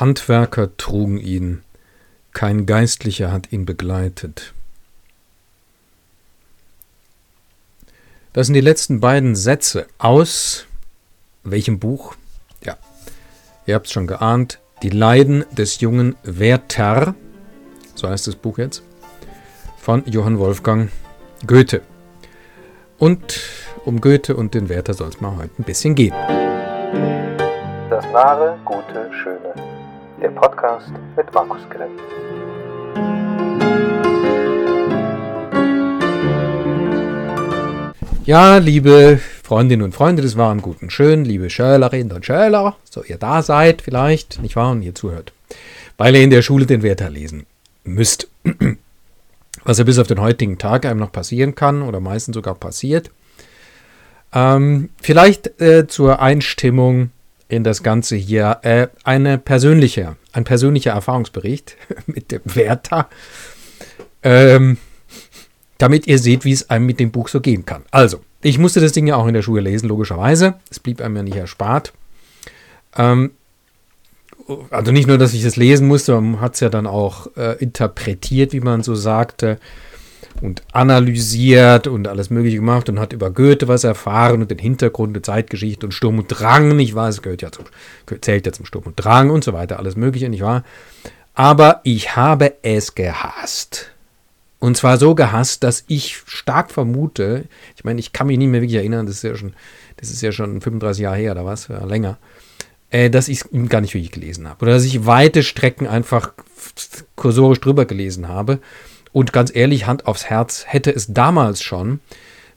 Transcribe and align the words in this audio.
Handwerker 0.00 0.76
trugen 0.76 1.18
ihn, 1.18 1.62
kein 2.32 2.66
Geistlicher 2.66 3.30
hat 3.30 3.52
ihn 3.52 3.64
begleitet. 3.64 4.52
Das 8.32 8.48
sind 8.48 8.54
die 8.54 8.60
letzten 8.60 8.98
beiden 8.98 9.36
Sätze 9.36 9.86
aus 9.98 10.66
welchem 11.44 11.78
Buch? 11.78 12.16
Ja, 12.64 12.76
ihr 13.66 13.76
habt 13.76 13.86
es 13.86 13.92
schon 13.92 14.08
geahnt. 14.08 14.58
Die 14.82 14.90
Leiden 14.90 15.44
des 15.52 15.80
jungen 15.80 16.16
Werther, 16.24 17.14
so 17.94 18.08
heißt 18.08 18.26
das 18.26 18.34
Buch 18.34 18.58
jetzt, 18.58 18.82
von 19.78 20.04
Johann 20.06 20.40
Wolfgang 20.40 20.90
Goethe. 21.46 21.82
Und 22.98 23.40
um 23.84 24.00
Goethe 24.00 24.34
und 24.34 24.54
den 24.54 24.68
Werther 24.68 24.94
soll 24.94 25.10
es 25.10 25.20
mal 25.20 25.36
heute 25.36 25.52
ein 25.58 25.64
bisschen 25.64 25.94
gehen. 25.94 26.14
Das 27.88 28.04
wahre, 28.12 28.58
gute, 28.64 29.10
schöne. 29.22 29.73
Der 30.24 30.30
Podcast 30.30 30.90
mit 31.18 31.30
Markus 31.34 31.60
Grimm. 31.68 31.90
Ja, 38.24 38.56
liebe 38.56 39.20
Freundinnen 39.42 39.82
und 39.82 39.94
Freunde 39.94 40.22
des 40.22 40.38
wahren 40.38 40.62
Guten 40.62 40.88
Schön, 40.88 41.26
liebe 41.26 41.50
Schölerinnen 41.50 42.16
und 42.16 42.24
Schöler, 42.24 42.74
so 42.88 43.04
ihr 43.04 43.18
da 43.18 43.42
seid 43.42 43.82
vielleicht, 43.82 44.40
nicht 44.40 44.56
wahr, 44.56 44.70
und 44.70 44.80
ihr 44.80 44.94
zuhört, 44.94 45.34
weil 45.98 46.16
ihr 46.16 46.22
in 46.22 46.30
der 46.30 46.40
Schule 46.40 46.64
den 46.64 46.82
Werther 46.82 47.10
lesen 47.10 47.44
müsst. 47.84 48.30
Was 49.64 49.76
ja 49.76 49.84
bis 49.84 49.98
auf 49.98 50.06
den 50.06 50.22
heutigen 50.22 50.56
Tag 50.56 50.86
einem 50.86 51.00
noch 51.00 51.12
passieren 51.12 51.54
kann 51.54 51.82
oder 51.82 52.00
meistens 52.00 52.32
sogar 52.32 52.54
passiert. 52.54 53.10
Ähm, 54.32 54.88
vielleicht 55.02 55.60
äh, 55.60 55.86
zur 55.86 56.22
Einstimmung 56.22 57.10
in 57.54 57.64
das 57.64 57.82
Ganze 57.82 58.16
hier 58.16 58.58
äh, 58.62 58.88
eine 59.04 59.38
persönliche, 59.38 60.16
ein 60.32 60.44
persönlicher 60.44 60.92
Erfahrungsbericht 60.92 61.76
mit 62.06 62.30
dem 62.30 62.42
Werther. 62.44 63.08
Ähm, 64.22 64.78
damit 65.78 66.06
ihr 66.06 66.18
seht, 66.18 66.44
wie 66.44 66.52
es 66.52 66.70
einem 66.70 66.86
mit 66.86 67.00
dem 67.00 67.10
Buch 67.10 67.28
so 67.28 67.40
gehen 67.40 67.66
kann. 67.66 67.82
Also, 67.90 68.20
ich 68.42 68.58
musste 68.58 68.80
das 68.80 68.92
Ding 68.92 69.06
ja 69.06 69.16
auch 69.16 69.26
in 69.26 69.34
der 69.34 69.42
Schule 69.42 69.62
lesen, 69.62 69.88
logischerweise. 69.88 70.54
Es 70.70 70.78
blieb 70.78 71.00
einem 71.00 71.16
ja 71.16 71.22
nicht 71.22 71.36
erspart. 71.36 71.92
Ähm, 72.96 73.32
also 74.70 74.92
nicht 74.92 75.06
nur, 75.06 75.18
dass 75.18 75.34
ich 75.34 75.44
es 75.44 75.56
lesen 75.56 75.88
musste, 75.88 76.20
man 76.20 76.40
hat 76.40 76.54
es 76.54 76.60
ja 76.60 76.68
dann 76.68 76.86
auch 76.86 77.28
äh, 77.36 77.56
interpretiert, 77.58 78.52
wie 78.52 78.60
man 78.60 78.82
so 78.82 78.94
sagte, 78.94 79.58
und 80.40 80.62
analysiert 80.72 81.86
und 81.86 82.08
alles 82.08 82.30
Mögliche 82.30 82.56
gemacht 82.56 82.88
und 82.88 82.98
hat 82.98 83.12
über 83.12 83.30
Goethe 83.30 83.68
was 83.68 83.84
erfahren 83.84 84.42
und 84.42 84.50
den 84.50 84.58
Hintergrund 84.58 85.14
der 85.14 85.22
Zeitgeschichte 85.22 85.86
und 85.86 85.92
Sturm 85.92 86.18
und 86.18 86.28
Drang, 86.28 86.76
nicht 86.76 86.94
wahr? 86.94 87.08
Es 87.08 87.22
gehört 87.22 87.42
ja 87.42 87.52
zum, 87.52 87.66
zählt 88.20 88.46
ja 88.46 88.52
zum 88.52 88.66
Sturm 88.66 88.84
und 88.84 88.96
Drang 88.96 89.30
und 89.30 89.44
so 89.44 89.52
weiter, 89.52 89.78
alles 89.78 89.96
Mögliche, 89.96 90.28
nicht 90.28 90.42
wahr? 90.42 90.64
Aber 91.34 91.80
ich 91.84 92.16
habe 92.16 92.54
es 92.62 92.94
gehasst. 92.94 93.90
Und 94.60 94.76
zwar 94.76 94.96
so 94.96 95.14
gehasst, 95.14 95.62
dass 95.62 95.84
ich 95.88 96.22
stark 96.24 96.70
vermute, 96.70 97.44
ich 97.76 97.84
meine, 97.84 98.00
ich 98.00 98.12
kann 98.12 98.28
mich 98.28 98.38
nicht 98.38 98.48
mehr 98.48 98.62
wirklich 98.62 98.78
erinnern, 98.78 99.04
das 99.04 99.16
ist 99.16 99.22
ja 99.22 99.36
schon, 99.36 99.52
das 99.98 100.10
ist 100.10 100.22
ja 100.22 100.32
schon 100.32 100.60
35 100.60 101.02
Jahre 101.02 101.16
her 101.16 101.32
oder 101.32 101.44
was, 101.44 101.68
ja, 101.68 101.84
länger, 101.84 102.18
äh, 102.90 103.10
dass 103.10 103.28
ich 103.28 103.42
es 103.42 103.68
gar 103.68 103.80
nicht 103.80 103.94
wirklich 103.94 104.12
gelesen 104.12 104.48
habe. 104.48 104.62
Oder 104.62 104.72
dass 104.72 104.84
ich 104.84 105.04
weite 105.04 105.42
Strecken 105.42 105.86
einfach 105.86 106.32
kursorisch 107.16 107.60
drüber 107.60 107.84
gelesen 107.84 108.28
habe. 108.28 108.58
Und 109.14 109.32
ganz 109.32 109.54
ehrlich, 109.54 109.86
Hand 109.86 110.08
aufs 110.08 110.24
Herz, 110.24 110.64
hätte 110.66 110.90
es 110.90 111.12
damals 111.14 111.62
schon, 111.62 112.00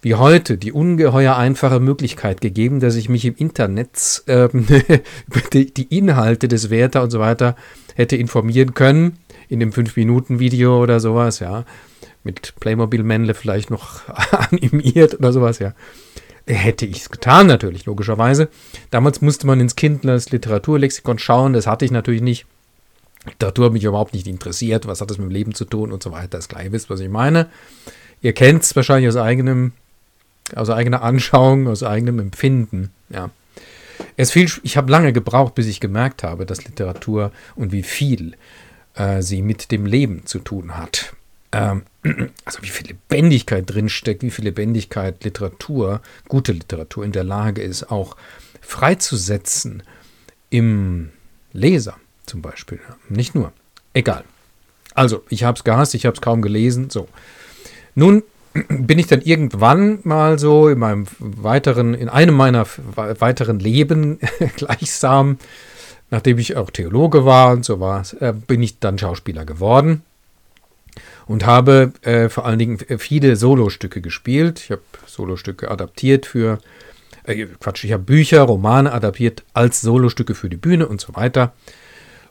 wie 0.01 0.15
heute, 0.15 0.57
die 0.57 0.71
ungeheuer 0.71 1.35
einfache 1.35 1.79
Möglichkeit 1.79 2.41
gegeben, 2.41 2.79
dass 2.79 2.95
ich 2.95 3.09
mich 3.09 3.25
im 3.25 3.35
Internet 3.35 4.23
äh, 4.25 4.49
die, 5.53 5.71
die 5.71 5.95
Inhalte 5.95 6.47
des 6.47 6.71
Werther 6.71 7.03
und 7.03 7.11
so 7.11 7.19
weiter 7.19 7.55
hätte 7.93 8.15
informieren 8.15 8.73
können, 8.73 9.19
in 9.49 9.59
dem 9.59 9.71
5-Minuten-Video 9.71 10.81
oder 10.81 10.99
sowas, 10.99 11.41
ja, 11.41 11.63
mit 12.23 12.55
Playmobil-Männle 12.59 13.35
vielleicht 13.35 13.69
noch 13.69 14.01
animiert 14.31 15.13
oder 15.19 15.31
sowas, 15.31 15.59
ja. 15.59 15.75
Hätte 16.47 16.87
ich 16.87 17.01
es 17.01 17.11
getan, 17.11 17.45
natürlich, 17.45 17.85
logischerweise. 17.85 18.49
Damals 18.89 19.21
musste 19.21 19.45
man 19.45 19.59
ins 19.59 19.75
Kindlers 19.75 20.31
Literaturlexikon 20.31 21.19
schauen, 21.19 21.53
das 21.53 21.67
hatte 21.67 21.85
ich 21.85 21.91
natürlich 21.91 22.23
nicht. 22.23 22.47
Literatur 23.27 23.65
hat 23.65 23.73
mich 23.73 23.83
überhaupt 23.83 24.13
nicht 24.13 24.27
interessiert, 24.27 24.87
was 24.87 25.01
hat 25.01 25.09
das 25.09 25.17
mit 25.17 25.29
dem 25.29 25.31
Leben 25.31 25.53
zu 25.53 25.65
tun 25.65 25.91
und 25.91 26.01
so 26.01 26.11
weiter. 26.11 26.29
Das 26.29 26.49
gleich 26.49 26.71
wisst, 26.71 26.89
was 26.89 26.99
ich 26.99 27.09
meine. 27.09 27.47
Ihr 28.21 28.33
kennt 28.33 28.63
es 28.63 28.75
wahrscheinlich 28.75 29.09
aus 29.09 29.17
eigenem, 29.17 29.73
aus 30.55 30.69
eigener 30.69 31.01
Anschauung, 31.03 31.67
aus 31.67 31.83
eigenem 31.83 32.19
Empfinden, 32.19 32.91
ja. 33.09 33.29
Es 34.15 34.31
viel, 34.31 34.49
ich 34.61 34.77
habe 34.77 34.91
lange 34.91 35.11
gebraucht, 35.11 35.55
bis 35.55 35.65
ich 35.65 35.79
gemerkt 35.79 36.23
habe, 36.23 36.45
dass 36.45 36.63
Literatur 36.63 37.31
und 37.55 37.71
wie 37.71 37.81
viel 37.81 38.35
äh, 38.93 39.23
sie 39.23 39.41
mit 39.41 39.71
dem 39.71 39.87
Leben 39.87 40.25
zu 40.25 40.37
tun 40.37 40.77
hat 40.77 41.15
ähm, 41.51 41.83
also 42.45 42.61
wie 42.61 42.67
viel 42.67 42.87
Lebendigkeit 42.87 43.63
drinsteckt, 43.67 44.23
wie 44.23 44.31
viel 44.31 44.45
Lebendigkeit 44.45 45.23
Literatur, 45.23 46.01
gute 46.27 46.51
Literatur 46.51 47.05
in 47.05 47.11
der 47.11 47.23
Lage 47.23 47.61
ist, 47.61 47.91
auch 47.91 48.15
freizusetzen 48.61 49.83
im 50.49 51.09
Leser 51.53 51.97
zum 52.27 52.41
Beispiel. 52.41 52.79
Nicht 53.09 53.35
nur. 53.35 53.51
Egal. 53.93 54.23
Also, 54.93 55.23
ich 55.29 55.43
habe 55.43 55.57
es 55.57 55.63
gehasst, 55.63 55.95
ich 55.95 56.05
habe 56.05 56.15
es 56.15 56.21
kaum 56.21 56.41
gelesen. 56.41 56.89
So. 56.89 57.07
Nun 57.95 58.23
bin 58.69 58.99
ich 58.99 59.07
dann 59.07 59.21
irgendwann 59.21 59.99
mal 60.03 60.39
so 60.39 60.69
in 60.69 60.79
meinem 60.79 61.05
weiteren, 61.19 61.93
in 61.93 62.09
einem 62.09 62.35
meiner 62.35 62.65
weiteren 62.95 63.59
Leben 63.59 64.19
gleichsam, 64.55 65.37
nachdem 66.09 66.37
ich 66.37 66.55
auch 66.55 66.71
Theologe 66.71 67.25
war 67.25 67.51
und 67.51 67.65
so 67.65 67.79
war, 67.79 68.03
äh, 68.19 68.33
bin 68.33 68.61
ich 68.63 68.79
dann 68.79 68.97
Schauspieler 68.97 69.45
geworden 69.45 70.03
und 71.27 71.45
habe 71.45 71.91
äh, 72.01 72.29
vor 72.29 72.45
allen 72.45 72.59
Dingen 72.59 72.79
äh, 72.87 72.97
viele 72.97 73.35
Solostücke 73.35 74.01
gespielt. 74.01 74.59
Ich 74.59 74.71
habe 74.71 74.81
Solostücke 75.05 75.69
adaptiert 75.69 76.25
für, 76.25 76.59
äh, 77.23 77.45
Quatsch, 77.59 77.83
ich 77.83 77.91
habe 77.91 78.03
Bücher, 78.03 78.41
Romane 78.43 78.91
adaptiert 78.91 79.43
als 79.53 79.81
Solostücke 79.81 80.35
für 80.35 80.49
die 80.49 80.57
Bühne 80.57 80.87
und 80.87 81.01
so 81.01 81.15
weiter. 81.15 81.53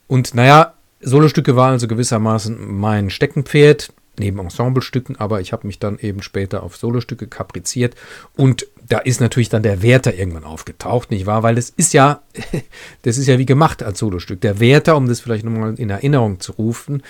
Und 0.06 0.34
naja, 0.34 0.74
Solostücke 1.00 1.56
waren 1.56 1.72
also 1.72 1.88
gewissermaßen 1.88 2.56
mein 2.78 3.10
Steckenpferd, 3.10 3.92
neben 4.18 4.38
Ensemblestücken, 4.38 5.16
aber 5.16 5.40
ich 5.40 5.52
habe 5.52 5.66
mich 5.66 5.78
dann 5.78 5.98
eben 5.98 6.22
später 6.22 6.62
auf 6.62 6.76
Solostücke 6.76 7.26
kapriziert 7.26 7.94
und 8.34 8.66
da 8.88 8.98
ist 8.98 9.20
natürlich 9.20 9.48
dann 9.48 9.62
der 9.62 9.82
Werther 9.82 10.14
irgendwann 10.14 10.44
aufgetaucht, 10.44 11.10
nicht 11.10 11.26
wahr? 11.26 11.42
Weil 11.42 11.56
das 11.56 11.70
ist 11.70 11.92
ja, 11.92 12.22
das 13.02 13.18
ist 13.18 13.26
ja 13.26 13.38
wie 13.38 13.46
gemacht 13.46 13.82
als 13.82 13.98
Solostück. 13.98 14.40
Der 14.40 14.60
Werther, 14.60 14.96
um 14.96 15.08
das 15.08 15.20
vielleicht 15.20 15.44
nochmal 15.44 15.74
in 15.76 15.90
Erinnerung 15.90 16.40
zu 16.40 16.52
rufen, 16.52 17.02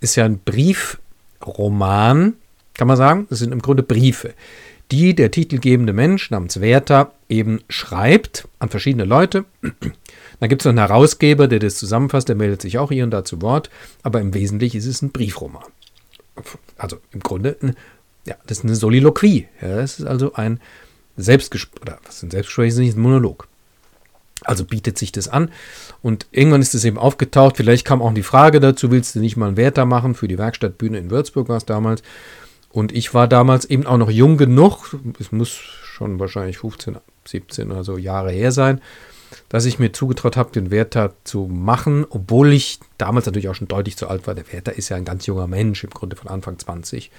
ist 0.00 0.16
ja 0.16 0.24
ein 0.24 0.38
Brief 0.38 0.98
Roman, 1.44 2.34
kann 2.74 2.88
man 2.88 2.96
sagen. 2.96 3.26
Das 3.30 3.40
sind 3.40 3.52
im 3.52 3.62
Grunde 3.62 3.82
Briefe, 3.82 4.34
die 4.90 5.14
der 5.14 5.30
titelgebende 5.30 5.92
Mensch 5.92 6.30
namens 6.30 6.60
Werther 6.60 7.12
eben 7.28 7.60
schreibt 7.68 8.48
an 8.58 8.68
verschiedene 8.68 9.04
Leute. 9.04 9.44
Dann 10.40 10.48
gibt 10.48 10.62
es 10.62 10.64
noch 10.66 10.70
einen 10.70 10.78
Herausgeber, 10.78 11.48
der 11.48 11.58
das 11.58 11.76
zusammenfasst, 11.76 12.28
der 12.28 12.36
meldet 12.36 12.62
sich 12.62 12.78
auch 12.78 12.90
hier 12.90 13.04
und 13.04 13.10
da 13.10 13.24
zu 13.24 13.40
Wort, 13.42 13.70
aber 14.02 14.20
im 14.20 14.34
Wesentlichen 14.34 14.78
ist 14.78 14.86
es 14.86 15.02
ein 15.02 15.10
Briefroman. 15.10 15.64
Also 16.76 16.98
im 17.12 17.20
Grunde, 17.20 17.56
ja, 18.26 18.36
das 18.46 18.58
ist 18.58 18.64
eine 18.64 18.74
Soliloquie. 18.74 19.48
Ja, 19.60 19.76
das 19.76 20.00
ist 20.00 20.06
also 20.06 20.34
ein 20.34 20.60
Selbstgespräch, 21.16 21.82
oder 21.82 21.98
was 22.04 22.22
ein 22.22 22.30
Selbstgespräch 22.30 22.68
ist 22.70 22.78
nicht 22.78 22.96
ein 22.96 23.02
Monolog. 23.02 23.46
Also 24.42 24.64
bietet 24.64 24.98
sich 24.98 25.12
das 25.12 25.28
an. 25.28 25.50
Und 26.02 26.26
irgendwann 26.32 26.60
ist 26.60 26.74
es 26.74 26.84
eben 26.84 26.98
aufgetaucht. 26.98 27.56
Vielleicht 27.56 27.86
kam 27.86 28.02
auch 28.02 28.12
die 28.12 28.22
Frage 28.22 28.60
dazu, 28.60 28.90
willst 28.90 29.14
du 29.14 29.20
nicht 29.20 29.36
mal 29.36 29.46
einen 29.46 29.56
Wärter 29.56 29.86
machen 29.86 30.14
für 30.14 30.28
die 30.28 30.38
Werkstattbühne 30.38 30.98
in 30.98 31.10
Würzburg 31.10 31.48
war 31.48 31.56
es 31.56 31.64
damals. 31.64 32.02
Und 32.70 32.92
ich 32.92 33.14
war 33.14 33.28
damals 33.28 33.64
eben 33.64 33.86
auch 33.86 33.96
noch 33.96 34.10
jung 34.10 34.36
genug, 34.36 34.96
es 35.20 35.30
muss 35.30 35.50
schon 35.50 36.18
wahrscheinlich 36.18 36.58
15, 36.58 36.96
17 37.24 37.70
oder 37.70 37.84
so 37.84 37.96
Jahre 37.96 38.32
her 38.32 38.50
sein, 38.50 38.80
dass 39.48 39.64
ich 39.64 39.78
mir 39.78 39.92
zugetraut 39.92 40.36
habe, 40.36 40.52
den 40.52 40.70
Wärter 40.70 41.12
zu 41.24 41.48
machen, 41.52 42.06
obwohl 42.08 42.52
ich 42.52 42.80
damals 42.98 43.26
natürlich 43.26 43.48
auch 43.48 43.54
schon 43.54 43.68
deutlich 43.68 43.96
zu 43.96 44.08
alt 44.08 44.26
war. 44.26 44.34
Der 44.34 44.52
Wärter 44.52 44.76
ist 44.76 44.88
ja 44.88 44.96
ein 44.96 45.04
ganz 45.04 45.26
junger 45.26 45.46
Mensch, 45.46 45.84
im 45.84 45.90
Grunde 45.90 46.16
von 46.16 46.28
Anfang 46.28 46.58
20. 46.58 47.10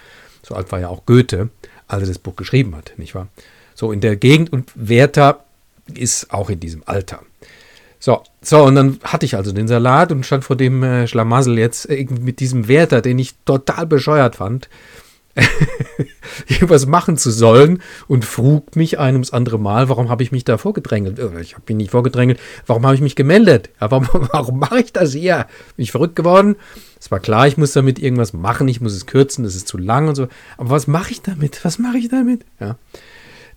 So 0.43 0.55
alt 0.55 0.71
war 0.71 0.79
ja 0.79 0.89
auch 0.89 1.05
Goethe, 1.05 1.49
als 1.87 2.03
er 2.03 2.07
das 2.07 2.19
Buch 2.19 2.35
geschrieben 2.35 2.75
hat, 2.75 2.93
nicht 2.97 3.15
wahr? 3.15 3.27
So 3.73 3.91
in 3.91 4.01
der 4.01 4.15
Gegend 4.15 4.53
und 4.53 4.71
Werther 4.75 5.43
ist 5.93 6.31
auch 6.31 6.49
in 6.49 6.59
diesem 6.59 6.83
Alter. 6.85 7.21
So, 7.99 8.21
so, 8.41 8.63
und 8.63 8.75
dann 8.75 8.99
hatte 9.03 9.25
ich 9.25 9.35
also 9.35 9.51
den 9.51 9.67
Salat 9.67 10.11
und 10.11 10.25
stand 10.25 10.43
vor 10.43 10.55
dem 10.55 10.83
äh, 10.83 11.07
Schlamassel 11.07 11.57
jetzt 11.57 11.89
äh, 11.89 12.05
mit 12.21 12.39
diesem 12.39 12.67
Wärter, 12.67 13.01
den 13.01 13.17
ich 13.17 13.33
total 13.45 13.87
bescheuert 13.87 14.35
fand, 14.35 14.69
was 16.61 16.85
machen 16.85 17.17
zu 17.17 17.31
sollen 17.31 17.81
und 18.07 18.25
frug 18.25 18.75
mich 18.75 18.99
ein 18.99 19.15
ums 19.15 19.31
andere 19.31 19.59
Mal, 19.59 19.89
warum 19.89 20.09
habe 20.09 20.23
ich 20.23 20.31
mich 20.31 20.45
da 20.45 20.57
vorgedrängelt? 20.57 21.19
Äh, 21.19 21.41
ich 21.41 21.53
habe 21.53 21.63
mich 21.67 21.77
nicht 21.77 21.91
vorgedrängelt, 21.91 22.39
warum 22.65 22.85
habe 22.85 22.95
ich 22.95 23.01
mich 23.01 23.15
gemeldet? 23.15 23.69
Ja, 23.81 23.91
warum, 23.91 24.07
warum 24.31 24.59
mache 24.59 24.79
ich 24.79 24.93
das 24.93 25.13
hier? 25.13 25.47
Bin 25.75 25.83
ich 25.83 25.91
verrückt 25.91 26.15
geworden? 26.15 26.55
Es 26.99 27.11
war 27.11 27.19
klar, 27.19 27.47
ich 27.47 27.57
muss 27.57 27.73
damit 27.73 27.99
irgendwas 27.99 28.33
machen, 28.33 28.67
ich 28.67 28.81
muss 28.81 28.93
es 28.93 29.05
kürzen, 29.05 29.43
das 29.43 29.55
ist 29.55 29.67
zu 29.67 29.77
lang 29.77 30.07
und 30.07 30.15
so. 30.15 30.27
Aber 30.57 30.69
was 30.69 30.87
mache 30.87 31.11
ich 31.11 31.21
damit? 31.21 31.63
Was 31.63 31.79
mache 31.79 31.97
ich 31.97 32.09
damit? 32.09 32.41
Ja. 32.59 32.77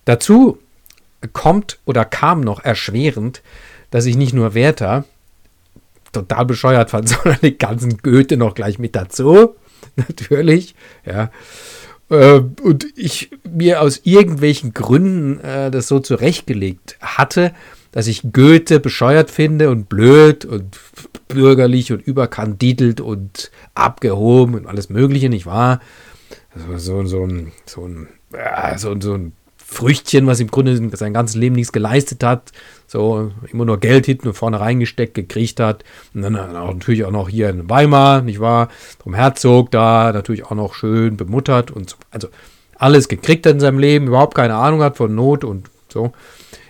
Dazu 0.05 0.59
kommt 1.33 1.79
oder 1.85 2.05
kam 2.05 2.41
noch 2.41 2.63
erschwerend, 2.63 3.41
dass 3.91 4.05
ich 4.05 4.15
nicht 4.15 4.33
nur 4.33 4.53
Werther 4.53 5.05
total 6.11 6.45
bescheuert 6.45 6.89
fand, 6.91 7.09
sondern 7.09 7.39
den 7.41 7.57
ganzen 7.57 7.97
Goethe 7.97 8.37
noch 8.37 8.55
gleich 8.55 8.79
mit 8.79 8.95
dazu. 8.95 9.55
Natürlich, 10.07 10.75
ja. 11.05 11.31
Äh, 12.09 12.41
und 12.63 12.87
ich 12.95 13.31
mir 13.49 13.81
aus 13.81 14.01
irgendwelchen 14.03 14.73
Gründen 14.73 15.39
äh, 15.39 15.71
das 15.71 15.87
so 15.87 15.99
zurechtgelegt 15.99 16.97
hatte, 17.01 17.53
dass 17.91 18.07
ich 18.07 18.31
Goethe 18.33 18.79
bescheuert 18.79 19.31
finde 19.31 19.69
und 19.69 19.89
blöd 19.89 20.45
und 20.45 20.79
bürgerlich 21.27 21.91
und 21.91 22.01
überkandidelt 22.01 23.01
und 23.01 23.51
abgehoben 23.75 24.55
und 24.55 24.67
alles 24.67 24.89
Mögliche, 24.89 25.29
nicht 25.29 25.45
wahr? 25.45 25.79
So, 26.55 26.77
so, 26.77 27.05
so, 27.05 27.25
ein, 27.25 27.51
so, 27.65 27.85
ein, 27.85 28.07
so, 28.77 28.99
so 28.99 29.13
ein 29.13 29.33
Früchtchen, 29.57 30.27
was 30.27 30.39
im 30.39 30.49
Grunde 30.49 30.95
sein 30.97 31.13
ganzes 31.13 31.35
Leben 31.35 31.55
nichts 31.55 31.71
geleistet 31.71 32.23
hat, 32.23 32.51
so 32.89 33.31
immer 33.51 33.65
nur 33.65 33.79
Geld 33.79 34.07
hinten 34.07 34.29
und 34.29 34.33
vorne 34.33 34.59
reingesteckt 34.59 35.13
gekriegt 35.13 35.59
hat. 35.59 35.83
Und 36.15 36.23
dann 36.23 36.35
auch, 36.35 36.73
natürlich 36.73 37.05
auch 37.05 37.11
noch 37.11 37.29
hier 37.29 37.49
in 37.49 37.69
Weimar, 37.69 38.21
nicht 38.23 38.39
wahr? 38.39 38.69
Vom 39.01 39.13
Herzog 39.13 39.69
da 39.69 40.11
natürlich 40.11 40.45
auch 40.45 40.55
noch 40.55 40.73
schön 40.73 41.15
bemuttert 41.15 41.69
und 41.69 41.91
so. 41.91 41.97
Also 42.09 42.29
alles 42.75 43.07
gekriegt 43.07 43.45
hat 43.45 43.53
in 43.53 43.59
seinem 43.59 43.77
Leben, 43.77 44.07
überhaupt 44.07 44.33
keine 44.33 44.55
Ahnung 44.55 44.81
hat 44.81 44.97
von 44.97 45.13
Not 45.13 45.43
und 45.43 45.69
so. 45.87 46.13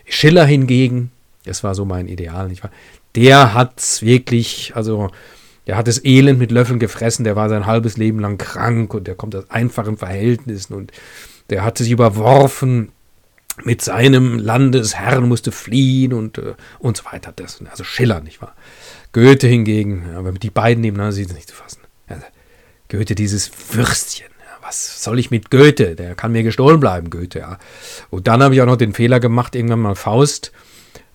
Schiller 0.06 0.46
hingegen, 0.46 1.12
das 1.46 1.64
war 1.64 1.74
so 1.74 1.86
mein 1.86 2.08
Ideal, 2.08 2.50
nicht 2.50 2.64
wahr? 2.64 2.72
Der 3.16 3.54
hat's 3.54 4.02
wirklich, 4.02 4.74
also 4.76 5.10
der 5.68 5.78
hat 5.78 5.88
das 5.88 6.04
Elend 6.04 6.38
mit 6.38 6.52
Löffeln 6.52 6.80
gefressen, 6.80 7.24
der 7.24 7.38
war 7.38 7.48
sein 7.48 7.66
halbes 7.66 7.96
Leben 7.96 8.20
lang 8.20 8.38
krank 8.38 8.94
und 8.94 9.08
der 9.08 9.16
kommt 9.16 9.36
aus 9.36 9.50
einfachen 9.50 9.98
Verhältnissen 9.98 10.74
und 10.74 10.92
der 11.50 11.64
hat 11.64 11.78
sich 11.78 11.92
überworfen 11.92 12.90
mit 13.64 13.82
seinem 13.82 14.40
Landesherrn, 14.40 15.28
musste 15.28 15.52
fliehen 15.52 16.14
und, 16.14 16.38
äh, 16.38 16.56
und 16.80 16.98
so 16.98 17.06
weiter. 17.06 17.34
Das, 17.36 17.62
also 17.70 17.84
Schiller, 17.84 18.22
nicht 18.22 18.42
wahr? 18.42 18.56
Goethe 19.12 19.48
hingegen, 19.48 20.06
ja, 20.12 20.24
wenn 20.24 20.36
die 20.36 20.50
beiden 20.50 20.82
nebeneinander 20.82 21.20
ist 21.20 21.34
nicht 21.34 21.50
zu 21.50 21.56
fassen. 21.56 21.82
Also 22.08 22.26
Goethe, 22.90 23.16
dieses 23.16 23.52
Würstchen 23.72 24.28
was 24.70 25.04
soll 25.04 25.18
ich 25.18 25.32
mit 25.32 25.50
Goethe? 25.50 25.96
Der 25.96 26.14
kann 26.14 26.32
mir 26.32 26.44
gestohlen 26.44 26.80
bleiben, 26.80 27.10
Goethe, 27.10 27.40
ja. 27.40 27.58
Und 28.12 28.28
dann 28.28 28.44
habe 28.44 28.54
ich 28.54 28.62
auch 28.62 28.68
noch 28.68 28.76
den 28.76 28.94
Fehler 28.94 29.20
gemacht, 29.20 29.56
irgendwann 29.56 29.80
mal 29.80 29.96
Faust 29.96 30.52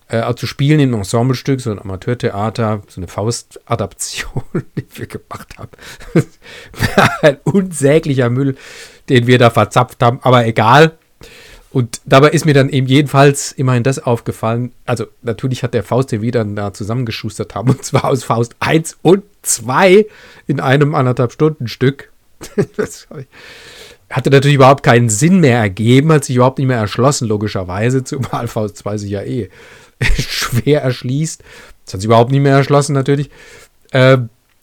äh, 0.09 0.33
zu 0.35 0.45
spielen 0.45 0.79
in 0.79 0.89
einem 0.89 0.99
Ensemblestück, 0.99 1.61
so 1.61 1.71
ein 1.71 1.79
Amateurtheater, 1.79 2.83
so 2.87 2.99
eine 2.99 3.07
Faust-Adaption, 3.07 4.43
die 4.77 4.85
wir 4.93 5.07
gemacht 5.07 5.57
haben. 5.57 5.71
ein 7.21 7.37
unsäglicher 7.43 8.29
Müll, 8.29 8.57
den 9.09 9.25
wir 9.25 9.37
da 9.37 9.49
verzapft 9.49 10.03
haben, 10.03 10.19
aber 10.21 10.45
egal. 10.45 10.97
Und 11.75 11.99
dabei 12.05 12.29
ist 12.29 12.45
mir 12.45 12.53
dann 12.53 12.69
eben 12.69 12.87
jedenfalls 12.87 13.51
immerhin 13.51 13.83
das 13.83 13.99
aufgefallen. 13.99 14.71
Also, 14.85 15.07
natürlich 15.23 15.61
hat 15.61 15.73
der 15.73 15.83
Faust, 15.83 16.09
den 16.09 16.21
wir 16.21 16.31
dann 16.31 16.55
da 16.55 16.71
zusammengeschustert 16.71 17.53
haben, 17.53 17.69
und 17.71 17.83
zwar 17.83 18.05
aus 18.05 18.23
Faust 18.23 18.55
1 18.61 18.99
und 19.01 19.23
2 19.41 20.05
in 20.47 20.61
einem 20.61 20.95
anderthalb 20.95 21.33
Stunden 21.33 21.67
Stück. 21.67 22.13
das 22.77 23.09
hatte 24.09 24.29
natürlich 24.29 24.55
überhaupt 24.55 24.83
keinen 24.83 25.09
Sinn 25.09 25.41
mehr 25.41 25.59
ergeben, 25.59 26.13
hat 26.13 26.23
sich 26.23 26.37
überhaupt 26.37 26.59
nicht 26.59 26.67
mehr 26.67 26.77
erschlossen, 26.77 27.27
logischerweise, 27.27 28.05
zumal 28.05 28.47
Faust 28.47 28.77
2 28.77 28.97
sich 28.97 29.09
ja 29.09 29.23
eh 29.23 29.49
schwer 30.17 30.81
erschließt. 30.81 31.43
Das 31.83 31.93
hat 31.95 31.99
sich 31.99 32.07
überhaupt 32.07 32.31
nicht 32.31 32.41
mehr 32.41 32.55
erschlossen, 32.55 32.93
natürlich. 32.93 33.29
Äh, 33.91 34.19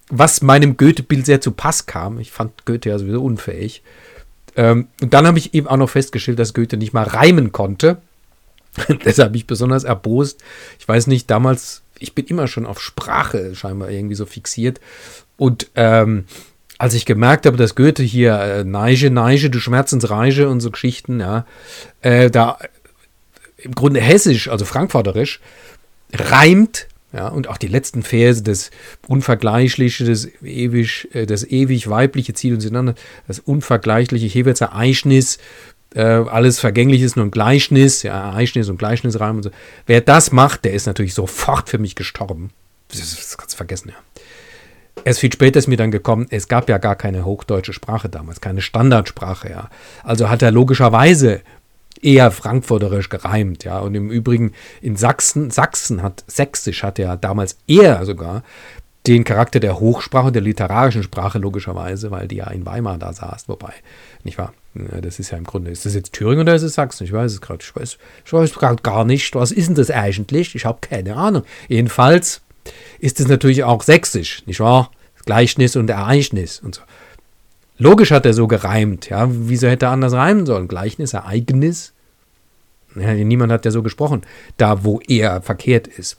was 0.09 0.41
meinem 0.41 0.79
Goethe-Bild 0.79 1.27
sehr 1.27 1.43
zu 1.43 1.51
Pass 1.51 1.85
kam. 1.85 2.19
Ich 2.21 2.33
fand 2.33 2.65
Goethe 2.65 2.89
ja 2.89 2.99
sowieso 2.99 3.23
unfähig. 3.23 3.83
Ähm, 4.57 4.89
und 5.01 5.15
dann 5.15 5.27
habe 5.27 5.39
ich 5.39 5.55
eben 5.55 5.67
auch 5.67 5.77
noch 5.77 5.91
festgestellt, 5.91 6.39
dass 6.39 6.55
Goethe 6.55 6.77
nicht 6.77 6.93
mal 6.93 7.05
reimen 7.05 7.53
konnte. 7.53 7.99
Deshalb 9.05 9.29
habe 9.29 9.37
ich 9.37 9.47
besonders 9.47 9.85
erbost. 9.85 10.43
Ich 10.79 10.89
weiß 10.89 11.07
nicht, 11.07 11.31
damals, 11.31 11.83
ich 11.99 12.15
bin 12.15 12.27
immer 12.27 12.47
schon 12.47 12.67
auf 12.67 12.81
Sprache 12.81 13.55
scheinbar 13.55 13.91
irgendwie 13.91 14.15
so 14.15 14.27
fixiert. 14.27 14.81
Und 15.37 15.71
ähm, 15.75 16.25
als 16.79 16.95
ich 16.95 17.07
gemerkt 17.07 17.47
habe, 17.47 17.57
dass 17.57 17.75
Goethe 17.75 18.03
hier 18.03 18.39
äh, 18.39 18.65
Neige, 18.65 19.11
Neige, 19.11 19.51
du 19.51 19.61
Schmerzensreiche 19.61 20.49
und 20.49 20.61
so 20.61 20.71
Geschichten, 20.71 21.21
ja, 21.21 21.47
äh, 22.01 22.31
da 22.31 22.59
im 23.59 23.75
Grunde 23.75 24.01
hessisch, 24.01 24.49
also 24.49 24.65
frankfurterisch, 24.65 25.41
reimt, 26.13 26.89
ja, 27.13 27.29
und 27.29 27.49
auch 27.49 27.59
die 27.59 27.67
letzten 27.67 28.03
Verse, 28.03 28.43
das 28.43 28.71
Unvergleichliche, 29.07 30.05
das 30.05 30.29
ewig, 30.43 31.09
äh, 31.15 31.27
das 31.27 31.45
ewig 31.45 31.89
weibliche 31.91 32.33
zieht 32.33 32.55
uns 32.55 32.65
ineinander, 32.65 32.95
das 33.27 33.39
Unvergleichliche, 33.39 34.27
hier 34.27 34.47
Ereignis, 34.61 35.39
äh, 35.95 36.03
alles 36.03 36.59
Vergänglich 36.59 37.03
ist 37.03 37.17
nur 37.17 37.27
ein 37.27 37.31
Gleichnis, 37.31 38.03
ja, 38.03 38.31
Ereignis 38.31 38.69
und 38.69 38.79
Gleichnisreim 38.79 39.37
und 39.37 39.43
so. 39.43 39.51
Wer 39.87 40.01
das 40.01 40.33
macht, 40.33 40.65
der 40.65 40.73
ist 40.73 40.87
natürlich 40.87 41.15
sofort 41.15 41.69
für 41.69 41.79
mich 41.79 41.95
gestorben. 41.95 42.51
Das, 42.89 43.01
das 43.01 43.37
kannst 43.37 43.55
du 43.55 43.57
vergessen, 43.59 43.91
ja. 43.91 44.23
Erst 45.05 45.21
viel 45.21 45.33
später 45.33 45.59
ist 45.59 45.69
mir 45.69 45.77
dann 45.77 45.91
gekommen, 45.91 46.27
es 46.31 46.49
gab 46.49 46.69
ja 46.69 46.79
gar 46.79 46.97
keine 46.97 47.25
hochdeutsche 47.25 47.73
Sprache 47.73 48.09
damals, 48.09 48.41
keine 48.41 48.61
Standardsprache, 48.63 49.51
ja. 49.51 49.69
Also 50.03 50.31
hat 50.31 50.43
er 50.43 50.51
logischerweise 50.51 51.43
eher 52.03 52.31
frankfurterisch 52.31 53.09
gereimt, 53.09 53.65
ja. 53.65 53.79
Und 53.79 53.95
im 53.95 54.11
Übrigen 54.11 54.53
in 54.81 54.97
Sachsen, 54.97 55.51
Sachsen 55.51 56.03
hat, 56.03 56.25
Sächsisch 56.27 56.83
hat 56.83 56.99
ja 56.99 57.17
damals 57.17 57.57
eher 57.67 58.05
sogar 58.05 58.43
den 59.07 59.25
Charakter 59.25 59.59
der 59.59 59.81
Hochsprache, 59.81 60.31
der 60.31 60.43
literarischen 60.43 61.03
Sprache 61.03 61.39
logischerweise, 61.39 62.11
weil 62.11 62.29
die 62.29 62.37
ja 62.37 62.49
in 62.51 62.67
Weimar 62.67 62.99
da 62.99 63.13
saß, 63.13 63.49
wobei, 63.49 63.73
nicht 64.23 64.39
wahr? 64.39 64.53
Das 64.75 65.19
ist 65.19 65.31
ja 65.31 65.39
im 65.39 65.45
Grunde, 65.45 65.71
ist 65.71 65.85
das 65.85 65.95
jetzt 65.95 66.13
Thüringen 66.13 66.43
oder 66.43 66.55
ist 66.55 66.63
es 66.63 66.75
Sachsen? 66.75 67.05
Ich 67.05 67.13
weiß 67.13 67.33
es 67.33 67.41
gerade, 67.41 67.63
ich 67.63 67.75
weiß, 67.75 67.99
ich 68.25 68.33
weiß 68.33 68.55
gerade 68.55 68.83
gar 68.83 69.05
nicht, 69.05 69.35
was 69.35 69.53
ist 69.53 69.69
denn 69.69 69.75
das 69.75 69.91
eigentlich? 69.91 70.55
Ich 70.55 70.65
habe 70.65 70.79
keine 70.81 71.17
Ahnung. 71.17 71.43
Jedenfalls 71.69 72.43
ist 73.01 73.21
es 73.21 73.29
natürlich 73.29 73.65
auch 73.65 73.83
sächsisch, 73.83 74.45
nicht 74.47 74.61
wahr? 74.61 74.91
Gleichnis 75.27 75.77
und 75.77 75.91
Ereignis 75.91 76.61
und 76.61 76.77
so. 76.77 76.83
Logisch 77.79 78.11
hat 78.11 78.27
er 78.27 78.35
so 78.35 78.47
gereimt, 78.47 79.09
ja. 79.09 79.27
Wieso 79.31 79.69
hätte 79.69 79.87
er 79.87 79.93
anders 79.93 80.13
reimen 80.13 80.47
sollen? 80.47 80.69
Gleichnis, 80.69 81.15
Ereignis. 81.15 81.93
Ja, 82.95 83.15
niemand 83.15 83.53
hat 83.53 83.65
ja 83.65 83.71
so 83.71 83.83
gesprochen, 83.83 84.23
da 84.59 84.85
wo 84.85 85.01
er 85.09 85.41
verkehrt 85.43 85.87
ist. 85.87 86.19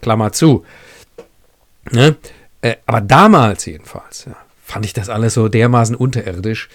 Klammer 0.00 0.32
zu. 0.32 0.64
Ne? 1.90 2.16
Äh, 2.62 2.76
aber 2.86 3.02
damals 3.02 3.66
jedenfalls, 3.66 4.24
ja, 4.24 4.36
fand 4.64 4.86
ich 4.86 4.94
das 4.94 5.08
alles 5.08 5.34
so 5.34 5.48
dermaßen 5.48 5.94
unterirdisch, 5.94 6.70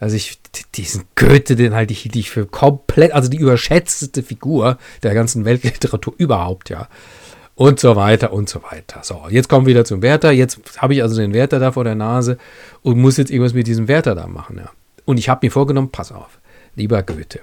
dass 0.00 0.12
ich 0.12 0.38
diesen 0.74 1.04
Goethe, 1.14 1.56
den 1.56 1.74
halte 1.74 1.92
ich, 1.92 2.14
ich 2.14 2.30
für 2.30 2.46
komplett, 2.46 3.12
also 3.12 3.28
die 3.28 3.36
überschätzte 3.36 4.22
Figur 4.22 4.78
der 5.02 5.14
ganzen 5.14 5.44
Weltliteratur 5.44 6.14
überhaupt, 6.16 6.70
ja 6.70 6.88
und 7.56 7.80
so 7.80 7.96
weiter 7.96 8.32
und 8.32 8.48
so 8.48 8.62
weiter. 8.62 9.00
So, 9.02 9.24
jetzt 9.28 9.48
kommen 9.48 9.66
wir 9.66 9.70
wieder 9.70 9.84
zum 9.84 10.02
Wärter. 10.02 10.30
Jetzt 10.30 10.60
habe 10.78 10.94
ich 10.94 11.02
also 11.02 11.16
den 11.16 11.34
Wärter 11.34 11.58
da 11.58 11.72
vor 11.72 11.84
der 11.84 11.94
Nase 11.94 12.38
und 12.82 12.98
muss 12.98 13.16
jetzt 13.16 13.30
irgendwas 13.30 13.54
mit 13.54 13.66
diesem 13.66 13.88
Wärter 13.88 14.14
da 14.14 14.28
machen. 14.28 14.58
Ja. 14.58 14.70
Und 15.06 15.18
ich 15.18 15.28
habe 15.28 15.44
mir 15.44 15.50
vorgenommen, 15.50 15.90
pass 15.90 16.12
auf, 16.12 16.38
lieber 16.76 17.02
Goethe, 17.02 17.40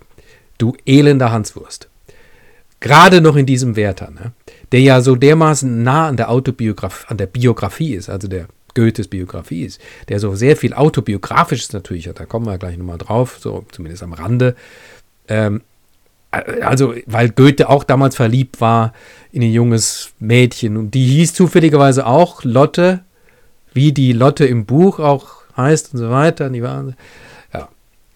du 0.59 0.77
elender 0.85 1.31
Hanswurst. 1.31 1.89
Gerade 2.79 3.21
noch 3.21 3.35
in 3.35 3.45
diesem 3.45 3.75
Wärter, 3.75 4.11
ne, 4.11 4.33
der 4.71 4.81
ja 4.81 5.01
so 5.01 5.15
dermaßen 5.15 5.83
nah 5.83 6.09
an 6.09 6.17
der 6.17 6.29
Autobiografie, 6.29 7.05
an 7.07 7.17
der 7.17 7.27
Biografie 7.27 7.95
ist, 7.95 8.09
also 8.09 8.27
der 8.27 8.47
Goethes 8.75 9.07
Biografie 9.07 9.63
ist, 9.63 9.79
der 10.09 10.19
so 10.19 10.35
sehr 10.35 10.57
viel 10.57 10.73
autobiografisches 10.73 11.73
natürlich 11.73 12.07
hat, 12.07 12.19
da 12.19 12.25
kommen 12.25 12.45
wir 12.45 12.57
gleich 12.57 12.77
nochmal 12.77 12.97
drauf, 12.97 13.37
so 13.39 13.65
zumindest 13.71 14.03
am 14.03 14.13
Rande. 14.13 14.55
Ähm, 15.27 15.61
also, 16.33 16.95
weil 17.05 17.29
Goethe 17.29 17.69
auch 17.69 17.83
damals 17.83 18.15
verliebt 18.15 18.59
war 18.59 18.93
in 19.31 19.43
ein 19.43 19.51
junges 19.51 20.13
Mädchen 20.19 20.77
und 20.77 20.91
die 20.91 21.05
hieß 21.05 21.33
zufälligerweise 21.33 22.07
auch 22.07 22.43
Lotte, 22.43 23.01
wie 23.73 23.91
die 23.91 24.13
Lotte 24.13 24.45
im 24.45 24.65
Buch 24.65 24.99
auch 24.99 25.43
heißt 25.55 25.93
und 25.93 25.99
so 25.99 26.09
weiter. 26.09 26.49
Die 26.49 26.63
war, 26.63 26.93
ja. 27.53 27.69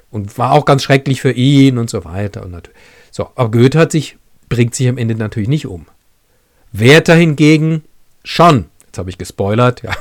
Und 0.09 0.37
war 0.37 0.53
auch 0.53 0.65
ganz 0.65 0.83
schrecklich 0.83 1.21
für 1.21 1.31
ihn 1.31 1.77
und 1.77 1.89
so 1.89 2.05
weiter. 2.05 2.43
Und 2.43 2.51
natürlich. 2.51 2.77
So, 3.11 3.29
aber 3.35 3.51
Goethe 3.51 3.79
hat 3.79 3.91
sich, 3.91 4.17
bringt 4.49 4.75
sich 4.75 4.87
am 4.87 4.97
Ende 4.97 5.15
natürlich 5.15 5.49
nicht 5.49 5.67
um. 5.67 5.85
Werther 6.71 7.15
hingegen 7.15 7.83
schon. 8.23 8.65
Jetzt 8.85 8.97
habe 8.97 9.09
ich 9.09 9.17
gespoilert, 9.17 9.83
ja. 9.83 9.91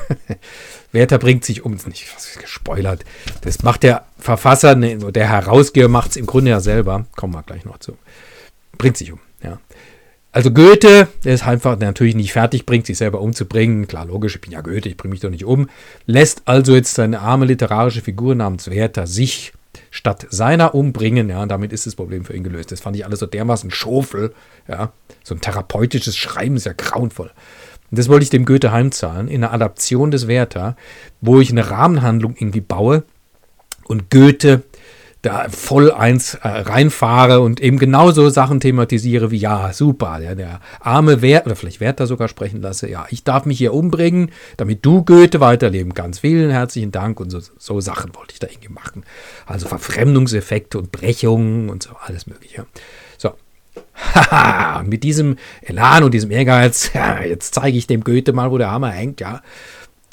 Werther 0.92 1.18
bringt 1.18 1.44
sich 1.44 1.64
um, 1.64 1.72
nicht 1.72 2.14
was 2.14 2.38
gespoilert. 2.38 3.04
Das 3.42 3.62
macht 3.62 3.82
der 3.82 4.04
Verfasser, 4.18 4.74
ne, 4.74 4.96
der 4.96 5.28
Herausgeber 5.28 5.88
macht 5.88 6.10
es 6.10 6.16
im 6.16 6.26
Grunde 6.26 6.50
ja 6.50 6.60
selber. 6.60 7.06
Kommen 7.16 7.34
wir 7.34 7.42
gleich 7.42 7.64
noch 7.64 7.78
zu. 7.78 7.96
Bringt 8.78 8.96
sich 8.96 9.12
um, 9.12 9.20
ja. 9.42 9.58
Also 10.32 10.50
Goethe, 10.50 11.08
der 11.24 11.34
ist 11.34 11.46
einfach 11.46 11.78
natürlich 11.78 12.14
nicht 12.14 12.34
fertig, 12.34 12.66
bringt 12.66 12.84
sich 12.84 12.98
selber 12.98 13.22
umzubringen. 13.22 13.86
Klar, 13.88 14.04
logisch, 14.04 14.34
ich 14.34 14.42
bin 14.42 14.52
ja 14.52 14.60
Goethe, 14.60 14.88
ich 14.90 14.98
bringe 14.98 15.12
mich 15.12 15.20
doch 15.20 15.30
nicht 15.30 15.46
um. 15.46 15.70
Lässt 16.04 16.42
also 16.44 16.74
jetzt 16.74 16.94
seine 16.94 17.20
arme 17.20 17.46
literarische 17.46 18.02
Figur 18.02 18.34
namens 18.34 18.70
Werther 18.70 19.06
sich 19.06 19.54
statt 19.90 20.26
seiner 20.28 20.74
umbringen, 20.74 21.30
ja, 21.30 21.42
und 21.42 21.48
damit 21.48 21.72
ist 21.72 21.86
das 21.86 21.94
Problem 21.94 22.26
für 22.26 22.34
ihn 22.34 22.44
gelöst. 22.44 22.70
Das 22.70 22.80
fand 22.80 22.96
ich 22.96 23.06
alles 23.06 23.20
so 23.20 23.26
dermaßen 23.26 23.70
schofel, 23.70 24.34
ja. 24.68 24.92
So 25.24 25.34
ein 25.34 25.40
therapeutisches 25.40 26.18
Schreiben 26.18 26.56
ist 26.56 26.66
ja 26.66 26.74
grauenvoll. 26.74 27.30
Und 27.90 27.98
das 27.98 28.08
wollte 28.08 28.24
ich 28.24 28.30
dem 28.30 28.44
Goethe 28.44 28.72
heimzahlen, 28.72 29.28
in 29.28 29.44
einer 29.44 29.52
Adaption 29.52 30.10
des 30.10 30.28
Werther, 30.28 30.76
wo 31.20 31.40
ich 31.40 31.50
eine 31.50 31.70
Rahmenhandlung 31.70 32.34
irgendwie 32.36 32.60
baue 32.60 33.04
und 33.86 34.10
Goethe 34.10 34.62
da 35.26 35.48
voll 35.48 35.90
eins 35.90 36.34
äh, 36.34 36.46
reinfahre 36.46 37.40
und 37.40 37.60
eben 37.60 37.78
genauso 37.78 38.28
Sachen 38.28 38.60
thematisiere 38.60 39.32
wie, 39.32 39.38
ja, 39.38 39.72
super, 39.72 40.20
der, 40.20 40.36
der 40.36 40.60
arme 40.78 41.20
Wert, 41.20 41.46
oder 41.46 41.56
vielleicht 41.56 41.80
Werther 41.80 42.06
sogar 42.06 42.28
sprechen 42.28 42.62
lasse, 42.62 42.88
ja, 42.88 43.06
ich 43.10 43.24
darf 43.24 43.44
mich 43.44 43.58
hier 43.58 43.74
umbringen, 43.74 44.30
damit 44.56 44.86
du 44.86 45.04
Goethe 45.04 45.40
weiterleben 45.40 45.94
kannst. 45.94 46.20
Vielen 46.20 46.50
herzlichen 46.50 46.92
Dank 46.92 47.18
und 47.18 47.30
so, 47.30 47.40
so 47.58 47.80
Sachen 47.80 48.14
wollte 48.14 48.34
ich 48.34 48.38
da 48.38 48.46
irgendwie 48.46 48.72
machen. 48.72 49.04
Also 49.46 49.66
Verfremdungseffekte 49.66 50.78
und 50.78 50.92
Brechungen 50.92 51.70
und 51.70 51.82
so, 51.82 51.90
alles 52.00 52.28
mögliche. 52.28 52.66
Haha, 53.96 54.82
mit 54.82 55.02
diesem 55.02 55.36
Elan 55.62 56.04
und 56.04 56.12
diesem 56.12 56.30
Ehrgeiz, 56.30 56.92
ja, 56.94 57.22
jetzt 57.22 57.54
zeige 57.54 57.78
ich 57.78 57.86
dem 57.86 58.04
Goethe 58.04 58.32
mal, 58.32 58.50
wo 58.50 58.58
der 58.58 58.70
Hammer 58.70 58.90
hängt, 58.90 59.20
ja. 59.20 59.42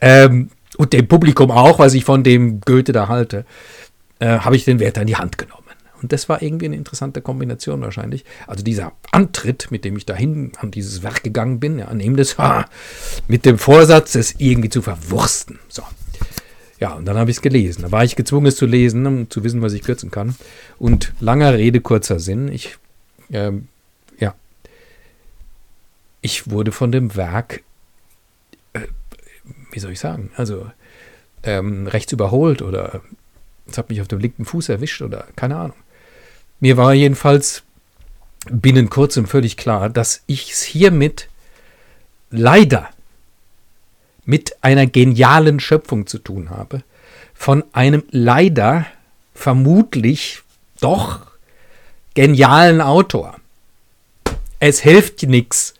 Ähm, 0.01 0.49
und 0.77 0.93
dem 0.93 1.07
Publikum 1.07 1.51
auch, 1.51 1.79
was 1.79 1.93
ich 1.93 2.03
von 2.03 2.23
dem 2.23 2.61
Goethe 2.61 2.93
da 2.93 3.07
halte 3.07 3.45
äh, 4.23 4.39
habe 4.39 4.55
ich 4.55 4.65
den 4.65 4.79
Wert 4.79 4.97
in 4.97 5.07
die 5.07 5.17
Hand 5.17 5.37
genommen. 5.37 5.59
Und 6.01 6.11
das 6.11 6.27
war 6.27 6.41
irgendwie 6.41 6.65
eine 6.65 6.75
interessante 6.75 7.21
Kombination 7.21 7.81
wahrscheinlich. 7.81 8.25
Also 8.47 8.63
dieser 8.63 8.91
Antritt, 9.11 9.67
mit 9.69 9.85
dem 9.85 9.95
ich 9.95 10.05
dahin 10.05 10.51
an 10.57 10.69
dieses 10.69 11.01
Werk 11.01 11.23
gegangen 11.23 11.59
bin, 11.59 11.79
ja, 11.79 11.93
neben 11.93 12.17
das, 12.17 12.37
ha, 12.37 12.65
mit 13.27 13.45
dem 13.45 13.57
Vorsatz, 13.57 14.15
es 14.15 14.35
irgendwie 14.37 14.69
zu 14.69 14.81
verwursten. 14.81 15.59
So. 15.69 15.83
Ja, 16.79 16.93
und 16.93 17.05
dann 17.05 17.17
habe 17.17 17.31
ich 17.31 17.37
es 17.37 17.41
gelesen. 17.41 17.83
Da 17.83 17.91
war 17.91 18.03
ich 18.03 18.17
gezwungen, 18.17 18.47
es 18.47 18.57
zu 18.57 18.65
lesen, 18.65 19.05
um 19.05 19.29
zu 19.29 19.43
wissen, 19.45 19.61
was 19.61 19.73
ich 19.73 19.83
kürzen 19.83 20.11
kann. 20.11 20.35
Und 20.77 21.13
langer 21.21 21.53
Rede, 21.53 21.79
kurzer 21.79 22.19
Sinn. 22.19 22.49
Ich, 22.49 22.77
ähm, 23.31 23.69
ich 26.23 26.49
wurde 26.49 26.71
von 26.71 26.91
dem 26.91 27.15
Werk, 27.15 27.61
äh, 28.71 28.87
wie 29.71 29.79
soll 29.79 29.91
ich 29.91 29.99
sagen, 29.99 30.31
also 30.35 30.71
ähm, 31.43 31.85
rechts 31.85 32.11
überholt 32.11 32.63
oder 32.63 33.01
es 33.67 33.77
hat 33.77 33.89
mich 33.89 34.01
auf 34.01 34.07
dem 34.07 34.19
linken 34.19 34.45
Fuß 34.45 34.69
erwischt 34.69 35.01
oder 35.01 35.27
keine 35.35 35.57
Ahnung. 35.57 35.77
Mir 36.59 36.77
war 36.77 36.93
jedenfalls 36.93 37.63
binnen 38.49 38.89
kurzem 38.89 39.27
völlig 39.27 39.57
klar, 39.57 39.89
dass 39.89 40.23
ich 40.25 40.51
es 40.51 40.63
hiermit 40.63 41.29
leider 42.31 42.89
mit 44.25 44.63
einer 44.63 44.87
genialen 44.87 45.59
Schöpfung 45.59 46.07
zu 46.07 46.19
tun 46.19 46.49
habe, 46.49 46.83
von 47.33 47.65
einem 47.73 48.03
leider 48.11 48.85
vermutlich 49.33 50.41
doch 50.79 51.19
genialen 52.13 52.79
Autor. 52.79 53.35
Es 54.59 54.79
hilft 54.79 55.23
nichts. 55.23 55.73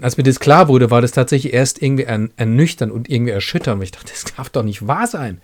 Als 0.00 0.16
mir 0.16 0.22
das 0.22 0.40
klar 0.40 0.68
wurde, 0.68 0.90
war 0.90 1.02
das 1.02 1.12
tatsächlich 1.12 1.52
erst 1.52 1.82
irgendwie 1.82 2.04
ernüchternd 2.04 2.92
und 2.92 3.10
irgendwie 3.10 3.32
erschütternd. 3.32 3.82
Ich 3.82 3.90
dachte, 3.90 4.12
das 4.12 4.24
darf 4.36 4.48
doch 4.50 4.62
nicht 4.62 4.86
wahr 4.86 5.06
sein. 5.06 5.40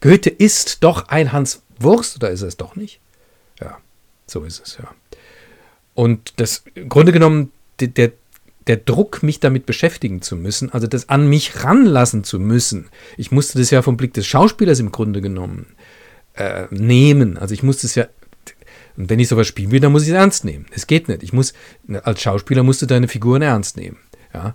Goethe 0.00 0.30
ist 0.30 0.84
doch 0.84 1.08
ein 1.08 1.32
Hans 1.32 1.62
Wurst, 1.78 2.16
oder 2.16 2.30
ist 2.30 2.42
es 2.42 2.56
doch 2.56 2.76
nicht? 2.76 3.00
Ja, 3.60 3.78
so 4.26 4.44
ist 4.44 4.60
es, 4.64 4.76
ja. 4.76 4.88
Und 5.94 6.34
das 6.36 6.64
im 6.74 6.88
Grunde 6.88 7.12
genommen, 7.12 7.52
der, 7.80 8.12
der 8.66 8.76
Druck, 8.76 9.22
mich 9.22 9.40
damit 9.40 9.66
beschäftigen 9.66 10.22
zu 10.22 10.36
müssen, 10.36 10.72
also 10.72 10.86
das 10.86 11.08
an 11.08 11.28
mich 11.28 11.64
ranlassen 11.64 12.24
zu 12.24 12.38
müssen, 12.38 12.88
ich 13.16 13.30
musste 13.30 13.58
das 13.58 13.70
ja 13.70 13.82
vom 13.82 13.96
Blick 13.96 14.14
des 14.14 14.26
Schauspielers 14.26 14.80
im 14.80 14.92
Grunde 14.92 15.20
genommen 15.20 15.74
äh, 16.34 16.66
nehmen. 16.70 17.38
Also 17.38 17.54
ich 17.54 17.62
musste 17.62 17.86
es 17.86 17.94
ja, 17.94 18.06
und 18.96 19.10
wenn 19.10 19.18
ich 19.18 19.28
sowas 19.28 19.46
spielen 19.46 19.70
will, 19.70 19.80
dann 19.80 19.92
muss 19.92 20.02
ich 20.02 20.10
es 20.10 20.14
ernst 20.14 20.44
nehmen. 20.44 20.66
Es 20.70 20.86
geht 20.86 21.08
nicht. 21.08 21.22
Ich 21.22 21.32
muss, 21.32 21.52
als 22.02 22.20
Schauspieler 22.20 22.62
musst 22.62 22.82
du 22.82 22.86
deine 22.86 23.08
Figuren 23.08 23.42
ernst 23.42 23.76
nehmen. 23.76 23.98
Ja. 24.32 24.54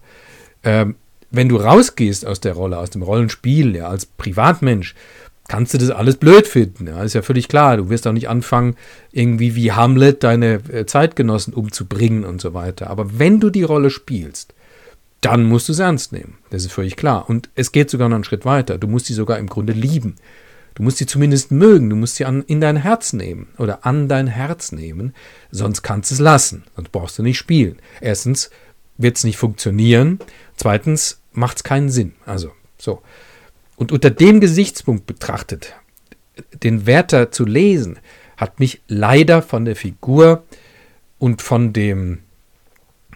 Ähm, 0.63 0.96
wenn 1.31 1.50
du 1.50 1.58
rausgehst 1.58 2.25
aus 2.25 2.39
der 2.39 2.53
Rolle, 2.53 2.77
aus 2.77 2.89
dem 2.89 3.03
Rollenspiel, 3.03 3.75
ja, 3.75 3.88
als 3.88 4.05
Privatmensch, 4.05 4.96
kannst 5.48 5.74
du 5.74 5.77
das 5.77 5.89
alles 5.89 6.17
blöd 6.17 6.48
finden. 6.48 6.88
Ja, 6.88 7.03
ist 7.03 7.13
ja 7.13 7.22
völlig 7.22 7.48
klar. 7.48 7.77
Du 7.77 7.89
wirst 7.89 8.08
auch 8.08 8.13
nicht 8.13 8.29
anfangen, 8.29 8.75
irgendwie 9.12 9.55
wie 9.55 9.72
Hamlet 9.72 10.24
deine 10.24 10.62
äh, 10.72 10.86
Zeitgenossen 10.86 11.53
umzubringen 11.53 12.24
und 12.24 12.39
so 12.39 12.53
weiter. 12.53 12.89
Aber 12.89 13.19
wenn 13.19 13.39
du 13.39 13.50
die 13.50 13.63
Rolle 13.63 13.89
spielst, 13.89 14.53
dann 15.22 15.43
musst 15.43 15.67
du 15.67 15.74
es 15.74 15.79
ernst 15.79 16.13
nehmen. 16.13 16.38
Das 16.50 16.63
ist 16.63 16.72
völlig 16.72 16.96
klar. 16.96 17.29
Und 17.29 17.50
es 17.55 17.72
geht 17.72 17.89
sogar 17.89 18.08
noch 18.08 18.15
einen 18.15 18.24
Schritt 18.24 18.46
weiter. 18.46 18.77
Du 18.77 18.88
musst 18.88 19.08
sie 19.08 19.13
sogar 19.13 19.38
im 19.38 19.48
Grunde 19.48 19.74
lieben. 19.74 20.15
Du 20.76 20.84
musst 20.84 20.98
sie 20.98 21.06
zumindest 21.06 21.52
mögen. 21.52 21.90
Du 21.90 21.96
musst 21.96 22.16
sie 22.16 22.26
an, 22.26 22.44
in 22.44 22.62
dein 22.62 22.78
Herz 22.78 23.14
nehmen 23.14 23.48
oder 23.58 23.86
an 23.86 24.08
dein 24.08 24.28
Herz 24.28 24.72
nehmen. 24.72 25.14
Sonst 25.52 25.82
kannst 25.82 26.12
du 26.12 26.16
es 26.16 26.20
lassen. 26.20 26.64
Sonst 26.76 26.92
brauchst 26.92 27.18
du 27.18 27.24
nicht 27.24 27.38
spielen. 27.38 27.80
Erstens 28.02 28.50
wird 28.98 29.18
es 29.18 29.24
nicht 29.24 29.38
funktionieren. 29.38 30.20
Zweitens 30.56 31.22
macht 31.32 31.58
es 31.58 31.64
keinen 31.64 31.90
Sinn. 31.90 32.14
Also, 32.26 32.52
so. 32.78 33.02
Und 33.76 33.92
unter 33.92 34.10
dem 34.10 34.40
Gesichtspunkt 34.40 35.06
betrachtet, 35.06 35.74
den 36.64 36.86
Werther 36.86 37.32
zu 37.32 37.46
lesen, 37.46 38.00
hat 38.38 38.60
mich 38.60 38.82
leider 38.88 39.42
von 39.42 39.66
der 39.66 39.76
Figur 39.76 40.44
und 41.18 41.42
von 41.42 41.74
dem, 41.74 42.20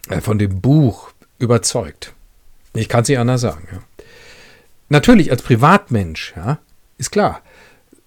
äh, 0.09 0.21
von 0.21 0.37
dem 0.37 0.61
Buch 0.61 1.11
überzeugt. 1.39 2.13
Ich 2.73 2.89
kann 2.89 3.03
es 3.03 3.09
nicht 3.09 3.19
anders 3.19 3.41
sagen. 3.41 3.67
Ja. 3.71 3.83
Natürlich 4.89 5.31
als 5.31 5.41
Privatmensch, 5.41 6.33
ja, 6.35 6.59
ist 7.03 7.11
klar, 7.11 7.41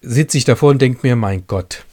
sitze 0.01 0.39
ich 0.39 0.45
davor 0.45 0.71
und 0.71 0.83
denke 0.83 1.01
mir, 1.03 1.17
mein 1.17 1.45
Gott, 1.47 1.85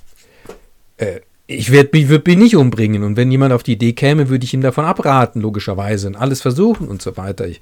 äh, 0.98 1.20
ich 1.46 1.72
werde 1.72 1.90
mich, 1.94 2.08
würd 2.08 2.26
mich 2.26 2.38
nicht 2.38 2.56
umbringen. 2.56 3.04
Und 3.04 3.18
wenn 3.18 3.30
jemand 3.30 3.54
auf 3.54 3.64
die 3.64 3.74
Idee 3.74 3.94
käme, 3.94 4.30
würde 4.30 4.46
ich 4.46 4.54
ihm 4.54 4.62
davon 4.62 4.86
abraten, 4.86 5.42
logischerweise, 5.42 6.08
und 6.08 6.16
alles 6.16 6.42
versuchen 6.42 6.88
und 6.88 7.02
so 7.02 7.18
weiter. 7.18 7.48
Ich, 7.48 7.60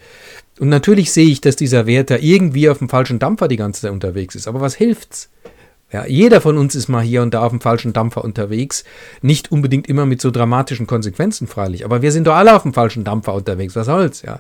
und 0.59 0.69
natürlich 0.69 1.11
sehe 1.11 1.27
ich, 1.27 1.41
dass 1.41 1.55
dieser 1.55 1.87
Werther 1.87 2.21
irgendwie 2.21 2.69
auf 2.69 2.77
dem 2.77 2.89
falschen 2.89 3.17
Dampfer 3.17 3.47
die 3.47 3.57
ganze 3.57 3.81
Zeit 3.81 3.91
unterwegs 3.91 4.35
ist. 4.35 4.47
Aber 4.47 4.61
was 4.61 4.75
hilft's? 4.75 5.29
Ja, 5.91 6.05
jeder 6.05 6.39
von 6.39 6.57
uns 6.57 6.75
ist 6.75 6.87
mal 6.87 7.01
hier 7.01 7.21
und 7.21 7.33
da 7.33 7.41
auf 7.41 7.49
dem 7.49 7.59
falschen 7.59 7.91
Dampfer 7.91 8.23
unterwegs. 8.23 8.85
Nicht 9.21 9.51
unbedingt 9.51 9.87
immer 9.87 10.05
mit 10.05 10.21
so 10.21 10.31
dramatischen 10.31 10.87
Konsequenzen, 10.87 11.47
freilich. 11.47 11.83
Aber 11.83 12.01
wir 12.01 12.13
sind 12.13 12.27
doch 12.27 12.35
alle 12.35 12.55
auf 12.55 12.61
dem 12.61 12.73
falschen 12.73 13.03
Dampfer 13.03 13.33
unterwegs. 13.33 13.75
Was 13.75 13.87
soll's, 13.87 14.21
ja? 14.21 14.37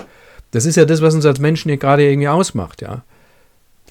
Das 0.51 0.65
ist 0.65 0.77
ja 0.77 0.85
das, 0.85 1.01
was 1.01 1.15
uns 1.15 1.25
als 1.25 1.39
Menschen 1.39 1.69
hier 1.69 1.77
gerade 1.77 2.03
irgendwie 2.07 2.27
ausmacht, 2.29 2.81
ja. 2.81 3.03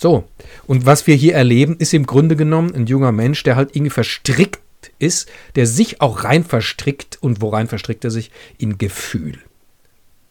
So. 0.01 0.25
Und 0.67 0.87
was 0.87 1.07
wir 1.07 1.15
hier 1.15 1.35
erleben, 1.35 1.77
ist 1.79 1.93
im 1.93 2.07
Grunde 2.07 2.35
genommen 2.35 2.75
ein 2.75 2.87
junger 2.87 3.13
Mensch, 3.13 3.43
der 3.43 3.57
halt 3.57 3.77
irgendwie 3.77 3.91
verstrickt 3.91 4.59
ist, 4.99 5.29
der 5.57 5.67
sich 5.67 6.01
auch 6.01 6.25
rein 6.25 6.43
verstrickt. 6.43 7.19
Und 7.21 7.43
wo 7.43 7.51
rein 7.51 7.69
verstrickt 7.69 8.03
er 8.05 8.11
sich? 8.11 8.31
In 8.57 8.79
Gefühl. 8.79 9.39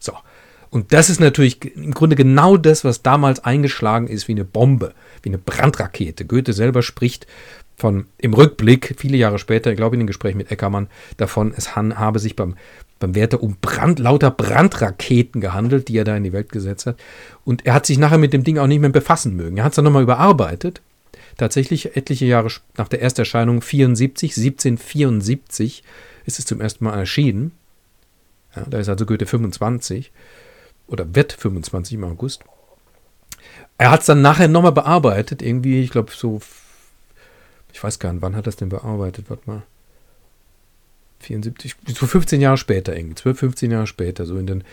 So. 0.00 0.12
Und 0.70 0.92
das 0.92 1.08
ist 1.08 1.20
natürlich 1.20 1.76
im 1.76 1.94
Grunde 1.94 2.16
genau 2.16 2.56
das, 2.56 2.84
was 2.84 3.02
damals 3.02 3.44
eingeschlagen 3.44 4.08
ist 4.08 4.26
wie 4.26 4.32
eine 4.32 4.44
Bombe, 4.44 4.92
wie 5.22 5.30
eine 5.30 5.38
Brandrakete. 5.38 6.24
Goethe 6.24 6.52
selber 6.52 6.82
spricht 6.82 7.28
von 7.76 8.06
im 8.18 8.34
Rückblick, 8.34 8.96
viele 8.98 9.16
Jahre 9.16 9.38
später, 9.38 9.70
ich 9.70 9.76
glaube 9.76 9.94
in 9.94 10.00
dem 10.00 10.06
Gespräch 10.08 10.34
mit 10.34 10.50
Eckermann, 10.50 10.88
davon, 11.16 11.54
es 11.56 11.76
habe 11.76 12.18
sich 12.18 12.36
beim, 12.36 12.56
beim 13.00 13.16
Werther 13.16 13.42
um 13.42 13.56
Brand, 13.60 13.98
lauter 13.98 14.30
Brandraketen 14.30 15.40
gehandelt, 15.40 15.88
die 15.88 15.96
er 15.96 16.04
da 16.04 16.16
in 16.16 16.24
die 16.24 16.32
Welt 16.32 16.52
gesetzt 16.52 16.86
hat. 16.86 16.96
Und 17.44 17.66
er 17.66 17.74
hat 17.74 17.86
sich 17.86 17.98
nachher 17.98 18.18
mit 18.18 18.32
dem 18.32 18.44
Ding 18.44 18.58
auch 18.58 18.68
nicht 18.68 18.80
mehr 18.80 18.90
befassen 18.90 19.34
mögen. 19.34 19.56
Er 19.56 19.64
hat 19.64 19.72
es 19.72 19.76
dann 19.76 19.84
nochmal 19.84 20.04
überarbeitet 20.04 20.80
Tatsächlich 21.40 21.96
etliche 21.96 22.26
Jahre 22.26 22.50
nach 22.76 22.88
der 22.88 23.00
Ersterscheinung 23.00 23.62
74, 23.62 24.36
1774 24.36 25.82
ist 26.26 26.38
es 26.38 26.44
zum 26.44 26.60
ersten 26.60 26.84
Mal 26.84 26.98
erschienen. 26.98 27.52
Ja, 28.54 28.64
da 28.68 28.78
ist 28.78 28.90
also 28.90 29.06
Goethe 29.06 29.24
25 29.24 30.12
oder 30.86 31.14
wird 31.14 31.32
25 31.32 31.94
im 31.94 32.04
August. 32.04 32.44
Er 33.78 33.90
hat 33.90 34.00
es 34.00 34.06
dann 34.06 34.20
nachher 34.20 34.48
nochmal 34.48 34.72
bearbeitet, 34.72 35.40
irgendwie, 35.40 35.80
ich 35.80 35.90
glaube 35.90 36.12
so, 36.14 36.40
ich 37.72 37.82
weiß 37.82 37.98
gar 37.98 38.12
nicht, 38.12 38.20
wann 38.20 38.36
hat 38.36 38.46
er 38.46 38.50
es 38.50 38.56
denn 38.56 38.68
bearbeitet? 38.68 39.30
Warte 39.30 39.48
mal. 39.48 39.62
74, 41.20 41.76
so 41.86 42.06
15 42.06 42.40
Jahre 42.40 42.56
später 42.56 42.96
irgendwie, 42.96 43.14
12, 43.14 43.38
15 43.38 43.70
Jahre 43.70 43.86
später, 43.86 44.26
so 44.26 44.36
in 44.36 44.46
den 44.46 44.64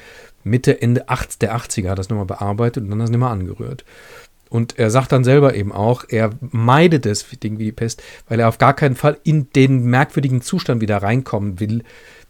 Mitte, 0.44 0.82
Ende 0.82 1.06
der 1.42 1.56
80er 1.56 1.90
hat 1.90 2.00
es 2.00 2.10
nochmal 2.10 2.26
bearbeitet 2.26 2.84
und 2.84 2.90
dann 2.90 3.00
hat 3.00 3.06
es 3.06 3.12
nicht 3.12 3.20
mehr 3.20 3.30
angerührt. 3.30 3.84
Und 4.50 4.80
er 4.80 4.90
sagt 4.90 5.12
dann 5.12 5.24
selber 5.24 5.56
eben 5.56 5.72
auch, 5.72 6.06
er 6.08 6.32
meidet 6.40 7.06
das 7.06 7.26
Ding 7.44 7.60
wie 7.60 7.66
die 7.66 7.72
Pest, 7.72 8.02
weil 8.30 8.40
er 8.40 8.48
auf 8.48 8.58
gar 8.58 8.74
keinen 8.74 8.96
Fall 8.96 9.18
in 9.24 9.52
den 9.52 9.84
merkwürdigen 9.86 10.42
Zustand 10.42 10.80
wieder 10.80 10.98
reinkommen 10.98 11.60
will, 11.60 11.84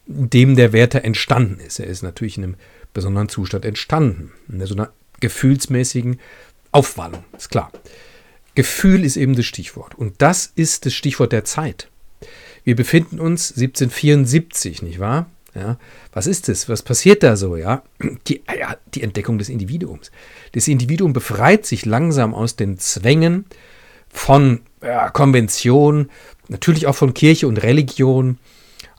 in 0.08 0.30
dem 0.30 0.56
der 0.56 0.74
Werther 0.74 1.06
entstanden 1.06 1.60
ist. 1.60 1.80
Er 1.80 1.88
ist 1.88 2.02
natürlich 2.02 2.38
in 2.38 2.44
einem 2.44 2.56
besonderen 2.94 3.30
Zustand 3.30 3.66
entstanden, 3.66 4.32
in 4.50 4.66
so 4.66 4.74
einer 4.74 4.92
gefühlsmäßigen 5.20 6.20
Aufwallung, 6.72 7.24
ist 7.36 7.50
klar. 7.50 7.72
Gefühl 8.56 9.06
ist 9.06 9.18
eben 9.18 9.36
das 9.36 9.46
Stichwort. 9.46 9.94
Und 9.96 10.16
das 10.22 10.52
ist 10.56 10.88
das 10.88 10.94
Stichwort 10.94 11.32
der 11.32 11.46
Zeit. 11.46 11.90
Wir 12.68 12.76
befinden 12.76 13.22
uns 13.22 13.52
1774, 13.52 14.82
nicht 14.82 15.00
wahr? 15.00 15.28
Ja, 15.56 15.78
was 16.12 16.28
ist 16.28 16.50
das? 16.50 16.68
Was 16.68 16.82
passiert 16.82 17.24
da 17.24 17.38
so? 17.38 17.56
Ja, 17.56 17.82
die, 18.28 18.42
ja, 18.60 18.76
die 18.94 19.04
Entdeckung 19.04 19.38
des 19.38 19.48
Individuums. 19.48 20.12
Das 20.52 20.68
Individuum 20.68 21.14
befreit 21.14 21.66
sich 21.66 21.86
langsam 21.86 22.34
aus 22.36 22.58
den 22.58 22.78
Zwängen 22.78 23.46
von 24.10 24.60
ja, 24.84 25.10
Konvention, 25.12 26.10
natürlich 26.50 26.88
auch 26.88 26.96
von 26.96 27.14
Kirche 27.14 27.48
und 27.48 27.64
Religion, 27.64 28.38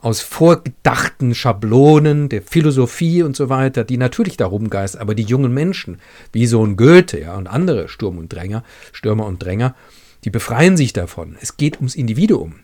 aus 0.00 0.22
vorgedachten 0.22 1.34
Schablonen 1.34 2.30
der 2.30 2.40
Philosophie 2.40 3.22
und 3.22 3.36
so 3.36 3.50
weiter, 3.50 3.84
die 3.84 3.98
natürlich 3.98 4.38
darum 4.38 4.70
geistern, 4.70 5.02
aber 5.02 5.14
die 5.14 5.24
jungen 5.24 5.52
Menschen, 5.52 6.00
wie 6.32 6.46
so 6.46 6.64
ein 6.64 6.78
Goethe 6.78 7.20
ja, 7.20 7.36
und 7.36 7.48
andere 7.48 7.88
Sturm 7.88 8.16
und 8.16 8.32
Dränger, 8.32 8.64
Stürmer 8.92 9.26
und 9.26 9.42
Dränger, 9.42 9.74
Die 10.24 10.30
befreien 10.30 10.76
sich 10.76 10.92
davon. 10.92 11.36
Es 11.40 11.56
geht 11.56 11.76
ums 11.76 11.94
Individuum. 11.94 12.56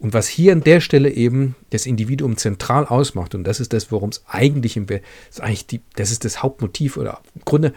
Und 0.00 0.14
was 0.14 0.28
hier 0.28 0.52
an 0.52 0.62
der 0.62 0.80
Stelle 0.80 1.10
eben 1.10 1.54
das 1.70 1.84
Individuum 1.84 2.38
zentral 2.38 2.86
ausmacht, 2.86 3.34
und 3.34 3.44
das 3.44 3.60
ist 3.60 3.74
das, 3.74 3.92
worum 3.92 4.08
es 4.08 4.24
eigentlich 4.26 4.78
im 4.78 4.88
Wert, 4.88 5.04
ist 5.28 5.42
eigentlich 5.42 5.66
die, 5.66 5.82
das 5.94 6.10
ist 6.10 6.24
das 6.24 6.42
Hauptmotiv 6.42 6.96
oder 6.96 7.20
im 7.34 7.42
Grunde 7.44 7.74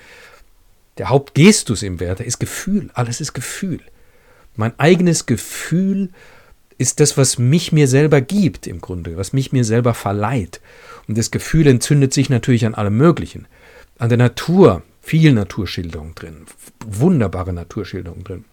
der 0.98 1.10
Hauptgestus 1.10 1.84
im 1.84 2.00
Wert, 2.00 2.22
ist 2.22 2.40
Gefühl. 2.40 2.90
Alles 2.94 3.20
ist 3.20 3.34
Gefühl. 3.34 3.82
Mein 4.56 4.78
eigenes 4.80 5.26
Gefühl 5.26 6.10
ist 6.78 7.02
das, 7.02 7.18
was 7.18 7.38
mich 7.38 7.72
mir 7.72 7.88
selber 7.88 8.22
gibt, 8.22 8.68
im 8.68 8.80
Grunde, 8.80 9.18
was 9.18 9.34
mich 9.34 9.52
mir 9.52 9.66
selber 9.66 9.94
verleiht. 9.94 10.62
Und 11.08 11.18
das 11.18 11.30
Gefühl 11.30 11.68
entzündet 11.68 12.14
sich 12.14 12.30
natürlich 12.30 12.66
an 12.66 12.76
allem 12.76 12.96
Möglichen. 12.96 13.48
An 13.98 14.10
der 14.10 14.18
Natur, 14.18 14.82
viel 15.02 15.34
Naturschilderung 15.34 16.16
drin, 16.16 16.46
wunderbare 16.86 17.52
Naturschilderung 17.52 18.24
drin. 18.24 18.46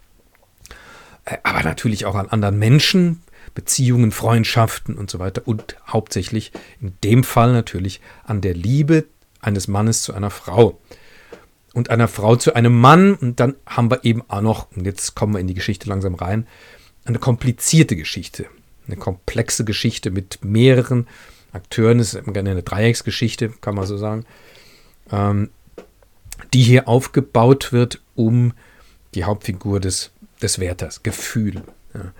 Äh, 1.25 1.37
aber 1.43 1.63
natürlich 1.63 2.05
auch 2.05 2.15
an 2.15 2.27
anderen 2.27 2.59
Menschen, 2.59 3.21
Beziehungen, 3.53 4.11
Freundschaften 4.11 4.97
und 4.97 5.09
so 5.09 5.19
weiter. 5.19 5.43
Und 5.45 5.75
hauptsächlich 5.87 6.51
in 6.79 6.93
dem 7.03 7.23
Fall 7.23 7.51
natürlich 7.53 8.01
an 8.23 8.41
der 8.41 8.53
Liebe 8.53 9.05
eines 9.39 9.67
Mannes 9.67 10.03
zu 10.03 10.13
einer 10.13 10.29
Frau. 10.29 10.79
Und 11.73 11.89
einer 11.89 12.07
Frau 12.07 12.35
zu 12.35 12.53
einem 12.53 12.79
Mann. 12.79 13.15
Und 13.15 13.39
dann 13.39 13.55
haben 13.65 13.89
wir 13.89 14.03
eben 14.03 14.23
auch 14.27 14.41
noch, 14.41 14.71
und 14.75 14.85
jetzt 14.85 15.15
kommen 15.15 15.33
wir 15.33 15.39
in 15.39 15.47
die 15.47 15.53
Geschichte 15.53 15.89
langsam 15.89 16.15
rein, 16.15 16.47
eine 17.05 17.19
komplizierte 17.19 17.95
Geschichte. 17.95 18.47
Eine 18.87 18.97
komplexe 18.97 19.63
Geschichte 19.65 20.11
mit 20.11 20.43
mehreren 20.43 21.07
Akteuren. 21.51 21.99
Es 21.99 22.13
ist 22.13 22.27
eine 22.27 22.63
Dreiecksgeschichte, 22.63 23.49
kann 23.61 23.75
man 23.75 23.85
so 23.85 23.97
sagen. 23.97 24.25
Ähm, 25.11 25.49
die 26.53 26.63
hier 26.63 26.87
aufgebaut 26.87 27.71
wird 27.71 28.01
um 28.15 28.53
die 29.13 29.23
Hauptfigur 29.23 29.79
des, 29.79 30.11
des 30.41 30.59
Werthers, 30.59 31.03
Gefühl. 31.03 31.63
Ja. 31.93 32.13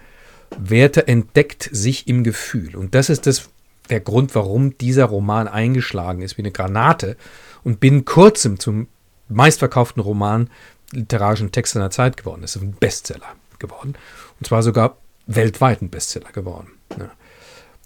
Werther 0.57 1.07
entdeckt 1.07 1.69
sich 1.71 2.07
im 2.07 2.23
Gefühl. 2.23 2.75
Und 2.75 2.95
das 2.95 3.09
ist 3.09 3.27
das, 3.27 3.49
der 3.89 3.99
Grund, 3.99 4.35
warum 4.35 4.77
dieser 4.77 5.05
Roman 5.05 5.47
eingeschlagen 5.47 6.21
ist 6.21 6.37
wie 6.37 6.41
eine 6.41 6.51
Granate 6.51 7.17
und 7.63 7.79
binnen 7.79 8.05
kurzem 8.05 8.59
zum 8.59 8.87
meistverkauften 9.29 10.01
Roman 10.01 10.49
literarischen 10.91 11.51
Text 11.51 11.73
seiner 11.73 11.89
Zeit 11.89 12.17
geworden 12.17 12.43
ist. 12.43 12.57
Ein 12.57 12.73
Bestseller 12.73 13.35
geworden. 13.59 13.95
Und 14.39 14.47
zwar 14.47 14.63
sogar 14.63 14.97
weltweit 15.27 15.81
ein 15.81 15.89
Bestseller 15.89 16.31
geworden. 16.31 16.71
Ja. 16.97 17.11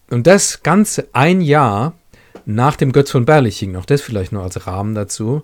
Und 0.09 0.27
das 0.27 0.63
Ganze 0.63 1.07
ein 1.13 1.41
Jahr 1.41 1.93
nach 2.45 2.75
dem 2.75 2.91
Götz 2.91 3.11
von 3.11 3.25
Berliching, 3.25 3.71
noch 3.71 3.85
das 3.85 4.01
vielleicht 4.01 4.31
noch 4.31 4.43
als 4.43 4.67
Rahmen 4.67 4.95
dazu. 4.95 5.43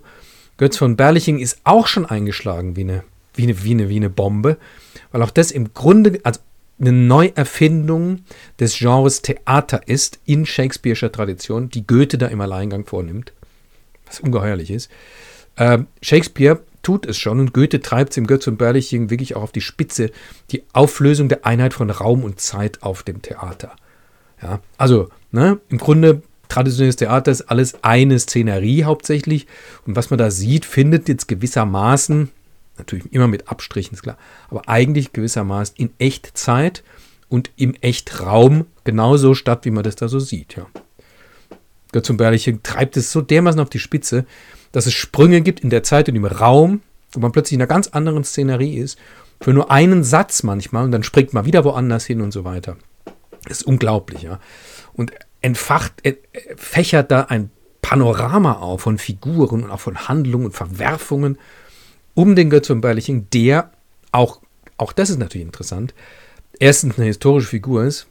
Götz 0.56 0.76
von 0.76 0.96
Berliching 0.96 1.38
ist 1.38 1.60
auch 1.64 1.86
schon 1.86 2.06
eingeschlagen 2.06 2.76
wie 2.76 2.82
eine, 2.82 3.04
wie 3.34 3.44
eine, 3.44 3.64
wie 3.64 3.70
eine, 3.72 3.88
wie 3.88 3.96
eine 3.96 4.10
Bombe, 4.10 4.56
weil 5.10 5.22
auch 5.22 5.30
das 5.30 5.50
im 5.50 5.74
Grunde, 5.74 6.20
also 6.22 6.40
eine 6.82 6.92
Neuerfindung 6.92 8.24
des 8.58 8.78
Genres 8.78 9.22
Theater 9.22 9.82
ist 9.86 10.20
in 10.26 10.44
Shakespeare'scher 10.44 11.12
Tradition, 11.12 11.70
die 11.70 11.86
Goethe 11.86 12.18
da 12.18 12.26
im 12.26 12.40
Alleingang 12.40 12.84
vornimmt, 12.84 13.32
was 14.06 14.20
ungeheuerlich 14.20 14.70
ist. 14.70 14.90
Äh, 15.56 15.78
Shakespeare 16.02 16.60
tut 16.82 17.06
es 17.06 17.16
schon 17.16 17.38
und 17.38 17.54
Goethe 17.54 17.80
treibt 17.80 18.10
es 18.10 18.16
im 18.16 18.26
Götz 18.26 18.48
und 18.48 18.58
Berliching 18.58 19.10
wirklich 19.10 19.36
auch 19.36 19.42
auf 19.42 19.52
die 19.52 19.60
Spitze, 19.60 20.10
die 20.50 20.64
Auflösung 20.72 21.28
der 21.28 21.46
Einheit 21.46 21.72
von 21.72 21.88
Raum 21.88 22.24
und 22.24 22.40
Zeit 22.40 22.82
auf 22.82 23.04
dem 23.04 23.22
Theater. 23.22 23.76
Ja, 24.42 24.60
also 24.76 25.08
ne, 25.30 25.60
im 25.68 25.78
Grunde 25.78 26.22
traditionelles 26.48 26.96
Theater 26.96 27.30
ist 27.30 27.42
alles 27.42 27.82
eine 27.84 28.18
Szenerie 28.18 28.82
hauptsächlich 28.84 29.46
und 29.86 29.94
was 29.94 30.10
man 30.10 30.18
da 30.18 30.32
sieht, 30.32 30.64
findet 30.64 31.08
jetzt 31.08 31.28
gewissermaßen 31.28 32.30
Natürlich 32.82 33.12
immer 33.12 33.28
mit 33.28 33.48
Abstrichen, 33.48 33.94
ist 33.94 34.02
klar. 34.02 34.18
Aber 34.50 34.68
eigentlich 34.68 35.12
gewissermaßen 35.12 35.76
in 35.76 35.90
Echtzeit 35.98 36.82
und 37.28 37.50
im 37.56 37.74
Echtraum 37.80 38.66
genauso 38.82 39.34
statt, 39.34 39.64
wie 39.64 39.70
man 39.70 39.84
das 39.84 39.94
da 39.94 40.08
so 40.08 40.18
sieht. 40.18 40.56
Ja. 40.56 40.66
Götz 41.92 42.10
und 42.10 42.18
treibt 42.62 42.96
es 42.96 43.12
so 43.12 43.20
dermaßen 43.20 43.60
auf 43.60 43.70
die 43.70 43.78
Spitze, 43.78 44.26
dass 44.72 44.86
es 44.86 44.94
Sprünge 44.94 45.42
gibt 45.42 45.60
in 45.60 45.70
der 45.70 45.84
Zeit 45.84 46.08
und 46.08 46.16
im 46.16 46.24
Raum, 46.24 46.82
wo 47.12 47.20
man 47.20 47.30
plötzlich 47.30 47.54
in 47.54 47.60
einer 47.60 47.68
ganz 47.68 47.88
anderen 47.88 48.24
Szenerie 48.24 48.78
ist, 48.78 48.98
für 49.40 49.52
nur 49.52 49.70
einen 49.70 50.02
Satz 50.02 50.42
manchmal 50.42 50.84
und 50.84 50.92
dann 50.92 51.04
springt 51.04 51.32
man 51.34 51.44
wieder 51.44 51.64
woanders 51.64 52.04
hin 52.04 52.20
und 52.20 52.32
so 52.32 52.44
weiter. 52.44 52.76
Das 53.44 53.58
ist 53.60 53.66
unglaublich, 53.66 54.22
ja. 54.22 54.40
Und 54.94 55.12
entfacht, 55.40 56.04
äh, 56.04 56.16
fächert 56.56 57.10
da 57.10 57.22
ein 57.22 57.50
Panorama 57.80 58.54
auf 58.54 58.82
von 58.82 58.98
Figuren 58.98 59.64
und 59.64 59.70
auch 59.70 59.80
von 59.80 60.08
Handlungen 60.08 60.46
und 60.46 60.52
Verwerfungen 60.52 61.38
um 62.14 62.36
den 62.36 62.50
Götz 62.50 62.66
von 62.66 62.80
Berliching, 62.80 63.28
der 63.32 63.70
auch, 64.10 64.40
auch 64.76 64.92
das 64.92 65.10
ist 65.10 65.18
natürlich 65.18 65.46
interessant, 65.46 65.94
erstens 66.58 66.96
eine 66.96 67.06
historische 67.06 67.48
Figur 67.48 67.84
ist. 67.84 68.06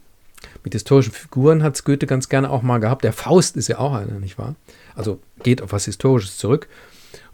Mit 0.64 0.74
historischen 0.74 1.12
Figuren 1.12 1.62
hat 1.62 1.76
es 1.76 1.84
Goethe 1.84 2.08
ganz 2.08 2.30
gerne 2.30 2.50
auch 2.50 2.64
mal 2.64 2.80
gehabt. 2.80 3.04
Der 3.04 3.14
Faust 3.14 3.58
ist 3.58 3.68
ja 3.68 3.78
auch 3.78 3.94
einer, 3.94 4.20
nicht 4.20 4.38
wahr? 4.38 4.56
Also 4.96 5.20
geht 5.44 5.62
auf 5.62 5.72
was 5.72 5.86
Historisches 5.86 6.38
zurück. 6.38 6.68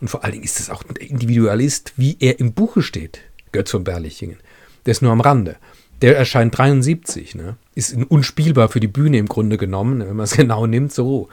Und 0.01 0.09
vor 0.09 0.23
allen 0.23 0.33
Dingen 0.33 0.43
ist 0.43 0.59
es 0.59 0.69
auch 0.69 0.83
ein 0.83 0.95
Individualist, 0.95 1.93
wie 1.95 2.17
er 2.19 2.39
im 2.39 2.53
Buche 2.53 2.81
steht, 2.81 3.21
Götz 3.51 3.71
von 3.71 3.83
Berlichingen. 3.83 4.37
Der 4.85 4.91
ist 4.91 5.01
nur 5.01 5.11
am 5.11 5.21
Rande. 5.21 5.57
Der 6.01 6.17
erscheint 6.17 6.57
73, 6.57 7.35
ne? 7.35 7.57
ist 7.75 7.95
unspielbar 7.95 8.69
für 8.69 8.79
die 8.79 8.87
Bühne 8.87 9.17
im 9.17 9.27
Grunde 9.27 9.57
genommen, 9.57 9.99
wenn 9.99 10.15
man 10.15 10.25
es 10.25 10.31
genau 10.37 10.67
nimmt. 10.67 10.93
So, 10.93 11.29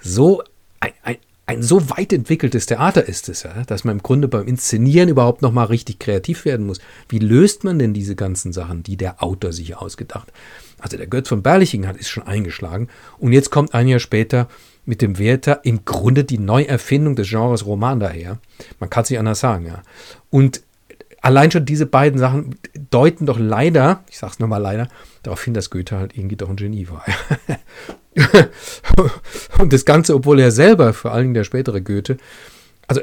so 0.00 0.42
ein, 0.80 1.16
ein 1.46 1.62
so 1.62 1.90
weit 1.90 2.12
entwickeltes 2.12 2.66
Theater 2.66 3.06
ist 3.06 3.28
es 3.28 3.42
ja, 3.42 3.64
dass 3.66 3.84
man 3.84 3.96
im 3.96 4.02
Grunde 4.02 4.28
beim 4.28 4.46
Inszenieren 4.46 5.10
überhaupt 5.10 5.42
noch 5.42 5.52
mal 5.52 5.64
richtig 5.64 5.98
kreativ 5.98 6.44
werden 6.44 6.66
muss. 6.66 6.80
Wie 7.08 7.18
löst 7.18 7.64
man 7.64 7.78
denn 7.78 7.92
diese 7.92 8.16
ganzen 8.16 8.52
Sachen, 8.52 8.82
die 8.82 8.96
der 8.96 9.22
Autor 9.22 9.52
sich 9.52 9.76
ausgedacht? 9.76 10.32
Also 10.78 10.96
der 10.96 11.06
Götz 11.06 11.28
von 11.28 11.42
Berlichingen 11.42 11.86
hat 11.86 11.96
ist 11.96 12.08
schon 12.08 12.26
eingeschlagen 12.26 12.88
und 13.18 13.32
jetzt 13.32 13.50
kommt 13.50 13.74
ein 13.74 13.88
Jahr 13.88 14.00
später 14.00 14.48
mit 14.86 15.02
dem 15.02 15.18
Werther 15.18 15.60
im 15.64 15.84
Grunde 15.84 16.24
die 16.24 16.38
Neuerfindung 16.38 17.16
des 17.16 17.28
Genres 17.28 17.66
Roman 17.66 18.00
daher. 18.00 18.38
Man 18.80 18.90
kann 18.90 19.04
es 19.04 19.10
nicht 19.10 19.18
anders 19.18 19.40
sagen, 19.40 19.66
ja. 19.66 19.82
Und 20.30 20.62
allein 21.22 21.50
schon 21.50 21.64
diese 21.64 21.86
beiden 21.86 22.18
Sachen 22.18 22.56
deuten 22.90 23.26
doch 23.26 23.38
leider, 23.38 24.04
ich 24.10 24.18
sag's 24.18 24.38
nochmal 24.38 24.60
leider, 24.60 24.88
darauf 25.22 25.42
hin, 25.42 25.54
dass 25.54 25.70
Goethe 25.70 25.96
halt 25.96 26.16
irgendwie 26.16 26.36
doch 26.36 26.50
ein 26.50 26.56
Genie 26.56 26.88
war. 26.88 27.04
und 29.58 29.72
das 29.72 29.84
Ganze, 29.84 30.14
obwohl 30.14 30.40
er 30.40 30.50
selber, 30.50 30.92
vor 30.92 31.12
allen 31.12 31.24
Dingen 31.24 31.34
der 31.34 31.44
spätere 31.44 31.80
Goethe, 31.80 32.16
also 32.86 33.00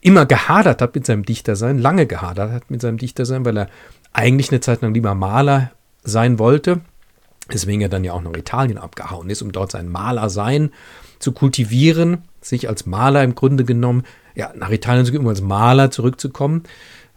immer 0.00 0.26
gehadert 0.26 0.82
hat 0.82 0.94
mit 0.94 1.06
seinem 1.06 1.24
Dichtersein, 1.24 1.78
lange 1.78 2.06
gehadert 2.06 2.52
hat 2.52 2.70
mit 2.70 2.80
seinem 2.80 2.98
Dichtersein, 2.98 3.44
weil 3.44 3.58
er 3.58 3.68
eigentlich 4.12 4.50
eine 4.50 4.60
Zeit 4.60 4.82
lang 4.82 4.94
lieber 4.94 5.14
Maler 5.14 5.72
sein 6.02 6.38
wollte. 6.38 6.80
Deswegen 7.52 7.82
er 7.82 7.88
dann 7.88 8.04
ja 8.04 8.12
auch 8.12 8.22
nach 8.22 8.36
Italien 8.36 8.78
abgehauen 8.78 9.28
ist, 9.28 9.42
um 9.42 9.52
dort 9.52 9.72
sein 9.72 9.88
Malersein 9.88 10.70
zu 11.18 11.32
kultivieren, 11.32 12.24
sich 12.40 12.68
als 12.68 12.86
Maler 12.86 13.22
im 13.22 13.34
Grunde 13.34 13.64
genommen, 13.64 14.04
ja, 14.34 14.52
nach 14.54 14.70
Italien 14.70 15.04
zu 15.04 15.12
gehen, 15.12 15.20
um 15.20 15.28
als 15.28 15.42
Maler 15.42 15.90
zurückzukommen. 15.90 16.64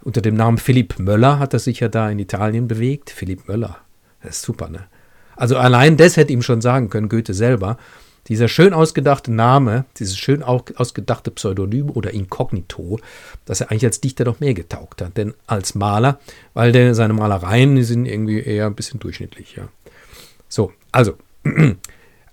Unter 0.04 0.22
dem 0.22 0.36
Namen 0.36 0.58
Philipp 0.58 1.00
Möller 1.00 1.40
hat 1.40 1.54
er 1.54 1.60
sich 1.60 1.80
ja 1.80 1.88
da 1.88 2.10
in 2.10 2.20
Italien 2.20 2.68
bewegt. 2.68 3.10
Philipp 3.10 3.48
Möller, 3.48 3.78
das 4.22 4.38
ist 4.38 4.44
super, 4.44 4.70
ne? 4.70 4.86
Also 5.38 5.58
allein 5.58 5.96
das 5.96 6.18
hätte 6.18 6.34
ihm 6.34 6.42
schon 6.42 6.62
sagen 6.62 6.90
können, 6.90 7.10
Goethe 7.10 7.34
selber. 7.34 7.78
Dieser 8.28 8.50
schön 8.50 8.74
ausgedachte 8.74 9.32
Name, 9.32 9.86
dieses 10.00 10.18
schön 10.18 10.44
ausgedachte 10.44 11.32
Pseudonym 11.32 11.90
oder 11.90 12.12
Inkognito, 12.12 13.00
dass 13.46 13.62
er 13.62 13.72
eigentlich 13.72 13.86
als 13.86 14.02
Dichter 14.02 14.26
doch 14.26 14.42
mehr 14.42 14.54
getaugt 14.54 15.02
hat, 15.02 15.16
denn 15.16 15.34
als 15.46 15.76
Maler, 15.76 16.20
weil 16.54 16.74
der, 16.74 16.94
seine 16.94 17.14
Malereien 17.14 17.82
sind 17.84 18.06
irgendwie 18.06 18.42
eher 18.42 18.66
ein 18.66 18.76
bisschen 18.76 19.00
durchschnittlich. 19.00 19.56
Ja. 19.56 19.70
So, 20.50 20.74
also, 20.92 21.14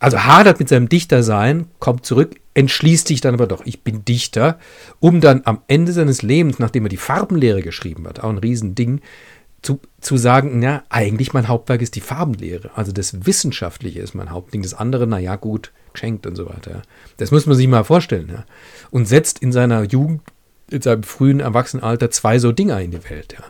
also 0.01 0.25
hadert 0.25 0.59
mit 0.59 0.69
seinem 0.69 0.89
Dichtersein, 0.89 1.67
kommt 1.79 2.05
zurück, 2.05 2.35
entschließt 2.55 3.07
sich 3.07 3.21
dann 3.21 3.35
aber 3.35 3.47
doch, 3.47 3.65
ich 3.65 3.83
bin 3.83 4.05
Dichter, 4.05 4.59
um 4.99 5.21
dann 5.21 5.43
am 5.45 5.61
Ende 5.69 5.93
seines 5.93 6.23
Lebens, 6.23 6.59
nachdem 6.59 6.87
er 6.87 6.89
die 6.89 6.97
Farbenlehre 6.97 7.63
geschrieben 7.63 8.09
hat, 8.09 8.19
auch 8.19 8.31
ein 8.31 8.39
Riesending, 8.39 9.01
zu, 9.65 9.81
zu 10.01 10.17
sagen, 10.17 10.63
ja, 10.63 10.85
eigentlich 10.91 11.33
mein 11.33 11.49
Hauptwerk 11.49 11.81
ist 11.81 11.97
die 11.97 12.01
Farbenlehre. 12.01 12.71
Also 12.75 12.93
das 12.93 13.27
Wissenschaftliche 13.27 14.01
ist 14.01 14.15
mein 14.15 14.31
Hauptding. 14.31 14.63
Das 14.63 14.75
andere, 14.75 15.07
naja, 15.07 15.37
gut, 15.37 15.73
geschenkt 15.93 16.27
und 16.27 16.37
so 16.37 16.47
weiter. 16.47 16.83
Das 17.17 17.31
muss 17.31 17.47
man 17.47 17.57
sich 17.57 17.67
mal 17.67 17.85
vorstellen. 17.85 18.29
Ja. 18.29 18.45
Und 18.91 19.07
setzt 19.07 19.39
in 19.39 19.53
seiner 19.53 19.83
Jugend, 19.83 20.23
in 20.71 20.83
seinem 20.83 21.03
frühen 21.03 21.41
Erwachsenenalter 21.41 22.11
zwei 22.11 22.39
so 22.39 22.53
Dinger 22.53 22.81
in 22.81 22.91
die 22.91 23.09
Welt. 23.09 23.37
Ja. 23.39 23.45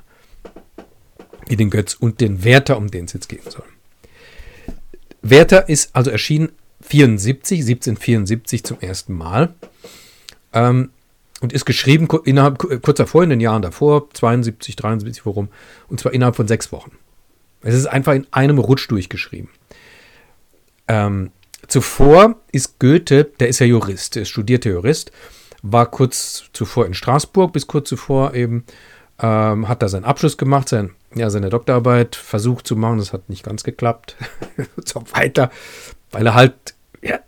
Wie 1.49 1.57
den 1.57 1.71
Götz 1.71 1.95
und 1.95 2.21
den 2.21 2.45
Werther, 2.45 2.77
um 2.77 2.91
den 2.91 3.07
es 3.07 3.13
jetzt 3.13 3.29
gehen 3.29 3.51
soll. 3.51 3.65
Werther 5.21 5.69
ist 5.69 5.97
also 5.97 6.11
erschienen 6.11 6.53
74, 6.83 7.61
1774 7.61 8.65
zum 8.65 8.79
ersten 8.81 9.15
Mal. 9.15 9.55
Ähm, 10.53 10.91
und 11.41 11.53
ist 11.53 11.65
geschrieben 11.65 12.09
innerhalb 12.25 12.59
kurz 12.59 12.99
davor, 12.99 13.23
in 13.23 13.31
den 13.31 13.41
Jahren 13.41 13.63
davor, 13.63 14.09
72, 14.11 14.77
73, 14.77 15.27
worum, 15.27 15.49
und 15.89 16.01
zwar 16.01 16.13
innerhalb 16.13 16.37
von 16.37 16.49
sechs 16.49 16.73
Wochen. 16.73 16.93
Es 17.63 17.75
ist 17.75 17.87
einfach 17.87 18.15
in 18.15 18.27
einem 18.31 18.59
Rutsch 18.59 18.91
durchgeschrieben. 18.91 19.49
Ähm, 20.87 21.31
zuvor 21.67 22.37
ist 22.53 22.79
Goethe, 22.79 23.25
der 23.41 23.49
ist 23.49 23.59
ja 23.59 23.67
Jurist, 23.67 24.15
der 24.15 24.23
ist 24.23 24.29
studierter 24.29 24.71
Jurist, 24.71 25.13
war 25.63 25.91
kurz 25.91 26.45
zuvor 26.53 26.87
in 26.87 26.95
Straßburg, 26.95 27.53
bis 27.53 27.67
kurz 27.67 27.89
zuvor 27.89 28.35
eben 28.35 28.65
ähm, 29.19 29.69
hat 29.69 29.83
da 29.83 29.89
seinen 29.89 30.05
Abschluss 30.05 30.37
gemacht, 30.37 30.69
sein, 30.69 30.91
ja, 31.15 31.31
seine 31.31 31.49
Doktorarbeit 31.49 32.17
versucht 32.17 32.67
zu 32.67 32.77
machen, 32.77 32.99
das 32.99 33.13
hat 33.13 33.29
nicht 33.29 33.45
ganz 33.45 33.65
geklappt. 33.65 34.17
so 34.85 35.03
weiter, 35.13 35.51
weil 36.11 36.27
er 36.27 36.35
halt, 36.35 36.75
ja, 37.01 37.19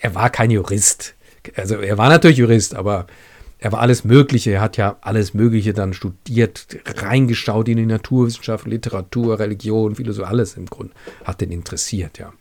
er 0.00 0.14
war 0.14 0.30
kein 0.30 0.50
Jurist. 0.50 1.14
Also 1.56 1.76
er 1.76 1.96
war 1.96 2.08
natürlich 2.08 2.36
Jurist, 2.36 2.74
aber 2.74 3.06
er 3.58 3.72
war 3.72 3.80
alles 3.80 4.04
Mögliche. 4.04 4.52
Er 4.52 4.60
hat 4.60 4.76
ja 4.76 4.96
alles 5.00 5.34
Mögliche 5.34 5.72
dann 5.72 5.92
studiert, 5.92 6.66
reingeschaut 6.84 7.68
in 7.68 7.76
die 7.76 7.86
Naturwissenschaft, 7.86 8.66
Literatur, 8.66 9.38
Religion, 9.38 9.96
Philosophie, 9.96 10.28
alles 10.28 10.56
im 10.56 10.66
Grunde. 10.66 10.92
Hat 11.24 11.40
den 11.40 11.50
interessiert, 11.50 12.18
ja. 12.18 12.32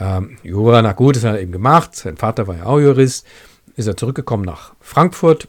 Ähm, 0.00 0.38
Jura, 0.42 0.80
na 0.82 0.92
gut, 0.92 1.16
das 1.16 1.24
hat 1.24 1.34
er 1.34 1.42
eben 1.42 1.52
gemacht. 1.52 1.96
Sein 1.96 2.16
Vater 2.16 2.46
war 2.46 2.56
ja 2.56 2.66
auch 2.66 2.78
Jurist. 2.78 3.26
Ist 3.74 3.86
er 3.86 3.96
zurückgekommen 3.96 4.44
nach 4.44 4.74
Frankfurt, 4.80 5.48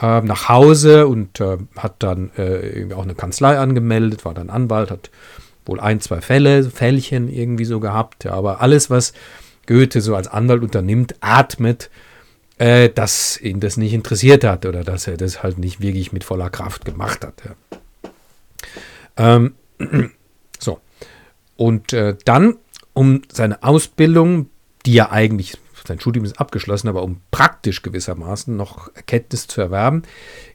äh, 0.00 0.20
nach 0.20 0.48
Hause 0.48 1.06
und 1.06 1.40
äh, 1.40 1.58
hat 1.76 1.96
dann 1.98 2.30
äh, 2.36 2.92
auch 2.94 3.02
eine 3.02 3.14
Kanzlei 3.14 3.58
angemeldet, 3.58 4.24
war 4.24 4.34
dann 4.34 4.50
Anwalt, 4.50 4.90
hat 4.90 5.10
wohl 5.66 5.80
ein, 5.80 6.00
zwei 6.00 6.20
Fälle, 6.20 6.64
Fällchen 6.64 7.28
irgendwie 7.28 7.64
so 7.64 7.80
gehabt. 7.80 8.24
Ja, 8.24 8.32
aber 8.32 8.60
alles, 8.60 8.90
was 8.90 9.12
Goethe 9.66 10.00
so 10.00 10.16
als 10.16 10.28
Anwalt 10.28 10.62
unternimmt, 10.62 11.16
atmet, 11.20 11.90
äh, 12.58 12.88
dass 12.88 13.40
ihn 13.40 13.60
das 13.60 13.76
nicht 13.76 13.92
interessiert 13.92 14.44
hat 14.44 14.66
oder 14.66 14.84
dass 14.84 15.06
er 15.06 15.16
das 15.16 15.42
halt 15.42 15.58
nicht 15.58 15.80
wirklich 15.80 16.12
mit 16.12 16.24
voller 16.24 16.50
Kraft 16.50 16.84
gemacht 16.84 17.24
hat. 17.24 17.42
Ja. 17.44 19.36
Ähm, 19.36 19.54
so. 20.58 20.80
Und 21.56 21.92
äh, 21.92 22.16
dann, 22.24 22.56
um 22.94 23.22
seine 23.32 23.62
Ausbildung, 23.62 24.50
die 24.86 24.94
ja 24.94 25.10
eigentlich, 25.10 25.56
sein 25.86 26.00
Studium 26.00 26.24
ist 26.24 26.40
abgeschlossen, 26.40 26.88
aber 26.88 27.02
um 27.02 27.20
praktisch 27.30 27.82
gewissermaßen 27.82 28.54
noch 28.54 28.94
Erkenntnis 28.94 29.46
zu 29.46 29.60
erwerben, 29.60 30.02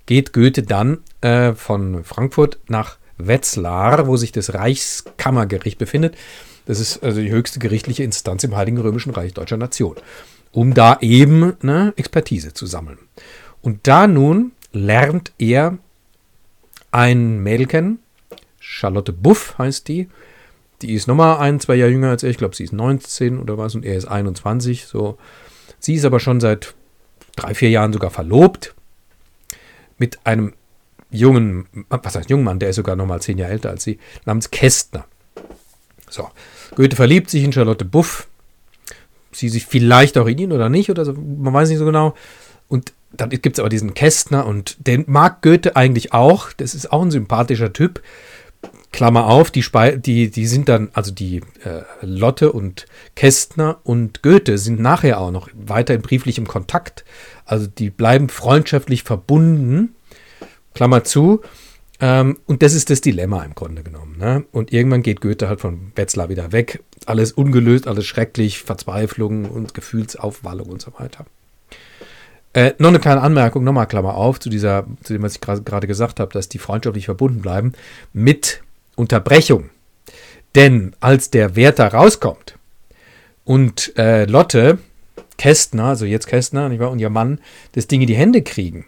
geht 0.06 0.34
Goethe 0.34 0.64
dann 0.64 1.00
äh, 1.22 1.54
von 1.54 2.04
Frankfurt 2.04 2.60
nach 2.68 2.98
Wetzlar, 3.18 4.08
wo 4.08 4.18
sich 4.18 4.32
das 4.32 4.54
Reichskammergericht 4.54 5.78
befindet. 5.78 6.16
Das 6.66 6.80
ist 6.80 7.04
also 7.04 7.22
die 7.22 7.32
höchste 7.32 7.60
gerichtliche 7.60 8.04
Instanz 8.04 8.44
im 8.44 8.56
Heiligen 8.56 8.78
Römischen 8.78 9.12
Reich 9.12 9.34
Deutscher 9.34 9.58
Nation 9.58 9.96
um 10.54 10.74
da 10.74 11.00
eben 11.02 11.54
ne, 11.62 11.94
Expertise 11.98 12.54
zu 12.54 12.66
sammeln. 12.66 13.00
Und 13.62 13.88
da 13.88 14.08
nun 14.08 14.54
lernt 14.72 15.34
er 15.38 15.78
ein 16.92 17.42
Mädel 17.44 17.66
kennen, 17.66 18.00
Charlotte 18.60 19.12
Buff 19.12 19.58
heißt 19.58 19.88
die. 19.88 20.08
Die 20.82 20.94
ist 20.94 21.08
nochmal 21.08 21.38
ein, 21.40 21.60
zwei 21.60 21.76
Jahre 21.76 21.92
jünger 21.92 22.10
als 22.10 22.24
er. 22.24 22.30
Ich 22.30 22.38
glaube, 22.38 22.56
sie 22.56 22.64
ist 22.64 22.74
19 22.74 23.40
oder 23.40 23.58
was 23.58 23.76
und 23.76 23.84
er 23.84 23.96
ist 23.96 24.06
21. 24.06 24.86
So. 24.86 25.18
Sie 25.80 25.96
ist 25.96 26.06
aber 26.06 26.20
schon 26.20 26.40
seit 26.40 26.76
drei, 27.36 27.56
vier 27.56 27.70
Jahren 27.70 27.94
sogar 27.94 28.10
verlobt 28.10 28.74
mit 29.98 30.26
einem 30.26 30.54
jungen, 31.10 31.68
was 31.90 32.16
heißt 32.16 32.30
jungen 32.30 32.44
Mann, 32.44 32.60
der 32.60 32.70
ist 32.70 32.78
sogar 32.78 32.96
nochmal 32.96 33.22
zehn 33.22 33.38
Jahre 33.38 33.54
älter 33.54 33.70
als 33.70 33.84
sie, 33.84 34.00
namens 34.26 34.50
Kästner. 34.52 35.06
So. 36.10 36.30
Goethe 36.76 36.96
verliebt 36.96 37.30
sich 37.30 37.44
in 37.44 37.54
Charlotte 37.54 37.86
Buff 37.86 38.28
sie 39.34 39.50
sich 39.50 39.66
vielleicht 39.66 40.18
auch 40.18 40.28
in 40.28 40.38
ihn 40.38 40.52
oder 40.52 40.70
nicht 40.70 40.90
oder 40.90 41.06
so, 41.06 41.14
man 41.14 41.54
weiß 41.54 41.70
nicht 41.70 41.80
so 41.80 41.86
genau. 41.86 42.14
Und 42.68 42.94
dann 43.12 43.30
gibt 43.30 43.58
es 43.58 43.60
aber 43.60 43.70
diesen 43.70 43.94
Kästner 43.94 44.46
und 44.46 44.88
den 44.88 45.06
mag 45.08 45.42
Goethe 45.42 45.76
eigentlich 45.76 46.14
auch. 46.14 46.52
Das 46.54 46.74
ist 46.74 46.92
auch 46.92 47.02
ein 47.02 47.12
sympathischer 47.12 47.72
Typ. 47.72 48.02
Klammer 48.92 49.28
auf, 49.28 49.52
die, 49.52 49.64
Spe 49.64 49.98
die, 49.98 50.30
die 50.30 50.46
sind 50.46 50.70
dann, 50.70 50.90
also 50.94 51.12
die 51.12 51.42
äh, 51.64 51.82
Lotte 52.02 52.52
und 52.52 52.86
Kästner 53.16 53.80
und 53.84 54.22
Goethe 54.22 54.58
sind 54.58 54.80
nachher 54.80 55.20
auch 55.20 55.32
noch 55.32 55.50
weiter 55.54 55.94
in 55.94 56.02
brieflichem 56.02 56.48
Kontakt. 56.48 57.04
Also 57.46 57.68
die 57.68 57.90
bleiben 57.90 58.30
freundschaftlich 58.30 59.04
verbunden. 59.04 59.96
Klammer 60.74 61.04
zu. 61.04 61.42
Ähm, 62.00 62.38
und 62.46 62.64
das 62.64 62.74
ist 62.74 62.90
das 62.90 63.02
Dilemma 63.02 63.44
im 63.44 63.56
Grunde 63.56 63.84
genommen. 63.84 64.18
Ne? 64.18 64.46
Und 64.52 64.74
irgendwann 64.74 65.04
geht 65.04 65.22
Goethe 65.22 65.48
halt 65.48 65.62
von 65.62 65.92
Wetzlar 65.96 66.30
wieder 66.30 66.52
weg. 66.52 66.84
Alles 67.06 67.32
ungelöst, 67.32 67.88
alles 67.88 68.06
schrecklich, 68.06 68.60
Verzweiflung 68.60 69.46
und 69.46 69.74
Gefühlsaufwallung 69.74 70.70
und 70.70 70.82
so 70.82 70.94
weiter. 70.98 71.26
Äh, 72.54 72.74
noch 72.78 72.90
eine 72.90 73.00
kleine 73.00 73.22
Anmerkung, 73.22 73.64
nochmal 73.64 73.88
Klammer 73.88 74.16
auf, 74.16 74.40
zu, 74.40 74.50
dieser, 74.50 74.86
zu 75.04 75.14
dem, 75.14 75.24
was 75.24 75.36
ich 75.36 75.42
gerade 75.42 75.88
gesagt 75.88 76.20
habe, 76.20 76.32
dass 76.32 76.50
die 76.50 76.60
freundschaftlich 76.60 77.06
verbunden 77.06 77.42
bleiben, 77.42 77.74
mit 78.14 78.62
Unterbrechung. 78.96 79.70
Denn 80.56 80.96
als 81.00 81.32
der 81.32 81.56
Wärter 81.56 81.88
rauskommt 81.88 82.58
und 83.44 83.98
äh, 83.98 84.26
Lotte, 84.26 84.78
Kästner, 85.38 85.86
also 85.86 86.06
jetzt 86.06 86.28
Kästner 86.28 86.68
und 86.68 87.00
ihr 87.00 87.10
Mann, 87.10 87.40
das 87.72 87.88
Ding 87.88 88.02
in 88.02 88.08
die 88.08 88.16
Hände 88.16 88.44
kriegen 88.44 88.86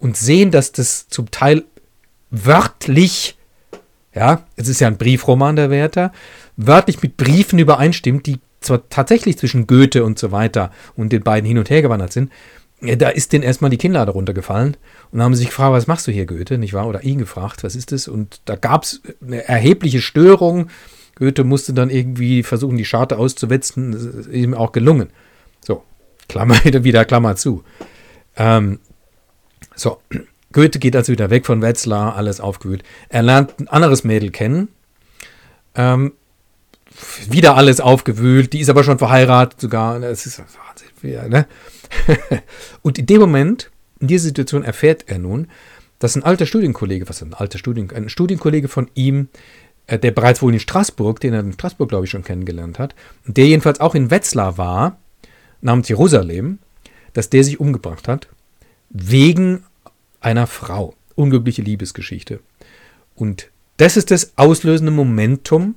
und 0.00 0.16
sehen, 0.16 0.50
dass 0.50 0.72
das 0.72 1.08
zum 1.08 1.30
Teil 1.30 1.64
wörtlich, 2.30 3.36
ja, 4.14 4.44
es 4.56 4.68
ist 4.68 4.80
ja 4.80 4.88
ein 4.88 4.98
Briefroman 4.98 5.56
der 5.56 5.70
Werther, 5.70 6.12
wörtlich 6.56 7.02
mit 7.02 7.16
Briefen 7.16 7.58
übereinstimmt, 7.58 8.26
die 8.26 8.40
zwar 8.60 8.88
tatsächlich 8.88 9.38
zwischen 9.38 9.66
Goethe 9.66 10.04
und 10.04 10.18
so 10.18 10.32
weiter 10.32 10.70
und 10.96 11.12
den 11.12 11.22
beiden 11.22 11.46
hin 11.46 11.58
und 11.58 11.70
her 11.70 11.82
gewandert 11.82 12.12
sind, 12.12 12.30
da 12.80 13.08
ist 13.10 13.32
denen 13.32 13.44
erstmal 13.44 13.70
die 13.70 13.76
Kinnlade 13.76 14.12
runtergefallen 14.12 14.76
und 15.12 15.22
haben 15.22 15.34
sich 15.34 15.48
gefragt, 15.48 15.72
was 15.72 15.86
machst 15.86 16.06
du 16.06 16.12
hier, 16.12 16.26
Goethe, 16.26 16.56
nicht 16.56 16.72
wahr? 16.72 16.86
Oder 16.86 17.04
ihn 17.04 17.18
gefragt, 17.18 17.62
was 17.62 17.76
ist 17.76 17.92
das? 17.92 18.08
Und 18.08 18.40
da 18.46 18.56
gab 18.56 18.84
es 18.84 19.02
eine 19.22 19.46
erhebliche 19.46 20.00
Störung. 20.00 20.68
Goethe 21.14 21.44
musste 21.44 21.74
dann 21.74 21.90
irgendwie 21.90 22.42
versuchen, 22.42 22.78
die 22.78 22.86
Scharte 22.86 23.18
auszuwetzen. 23.18 23.92
Das 23.92 24.02
ist 24.02 24.28
ihm 24.28 24.54
auch 24.54 24.72
gelungen. 24.72 25.10
So, 25.60 25.82
Klammer 26.28 26.56
wieder, 26.64 27.04
Klammer 27.04 27.36
zu. 27.36 27.64
Ähm, 28.36 28.78
so, 29.74 29.98
Goethe 30.52 30.78
geht 30.78 30.96
also 30.96 31.12
wieder 31.12 31.30
weg 31.30 31.46
von 31.46 31.62
Wetzlar, 31.62 32.16
alles 32.16 32.40
aufgewühlt. 32.40 32.82
Er 33.08 33.22
lernt 33.22 33.58
ein 33.60 33.68
anderes 33.68 34.04
Mädel 34.04 34.30
kennen. 34.30 34.68
Ähm, 35.74 36.12
wieder 37.28 37.56
alles 37.56 37.80
aufgewühlt. 37.80 38.52
Die 38.52 38.60
ist 38.60 38.68
aber 38.68 38.82
schon 38.82 38.98
verheiratet 38.98 39.60
sogar. 39.60 40.00
Das 40.00 40.26
ist 40.26 40.40
Wahnsinn. 40.40 41.30
Ne? 41.30 41.46
Und 42.82 42.98
in 42.98 43.06
dem 43.06 43.20
Moment, 43.20 43.70
in 44.00 44.08
dieser 44.08 44.24
Situation, 44.24 44.64
erfährt 44.64 45.04
er 45.06 45.18
nun, 45.18 45.48
dass 45.98 46.16
ein 46.16 46.24
alter 46.24 46.46
Studienkollege, 46.46 47.08
was 47.08 47.16
ist 47.16 47.22
ein 47.22 47.34
alter 47.34 47.58
Studien, 47.58 47.90
ein 47.94 48.08
Studienkollege 48.08 48.68
von 48.68 48.90
ihm, 48.94 49.28
äh, 49.86 49.98
der 49.98 50.10
bereits 50.10 50.42
wohl 50.42 50.52
in 50.52 50.60
Straßburg, 50.60 51.20
den 51.20 51.34
er 51.34 51.40
in 51.40 51.52
Straßburg, 51.52 51.88
glaube 51.88 52.06
ich, 52.06 52.10
schon 52.10 52.24
kennengelernt 52.24 52.78
hat, 52.78 52.94
der 53.26 53.46
jedenfalls 53.46 53.80
auch 53.80 53.94
in 53.94 54.10
Wetzlar 54.10 54.58
war, 54.58 54.98
namens 55.60 55.88
Jerusalem, 55.88 56.58
dass 57.12 57.30
der 57.30 57.44
sich 57.44 57.60
umgebracht 57.60 58.08
hat, 58.08 58.28
wegen 58.88 59.64
einer 60.20 60.46
Frau. 60.46 60.94
Unglückliche 61.14 61.62
Liebesgeschichte. 61.62 62.40
Und 63.14 63.50
das 63.76 63.96
ist 63.96 64.10
das 64.10 64.32
auslösende 64.36 64.92
Momentum 64.92 65.74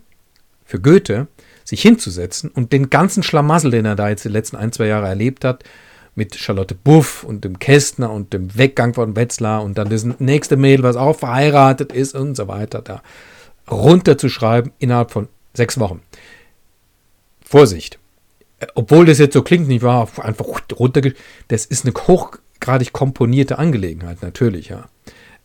für 0.66 0.80
Goethe, 0.80 1.28
sich 1.64 1.82
hinzusetzen 1.82 2.50
und 2.50 2.74
den 2.74 2.90
ganzen 2.90 3.24
Schlamassel, 3.24 3.72
den 3.72 3.86
er 3.86 3.96
da 3.96 4.10
jetzt 4.10 4.26
die 4.26 4.30
letzten 4.30 4.58
ein, 4.58 4.72
zwei 4.72 4.88
Jahre 4.88 5.08
erlebt 5.08 5.46
hat, 5.46 5.64
mit 6.16 6.36
Charlotte 6.36 6.76
Buff 6.76 7.24
und 7.24 7.44
dem 7.44 7.60
Kästner 7.60 8.12
und 8.12 8.34
dem 8.34 8.56
Weggang 8.56 8.94
von 8.94 9.16
Wetzlar 9.16 9.64
und 9.64 9.78
dann 9.78 9.90
das 9.90 10.04
nächste 10.20 10.58
Mädel, 10.58 10.84
was 10.84 10.96
auch 10.96 11.18
verheiratet 11.18 11.92
ist 11.92 12.16
und 12.16 12.36
so 12.36 12.48
weiter, 12.48 12.82
da 12.82 13.02
runterzuschreiben 13.70 14.72
innerhalb 14.80 15.12
von 15.12 15.28
sechs 15.54 15.80
Wochen. 15.80 16.02
Vorsicht. 17.44 18.00
Obwohl 18.76 19.06
das 19.06 19.18
jetzt 19.18 19.34
so 19.34 19.42
klingt, 19.42 19.68
nicht 19.68 19.84
wahr? 19.84 20.08
Einfach 20.18 20.46
runter. 20.78 21.02
Das 21.48 21.66
ist 21.66 21.86
eine 21.86 21.94
hoch, 22.08 22.38
hochgradig 22.64 22.94
komponierte 22.94 23.60
Angelegenheit, 23.60 24.22
natürlich, 24.22 24.70
ja. 24.70 24.86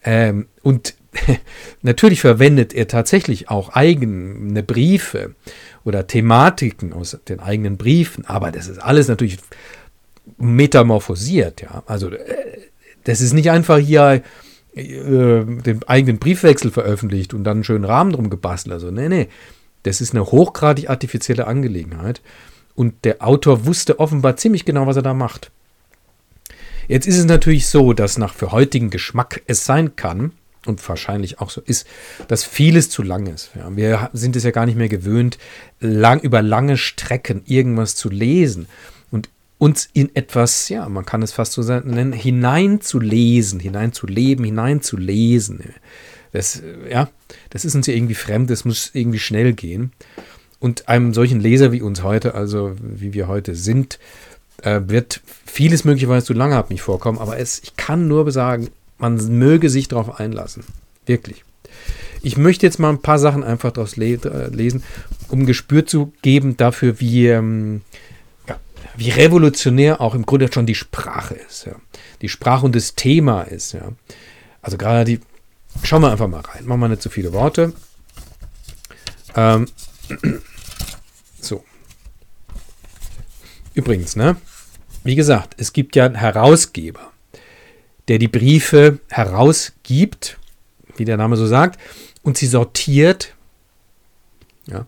Ähm, 0.04 0.46
und 0.62 0.94
natürlich 1.82 2.20
verwendet 2.20 2.72
er 2.72 2.86
tatsächlich 2.86 3.50
auch 3.50 3.70
eigene 3.70 4.62
Briefe 4.62 5.34
oder 5.84 6.06
Thematiken 6.06 6.92
aus 6.92 7.18
den 7.28 7.40
eigenen 7.40 7.76
Briefen, 7.76 8.24
aber 8.26 8.52
das 8.52 8.68
ist 8.68 8.78
alles 8.78 9.08
natürlich 9.08 9.38
metamorphosiert, 10.36 11.62
ja. 11.62 11.82
Also 11.86 12.10
äh, 12.10 12.58
das 13.04 13.20
ist 13.20 13.32
nicht 13.32 13.50
einfach 13.50 13.78
hier 13.78 14.22
äh, 14.74 15.44
den 15.44 15.80
eigenen 15.86 16.18
Briefwechsel 16.18 16.70
veröffentlicht 16.70 17.34
und 17.34 17.44
dann 17.44 17.58
einen 17.58 17.64
schönen 17.64 17.84
Rahmen 17.84 18.12
drum 18.12 18.30
gebastelt. 18.30 18.74
Also, 18.74 18.90
nee, 18.90 19.08
nee. 19.08 19.28
Das 19.84 20.00
ist 20.00 20.12
eine 20.12 20.26
hochgradig 20.26 20.90
artifizielle 20.90 21.46
Angelegenheit. 21.46 22.20
Und 22.74 23.04
der 23.04 23.26
Autor 23.26 23.64
wusste 23.64 23.98
offenbar 23.98 24.36
ziemlich 24.36 24.64
genau, 24.64 24.86
was 24.86 24.96
er 24.96 25.02
da 25.02 25.14
macht. 25.14 25.50
Jetzt 26.88 27.06
ist 27.06 27.18
es 27.18 27.26
natürlich 27.26 27.68
so, 27.68 27.92
dass 27.92 28.18
nach 28.18 28.34
für 28.34 28.50
heutigen 28.50 28.90
Geschmack 28.90 29.42
es 29.46 29.64
sein 29.64 29.94
kann, 29.94 30.32
und 30.66 30.86
wahrscheinlich 30.88 31.40
auch 31.40 31.50
so 31.50 31.60
ist, 31.60 31.86
dass 32.28 32.44
vieles 32.44 32.90
zu 32.90 33.02
lang 33.02 33.26
ist. 33.26 33.50
Ja, 33.54 33.74
wir 33.74 34.10
sind 34.12 34.36
es 34.36 34.44
ja 34.44 34.50
gar 34.50 34.66
nicht 34.66 34.76
mehr 34.76 34.88
gewöhnt, 34.88 35.38
lang, 35.80 36.20
über 36.20 36.42
lange 36.42 36.76
Strecken 36.76 37.42
irgendwas 37.46 37.96
zu 37.96 38.10
lesen 38.10 38.66
und 39.10 39.28
uns 39.56 39.88
in 39.92 40.14
etwas, 40.14 40.68
ja, 40.68 40.88
man 40.88 41.06
kann 41.06 41.22
es 41.22 41.32
fast 41.32 41.52
so 41.52 41.62
nennen, 41.62 42.12
hineinzulesen, 42.12 43.60
hineinzuleben, 43.60 44.44
hineinzulesen. 44.44 45.74
Das, 46.32 46.62
ja, 46.90 47.08
das 47.50 47.64
ist 47.64 47.74
uns 47.74 47.86
ja 47.86 47.94
irgendwie 47.94 48.14
fremd, 48.14 48.50
das 48.50 48.64
muss 48.64 48.90
irgendwie 48.92 49.18
schnell 49.18 49.54
gehen. 49.54 49.92
Und 50.60 50.88
einem 50.88 51.14
solchen 51.14 51.40
Leser 51.40 51.72
wie 51.72 51.82
uns 51.82 52.02
heute, 52.02 52.34
also 52.34 52.76
wie 52.80 53.14
wir 53.14 53.28
heute 53.28 53.54
sind, 53.54 53.98
äh, 54.62 54.80
wird 54.86 55.20
vieles 55.46 55.84
möglicherweise 55.84 56.26
zu 56.26 56.32
lange 56.32 56.62
mich 56.68 56.82
vorkommen, 56.82 57.18
aber 57.18 57.38
es, 57.38 57.60
ich 57.62 57.76
kann 57.76 58.08
nur 58.08 58.30
sagen, 58.30 58.68
man 58.98 59.16
möge 59.38 59.70
sich 59.70 59.88
darauf 59.88 60.18
einlassen. 60.18 60.64
Wirklich. 61.06 61.44
Ich 62.22 62.36
möchte 62.36 62.66
jetzt 62.66 62.78
mal 62.78 62.90
ein 62.90 63.02
paar 63.02 63.18
Sachen 63.18 63.44
einfach 63.44 63.72
daraus 63.72 63.96
le 63.96 64.14
äh, 64.14 64.48
lesen, 64.48 64.82
um 65.28 65.46
Gespür 65.46 65.86
zu 65.86 66.12
geben 66.22 66.56
dafür, 66.56 67.00
wie, 67.00 67.28
ähm, 67.28 67.82
ja, 68.48 68.58
wie 68.96 69.10
revolutionär 69.10 70.00
auch 70.00 70.14
im 70.14 70.26
Grunde 70.26 70.52
schon 70.52 70.66
die 70.66 70.74
Sprache 70.74 71.34
ist. 71.34 71.66
Ja. 71.66 71.76
Die 72.20 72.28
Sprache 72.28 72.66
und 72.66 72.74
das 72.74 72.96
Thema 72.96 73.42
ist. 73.42 73.72
Ja. 73.72 73.92
Also 74.62 74.76
gerade 74.76 75.04
die, 75.04 75.20
schauen 75.84 76.02
wir 76.02 76.10
einfach 76.10 76.28
mal 76.28 76.40
rein. 76.40 76.66
Machen 76.66 76.80
wir 76.80 76.88
nicht 76.88 77.02
zu 77.02 77.10
viele 77.10 77.32
Worte. 77.32 77.72
Ähm, 79.36 79.68
so. 81.40 81.64
Übrigens, 83.74 84.16
ne? 84.16 84.36
Wie 85.08 85.16
gesagt, 85.16 85.54
es 85.56 85.72
gibt 85.72 85.96
ja 85.96 86.04
einen 86.04 86.16
Herausgeber, 86.16 87.00
der 88.08 88.18
die 88.18 88.28
Briefe 88.28 88.98
herausgibt, 89.08 90.36
wie 90.98 91.06
der 91.06 91.16
Name 91.16 91.38
so 91.38 91.46
sagt, 91.46 91.80
und 92.22 92.36
sie 92.36 92.46
sortiert. 92.46 93.34
Ja. 94.66 94.86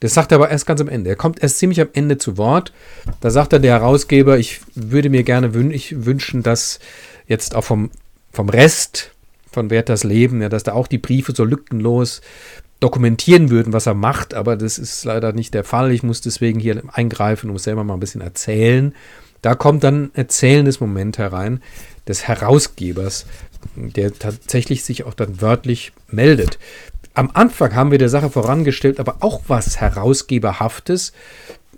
Das 0.00 0.12
sagt 0.12 0.30
er 0.30 0.36
aber 0.36 0.50
erst 0.50 0.66
ganz 0.66 0.82
am 0.82 0.90
Ende. 0.90 1.08
Er 1.08 1.16
kommt 1.16 1.42
erst 1.42 1.56
ziemlich 1.56 1.80
am 1.80 1.88
Ende 1.94 2.18
zu 2.18 2.36
Wort. 2.36 2.74
Da 3.22 3.30
sagt 3.30 3.54
dann 3.54 3.62
der 3.62 3.72
Herausgeber, 3.72 4.36
ich 4.36 4.60
würde 4.74 5.08
mir 5.08 5.22
gerne 5.22 5.54
wün 5.54 5.72
wünschen, 5.72 6.42
dass 6.42 6.78
jetzt 7.26 7.54
auch 7.54 7.64
vom, 7.64 7.90
vom 8.30 8.50
Rest 8.50 9.12
von 9.50 9.70
Werthers 9.70 10.04
Leben, 10.04 10.42
ja, 10.42 10.50
dass 10.50 10.64
da 10.64 10.74
auch 10.74 10.86
die 10.86 10.98
Briefe 10.98 11.32
so 11.34 11.44
lückenlos 11.44 12.20
dokumentieren 12.80 13.48
würden, 13.48 13.72
was 13.72 13.86
er 13.86 13.94
macht, 13.94 14.34
aber 14.34 14.56
das 14.56 14.78
ist 14.78 15.06
leider 15.06 15.32
nicht 15.32 15.54
der 15.54 15.64
Fall. 15.64 15.92
Ich 15.92 16.02
muss 16.02 16.20
deswegen 16.20 16.60
hier 16.60 16.82
eingreifen 16.92 17.46
und 17.46 17.54
muss 17.54 17.62
selber 17.62 17.84
mal 17.84 17.94
ein 17.94 18.00
bisschen 18.00 18.20
erzählen. 18.20 18.94
Da 19.42 19.56
kommt 19.56 19.84
dann 19.84 20.04
ein 20.04 20.10
erzählendes 20.14 20.80
Moment 20.80 21.18
herein 21.18 21.60
des 22.06 22.26
Herausgebers, 22.26 23.26
der 23.74 24.12
tatsächlich 24.14 24.84
sich 24.84 25.04
auch 25.04 25.14
dann 25.14 25.40
wörtlich 25.40 25.92
meldet. 26.08 26.58
Am 27.14 27.30
Anfang 27.34 27.74
haben 27.74 27.90
wir 27.90 27.98
der 27.98 28.08
Sache 28.08 28.30
vorangestellt, 28.30 28.98
aber 28.98 29.16
auch 29.20 29.42
was 29.48 29.80
Herausgeberhaftes, 29.80 31.12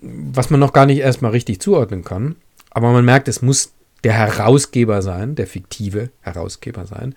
was 0.00 0.50
man 0.50 0.60
noch 0.60 0.72
gar 0.72 0.86
nicht 0.86 0.98
erstmal 0.98 1.32
richtig 1.32 1.60
zuordnen 1.60 2.04
kann. 2.04 2.36
Aber 2.70 2.92
man 2.92 3.04
merkt, 3.04 3.28
es 3.28 3.42
muss 3.42 3.72
der 4.04 4.12
Herausgeber 4.12 5.00
sein, 5.02 5.34
der 5.34 5.46
fiktive 5.46 6.10
Herausgeber 6.20 6.86
sein, 6.86 7.14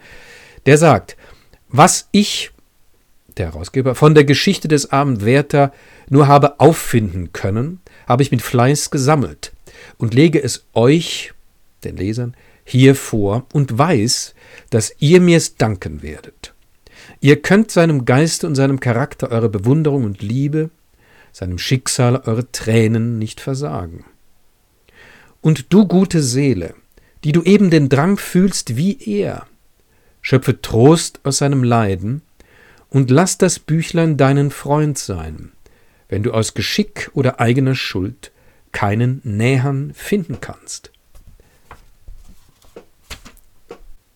der 0.65 0.77
sagt, 0.77 1.17
was 1.69 2.07
ich, 2.11 2.51
der 3.35 3.47
Herausgeber, 3.47 3.93
von 3.95 4.15
der 4.15 4.23
Geschichte 4.23 4.67
des 4.67 4.91
armen 4.91 5.23
Werther 5.23 5.73
nur 6.09 6.27
habe 6.27 6.59
auffinden 6.59 7.33
können, 7.33 7.81
habe 8.07 8.23
ich 8.23 8.31
mit 8.31 8.41
Fleiß 8.41 8.89
gesammelt 8.89 9.51
und 9.97 10.13
lege 10.13 10.41
es 10.41 10.65
euch, 10.73 11.33
den 11.83 11.97
Lesern, 11.97 12.35
hier 12.63 12.95
vor 12.95 13.45
und 13.53 13.77
weiß, 13.77 14.35
dass 14.69 14.93
ihr 14.99 15.21
mir's 15.21 15.55
danken 15.55 16.03
werdet. 16.03 16.53
Ihr 17.21 17.41
könnt 17.41 17.71
seinem 17.71 18.05
Geiste 18.05 18.45
und 18.45 18.55
seinem 18.55 18.79
Charakter 18.79 19.31
eure 19.31 19.49
Bewunderung 19.49 20.03
und 20.03 20.21
Liebe, 20.21 20.69
seinem 21.31 21.57
Schicksal 21.57 22.17
eure 22.25 22.51
Tränen 22.51 23.17
nicht 23.17 23.39
versagen. 23.39 24.05
Und 25.41 25.71
du 25.71 25.87
gute 25.87 26.21
Seele, 26.21 26.75
die 27.23 27.31
du 27.31 27.43
eben 27.43 27.69
den 27.69 27.89
Drang 27.89 28.17
fühlst 28.17 28.75
wie 28.75 28.97
er, 28.99 29.47
schöpfe 30.21 30.61
Trost 30.61 31.21
aus 31.23 31.37
seinem 31.37 31.63
Leiden 31.63 32.21
und 32.89 33.09
lass 33.09 33.37
das 33.37 33.59
Büchlein 33.59 34.17
deinen 34.17 34.51
Freund 34.51 34.97
sein, 34.97 35.51
wenn 36.09 36.23
du 36.23 36.33
aus 36.33 36.53
Geschick 36.53 37.09
oder 37.13 37.39
eigener 37.39 37.75
Schuld 37.75 38.31
keinen 38.77 39.21
Nähern 39.23 39.91
finden 39.95 40.39
kannst. 40.39 40.91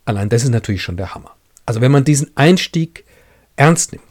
Allein 0.05 0.29
das 0.29 0.43
ist 0.43 0.51
natürlich 0.51 0.83
schon 0.83 0.97
der 0.97 1.15
Hammer. 1.15 1.31
Also 1.65 1.81
wenn 1.81 1.91
man 1.91 2.03
diesen 2.03 2.29
Einstieg 2.37 3.03
ernst 3.55 3.91
nimmt, 3.91 4.03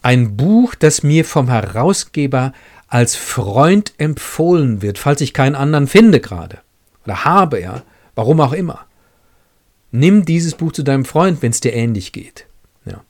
ein 0.00 0.38
Buch, 0.38 0.74
das 0.74 1.02
mir 1.02 1.26
vom 1.26 1.50
Herausgeber 1.50 2.54
als 2.86 3.14
Freund 3.14 3.92
empfohlen 3.98 4.80
wird, 4.80 4.96
falls 4.96 5.20
ich 5.20 5.34
keinen 5.34 5.54
anderen 5.54 5.86
finde 5.86 6.20
gerade 6.20 6.60
oder 7.04 7.26
habe, 7.26 7.60
ja, 7.60 7.82
warum 8.14 8.40
auch 8.40 8.54
immer. 8.54 8.86
Nimm 9.90 10.24
dieses 10.24 10.54
Buch 10.54 10.72
zu 10.72 10.82
deinem 10.82 11.04
Freund, 11.04 11.42
wenn 11.42 11.50
es 11.50 11.60
dir 11.60 11.74
ähnlich 11.74 12.12
geht. 12.12 12.46
Ja. 12.86 13.02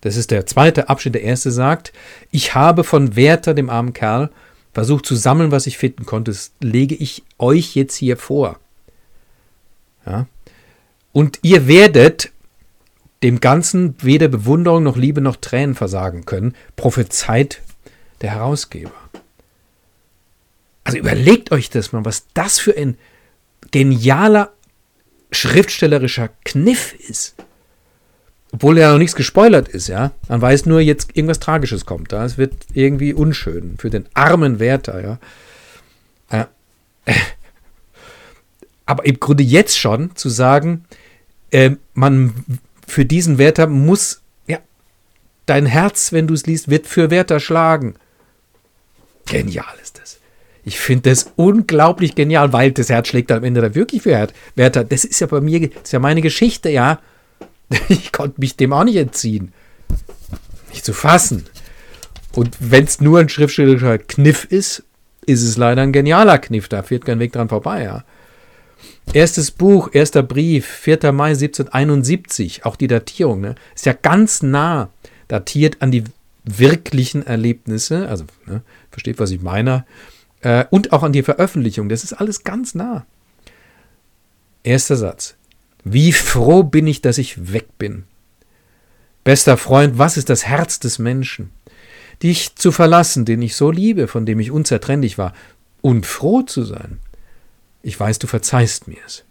Das 0.00 0.16
ist 0.16 0.30
der 0.30 0.46
zweite 0.46 0.88
Abschnitt. 0.88 1.16
Der 1.16 1.22
erste 1.22 1.50
sagt, 1.50 1.92
ich 2.30 2.54
habe 2.54 2.82
von 2.82 3.14
Werther, 3.14 3.52
dem 3.52 3.68
armen 3.68 3.92
Kerl, 3.92 4.30
versucht 4.72 5.06
zu 5.06 5.14
sammeln, 5.14 5.50
was 5.50 5.66
ich 5.66 5.78
finden 5.78 6.06
konnte. 6.06 6.30
Das 6.30 6.52
lege 6.60 6.94
ich 6.94 7.22
euch 7.38 7.74
jetzt 7.74 7.96
hier 7.96 8.16
vor. 8.16 8.58
Ja. 10.06 10.26
Und 11.12 11.38
ihr 11.42 11.68
werdet 11.68 12.30
dem 13.22 13.40
Ganzen 13.40 13.94
weder 14.02 14.28
Bewunderung 14.28 14.82
noch 14.82 14.96
Liebe 14.96 15.20
noch 15.20 15.36
Tränen 15.36 15.74
versagen 15.74 16.24
können, 16.24 16.56
prophezeit 16.74 17.62
der 18.20 18.30
Herausgeber. 18.30 18.92
Also 20.84 20.98
überlegt 20.98 21.52
euch 21.52 21.70
das 21.70 21.92
mal, 21.92 22.04
was 22.04 22.26
das 22.34 22.58
für 22.58 22.76
ein 22.76 22.98
genialer 23.70 24.52
schriftstellerischer 25.30 26.30
Kniff 26.44 26.94
ist. 26.94 27.36
Obwohl 28.52 28.78
ja 28.78 28.92
noch 28.92 28.98
nichts 28.98 29.16
gespoilert 29.16 29.68
ist, 29.68 29.88
ja. 29.88 30.12
Man 30.28 30.42
weiß 30.42 30.66
nur, 30.66 30.80
jetzt 30.80 31.10
irgendwas 31.14 31.40
Tragisches 31.40 31.86
kommt. 31.86 32.12
Da. 32.12 32.24
Es 32.24 32.36
wird 32.36 32.54
irgendwie 32.74 33.14
unschön 33.14 33.76
für 33.78 33.88
den 33.88 34.06
armen 34.12 34.60
Wärter, 34.60 35.00
ja. 35.02 36.48
Äh, 37.06 37.12
aber 38.86 39.06
im 39.06 39.18
Grunde 39.18 39.42
jetzt 39.42 39.78
schon 39.78 40.14
zu 40.16 40.28
sagen, 40.28 40.84
äh, 41.50 41.70
man 41.94 42.34
für 42.86 43.06
diesen 43.06 43.38
Wärter 43.38 43.66
muss, 43.66 44.20
ja, 44.46 44.58
dein 45.46 45.64
Herz, 45.64 46.12
wenn 46.12 46.26
du 46.26 46.34
es 46.34 46.46
liest, 46.46 46.68
wird 46.68 46.86
für 46.86 47.10
Wärter 47.10 47.40
schlagen. 47.40 47.94
Genial 49.24 49.74
ist 49.82 49.98
das. 49.98 50.18
Ich 50.62 50.78
finde 50.78 51.08
das 51.08 51.32
unglaublich 51.36 52.14
genial, 52.14 52.52
weil 52.52 52.70
das 52.72 52.90
Herz 52.90 53.08
schlägt 53.08 53.32
am 53.32 53.44
Ende 53.44 53.62
da 53.62 53.74
wirklich 53.74 54.02
für 54.02 54.28
Wärter. 54.56 54.84
Das 54.84 55.04
ist 55.04 55.20
ja 55.20 55.26
bei 55.26 55.40
mir, 55.40 55.70
das 55.70 55.84
ist 55.84 55.92
ja 55.92 55.98
meine 55.98 56.20
Geschichte, 56.20 56.68
ja. 56.68 57.00
Ich 57.88 58.12
konnte 58.12 58.40
mich 58.40 58.56
dem 58.56 58.72
auch 58.72 58.84
nicht 58.84 58.96
entziehen. 58.96 59.52
Nicht 60.70 60.84
zu 60.84 60.92
fassen. 60.92 61.46
Und 62.34 62.56
wenn 62.60 62.84
es 62.84 63.00
nur 63.00 63.20
ein 63.20 63.28
schriftstellerischer 63.28 63.98
Kniff 63.98 64.44
ist, 64.44 64.84
ist 65.26 65.42
es 65.42 65.56
leider 65.56 65.82
ein 65.82 65.92
genialer 65.92 66.38
Kniff. 66.38 66.68
Da 66.68 66.82
führt 66.82 67.04
kein 67.04 67.18
Weg 67.18 67.32
dran 67.32 67.48
vorbei, 67.48 67.84
ja. 67.84 68.04
Erstes 69.12 69.50
Buch, 69.50 69.90
erster 69.92 70.22
Brief, 70.22 70.66
4. 70.66 71.12
Mai 71.12 71.30
1771, 71.30 72.64
auch 72.64 72.76
die 72.76 72.86
Datierung, 72.86 73.40
ne, 73.40 73.56
ist 73.74 73.84
ja 73.84 73.92
ganz 73.92 74.42
nah 74.42 74.90
datiert 75.28 75.82
an 75.82 75.90
die 75.90 76.04
wirklichen 76.44 77.26
Erlebnisse, 77.26 78.08
also 78.08 78.24
ne, 78.46 78.62
versteht, 78.90 79.18
was 79.18 79.30
ich 79.30 79.42
meine, 79.42 79.84
äh, 80.40 80.64
und 80.70 80.92
auch 80.92 81.02
an 81.02 81.12
die 81.12 81.22
Veröffentlichung. 81.22 81.88
Das 81.88 82.04
ist 82.04 82.12
alles 82.12 82.44
ganz 82.44 82.74
nah. 82.74 83.04
Erster 84.62 84.96
Satz. 84.96 85.36
Wie 85.84 86.12
froh 86.12 86.62
bin 86.62 86.86
ich, 86.86 87.02
dass 87.02 87.18
ich 87.18 87.52
weg 87.52 87.78
bin. 87.78 88.04
Bester 89.24 89.56
Freund, 89.56 89.98
was 89.98 90.16
ist 90.16 90.30
das 90.30 90.46
Herz 90.46 90.80
des 90.80 90.98
Menschen? 90.98 91.50
Dich 92.22 92.54
zu 92.56 92.72
verlassen, 92.72 93.24
den 93.24 93.42
ich 93.42 93.56
so 93.56 93.70
liebe, 93.70 94.08
von 94.08 94.26
dem 94.26 94.40
ich 94.40 94.50
unzertrennlich 94.50 95.18
war, 95.18 95.32
und 95.80 96.06
froh 96.06 96.42
zu 96.42 96.64
sein. 96.64 97.00
Ich 97.82 97.98
weiß, 97.98 98.18
du 98.20 98.26
verzeihst 98.26 98.86
mir's. 98.86 99.24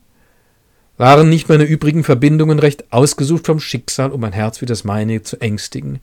Waren 0.97 1.29
nicht 1.29 1.49
meine 1.49 1.63
übrigen 1.63 2.03
Verbindungen 2.03 2.59
recht 2.59 2.91
ausgesucht 2.91 3.45
vom 3.47 3.59
Schicksal, 3.59 4.11
um 4.11 4.23
ein 4.23 4.33
Herz 4.33 4.61
wie 4.61 4.65
das 4.65 4.83
meine 4.83 5.23
zu 5.23 5.39
ängstigen? 5.39 5.99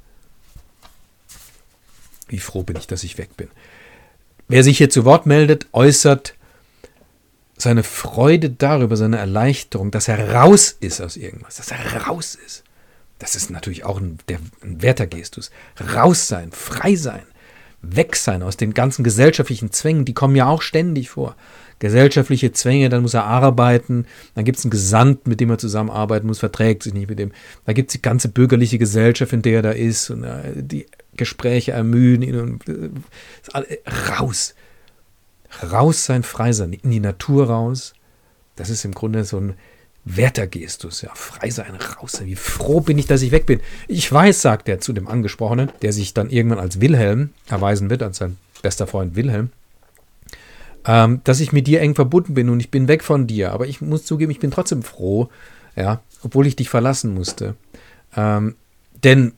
Wie 2.26 2.38
froh 2.38 2.62
bin 2.62 2.76
ich, 2.76 2.86
dass 2.86 3.04
ich 3.04 3.16
weg 3.16 3.36
bin. 3.36 3.48
Wer 4.48 4.64
sich 4.64 4.78
hier 4.78 4.90
zu 4.90 5.04
Wort 5.04 5.26
meldet, 5.26 5.66
äußert 5.72 6.34
seine 7.62 7.82
Freude 7.82 8.50
darüber, 8.50 8.96
seine 8.96 9.18
Erleichterung, 9.18 9.90
dass 9.90 10.08
er 10.08 10.32
raus 10.34 10.76
ist 10.80 11.00
aus 11.00 11.16
irgendwas, 11.16 11.56
dass 11.56 11.70
er 11.70 12.06
raus 12.06 12.38
ist. 12.44 12.64
Das 13.18 13.34
ist 13.34 13.50
natürlich 13.50 13.84
auch 13.84 14.00
ein, 14.00 14.18
der, 14.28 14.38
ein 14.62 14.80
Wertergestus. 14.82 15.50
Raus 15.94 16.28
sein, 16.28 16.52
frei 16.52 16.94
sein, 16.94 17.22
weg 17.82 18.16
sein 18.16 18.42
aus 18.42 18.56
den 18.56 18.74
ganzen 18.74 19.02
gesellschaftlichen 19.02 19.72
Zwängen, 19.72 20.04
die 20.04 20.14
kommen 20.14 20.36
ja 20.36 20.46
auch 20.46 20.62
ständig 20.62 21.10
vor 21.10 21.36
gesellschaftliche 21.78 22.52
Zwänge, 22.52 22.88
dann 22.88 23.02
muss 23.02 23.14
er 23.14 23.24
arbeiten, 23.24 24.06
dann 24.34 24.44
gibt 24.44 24.58
es 24.58 24.64
einen 24.64 24.70
Gesandten, 24.70 25.30
mit 25.30 25.40
dem 25.40 25.50
er 25.50 25.58
zusammenarbeiten 25.58 26.26
muss, 26.26 26.40
verträgt 26.40 26.82
sich 26.82 26.94
nicht 26.94 27.08
mit 27.08 27.18
dem. 27.18 27.32
Da 27.66 27.72
gibt 27.72 27.90
es 27.90 27.92
die 27.92 28.02
ganze 28.02 28.28
bürgerliche 28.28 28.78
Gesellschaft, 28.78 29.32
in 29.32 29.42
der 29.42 29.54
er 29.54 29.62
da 29.62 29.70
ist 29.70 30.10
und 30.10 30.24
äh, 30.24 30.52
die 30.56 30.86
Gespräche 31.16 31.72
ermüden 31.72 32.22
ihn 32.22 32.40
und 32.40 32.68
äh, 32.68 33.78
raus. 34.18 34.54
Raus 35.72 36.04
sein, 36.04 36.22
frei 36.22 36.52
sein, 36.52 36.72
in 36.72 36.90
die 36.90 37.00
Natur 37.00 37.48
raus. 37.48 37.94
Das 38.56 38.70
ist 38.70 38.84
im 38.84 38.92
Grunde 38.92 39.24
so 39.24 39.38
ein 39.38 39.54
Wertergestus, 40.04 41.02
ja, 41.02 41.10
frei 41.14 41.50
sein, 41.50 41.74
raus 41.74 42.12
sein. 42.12 42.26
Wie 42.26 42.36
froh 42.36 42.80
bin 42.80 42.98
ich, 42.98 43.06
dass 43.06 43.22
ich 43.22 43.30
weg 43.30 43.46
bin. 43.46 43.60
Ich 43.88 44.10
weiß, 44.10 44.40
sagt 44.40 44.68
er 44.68 44.80
zu 44.80 44.92
dem 44.92 45.08
Angesprochenen, 45.08 45.70
der 45.82 45.92
sich 45.92 46.14
dann 46.14 46.30
irgendwann 46.30 46.60
als 46.60 46.80
Wilhelm 46.80 47.30
erweisen 47.48 47.90
wird, 47.90 48.02
als 48.02 48.18
sein 48.18 48.36
bester 48.62 48.86
Freund 48.86 49.16
Wilhelm 49.16 49.50
ähm, 50.88 51.20
dass 51.24 51.40
ich 51.40 51.52
mit 51.52 51.66
dir 51.66 51.82
eng 51.82 51.94
verbunden 51.94 52.34
bin 52.34 52.48
und 52.48 52.60
ich 52.60 52.70
bin 52.70 52.88
weg 52.88 53.04
von 53.04 53.26
dir. 53.26 53.52
Aber 53.52 53.66
ich 53.66 53.82
muss 53.82 54.06
zugeben, 54.06 54.30
ich 54.30 54.40
bin 54.40 54.50
trotzdem 54.50 54.82
froh, 54.82 55.28
ja, 55.76 56.00
obwohl 56.22 56.46
ich 56.46 56.56
dich 56.56 56.70
verlassen 56.70 57.12
musste. 57.12 57.54
Ähm, 58.16 58.56
denn 59.04 59.32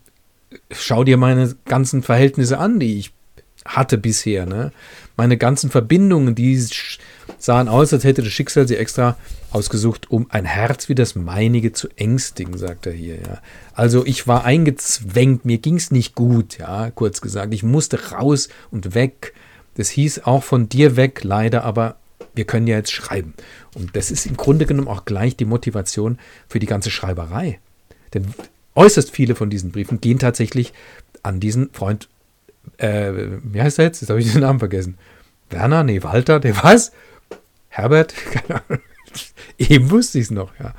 schau 0.70 1.02
dir 1.02 1.16
meine 1.16 1.54
ganzen 1.64 2.02
Verhältnisse 2.02 2.58
an, 2.58 2.78
die 2.78 2.98
ich 2.98 3.12
hatte 3.64 3.98
bisher, 3.98 4.46
ne? 4.46 4.72
Meine 5.16 5.36
ganzen 5.36 5.70
Verbindungen, 5.70 6.34
die 6.34 6.64
sahen 7.38 7.68
aus, 7.68 7.92
als 7.92 8.04
hätte 8.04 8.22
das 8.22 8.32
Schicksal 8.32 8.66
sie 8.66 8.76
extra 8.76 9.16
ausgesucht, 9.50 10.10
um 10.10 10.26
ein 10.30 10.44
Herz 10.44 10.88
wie 10.88 10.94
das 10.94 11.14
meinige 11.14 11.72
zu 11.72 11.88
ängstigen, 11.96 12.56
sagt 12.56 12.86
er 12.86 12.92
hier, 12.92 13.16
ja. 13.16 13.40
Also 13.74 14.06
ich 14.06 14.26
war 14.26 14.44
eingezwängt, 14.44 15.44
mir 15.44 15.58
ging's 15.58 15.90
nicht 15.90 16.14
gut, 16.14 16.58
ja, 16.58 16.90
kurz 16.90 17.20
gesagt. 17.20 17.52
Ich 17.52 17.62
musste 17.62 18.12
raus 18.12 18.48
und 18.70 18.94
weg. 18.94 19.34
Das 19.74 19.88
hieß 19.90 20.24
auch 20.24 20.42
von 20.42 20.68
dir 20.68 20.96
weg, 20.96 21.22
leider, 21.22 21.64
aber 21.64 21.96
wir 22.34 22.44
können 22.44 22.66
ja 22.66 22.76
jetzt 22.76 22.92
schreiben. 22.92 23.34
Und 23.74 23.96
das 23.96 24.10
ist 24.10 24.26
im 24.26 24.36
Grunde 24.36 24.66
genommen 24.66 24.88
auch 24.88 25.04
gleich 25.04 25.36
die 25.36 25.44
Motivation 25.44 26.18
für 26.48 26.58
die 26.58 26.66
ganze 26.66 26.90
Schreiberei. 26.90 27.60
Denn 28.14 28.26
äußerst 28.74 29.10
viele 29.10 29.34
von 29.34 29.50
diesen 29.50 29.72
Briefen 29.72 30.00
gehen 30.00 30.18
tatsächlich 30.18 30.72
an 31.22 31.40
diesen 31.40 31.70
Freund, 31.72 32.08
äh, 32.78 33.12
wie 33.42 33.60
heißt 33.60 33.78
er 33.78 33.86
jetzt? 33.86 34.00
Jetzt 34.00 34.10
habe 34.10 34.20
ich 34.20 34.32
den 34.32 34.40
Namen 34.42 34.58
vergessen. 34.58 34.98
Werner? 35.50 35.84
Nee, 35.84 36.02
Walter, 36.02 36.40
der 36.40 36.62
was? 36.62 36.92
Herbert? 37.68 38.14
Keine 38.30 38.62
Ahnung. 38.62 38.82
Eben 39.58 39.90
wusste 39.90 40.18
ich 40.18 40.24
es 40.24 40.30
noch, 40.30 40.52
ja. 40.58 40.74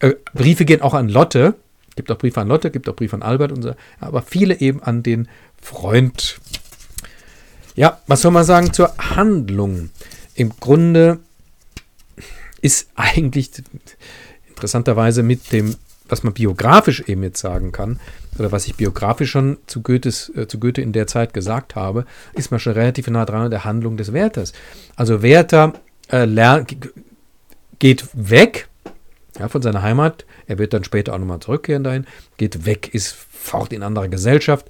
Äh, 0.00 0.14
Briefe 0.34 0.64
gehen 0.64 0.82
auch 0.82 0.94
an 0.94 1.08
Lotte. 1.08 1.54
Gibt 1.94 2.10
auch 2.10 2.18
Briefe 2.18 2.40
an 2.40 2.48
Lotte, 2.48 2.70
gibt 2.70 2.88
auch 2.88 2.96
Briefe 2.96 3.16
an 3.16 3.22
Albert 3.22 3.52
und 3.52 3.62
so. 3.62 3.74
Aber 4.00 4.22
viele 4.22 4.60
eben 4.60 4.82
an 4.82 5.02
den 5.02 5.28
Freund. 5.60 6.40
Ja, 7.74 8.00
was 8.06 8.22
soll 8.22 8.32
man 8.32 8.44
sagen 8.44 8.72
zur 8.72 8.94
Handlung? 8.98 9.90
Im 10.34 10.50
Grunde 10.60 11.20
ist 12.60 12.90
eigentlich 12.96 13.50
interessanterweise 14.48 15.22
mit 15.22 15.52
dem, 15.52 15.76
was 16.08 16.22
man 16.22 16.32
biografisch 16.32 17.02
eben 17.06 17.22
jetzt 17.22 17.40
sagen 17.40 17.72
kann, 17.72 18.00
oder 18.38 18.52
was 18.52 18.66
ich 18.66 18.76
biografisch 18.76 19.30
schon 19.30 19.58
zu, 19.66 19.82
Goethes, 19.82 20.30
äh, 20.34 20.46
zu 20.46 20.58
Goethe 20.58 20.82
in 20.82 20.92
der 20.92 21.06
Zeit 21.06 21.32
gesagt 21.32 21.74
habe, 21.74 22.04
ist 22.34 22.50
man 22.50 22.60
schon 22.60 22.74
relativ 22.74 23.08
nah 23.08 23.24
dran 23.24 23.42
an 23.42 23.50
der 23.50 23.64
Handlung 23.64 23.96
des 23.96 24.12
Werthers. 24.12 24.52
Also 24.94 25.22
Werther 25.22 25.72
äh, 26.08 26.26
geht 27.78 28.08
weg 28.12 28.68
ja, 29.38 29.48
von 29.48 29.62
seiner 29.62 29.82
Heimat. 29.82 30.24
Er 30.46 30.58
wird 30.58 30.72
dann 30.72 30.84
später 30.84 31.14
auch 31.14 31.18
nochmal 31.18 31.40
zurückkehren 31.40 31.84
dahin. 31.84 32.06
Geht 32.36 32.66
weg, 32.66 32.94
ist 32.94 33.14
fort 33.14 33.72
in 33.72 33.82
andere 33.82 34.08
Gesellschaft, 34.08 34.66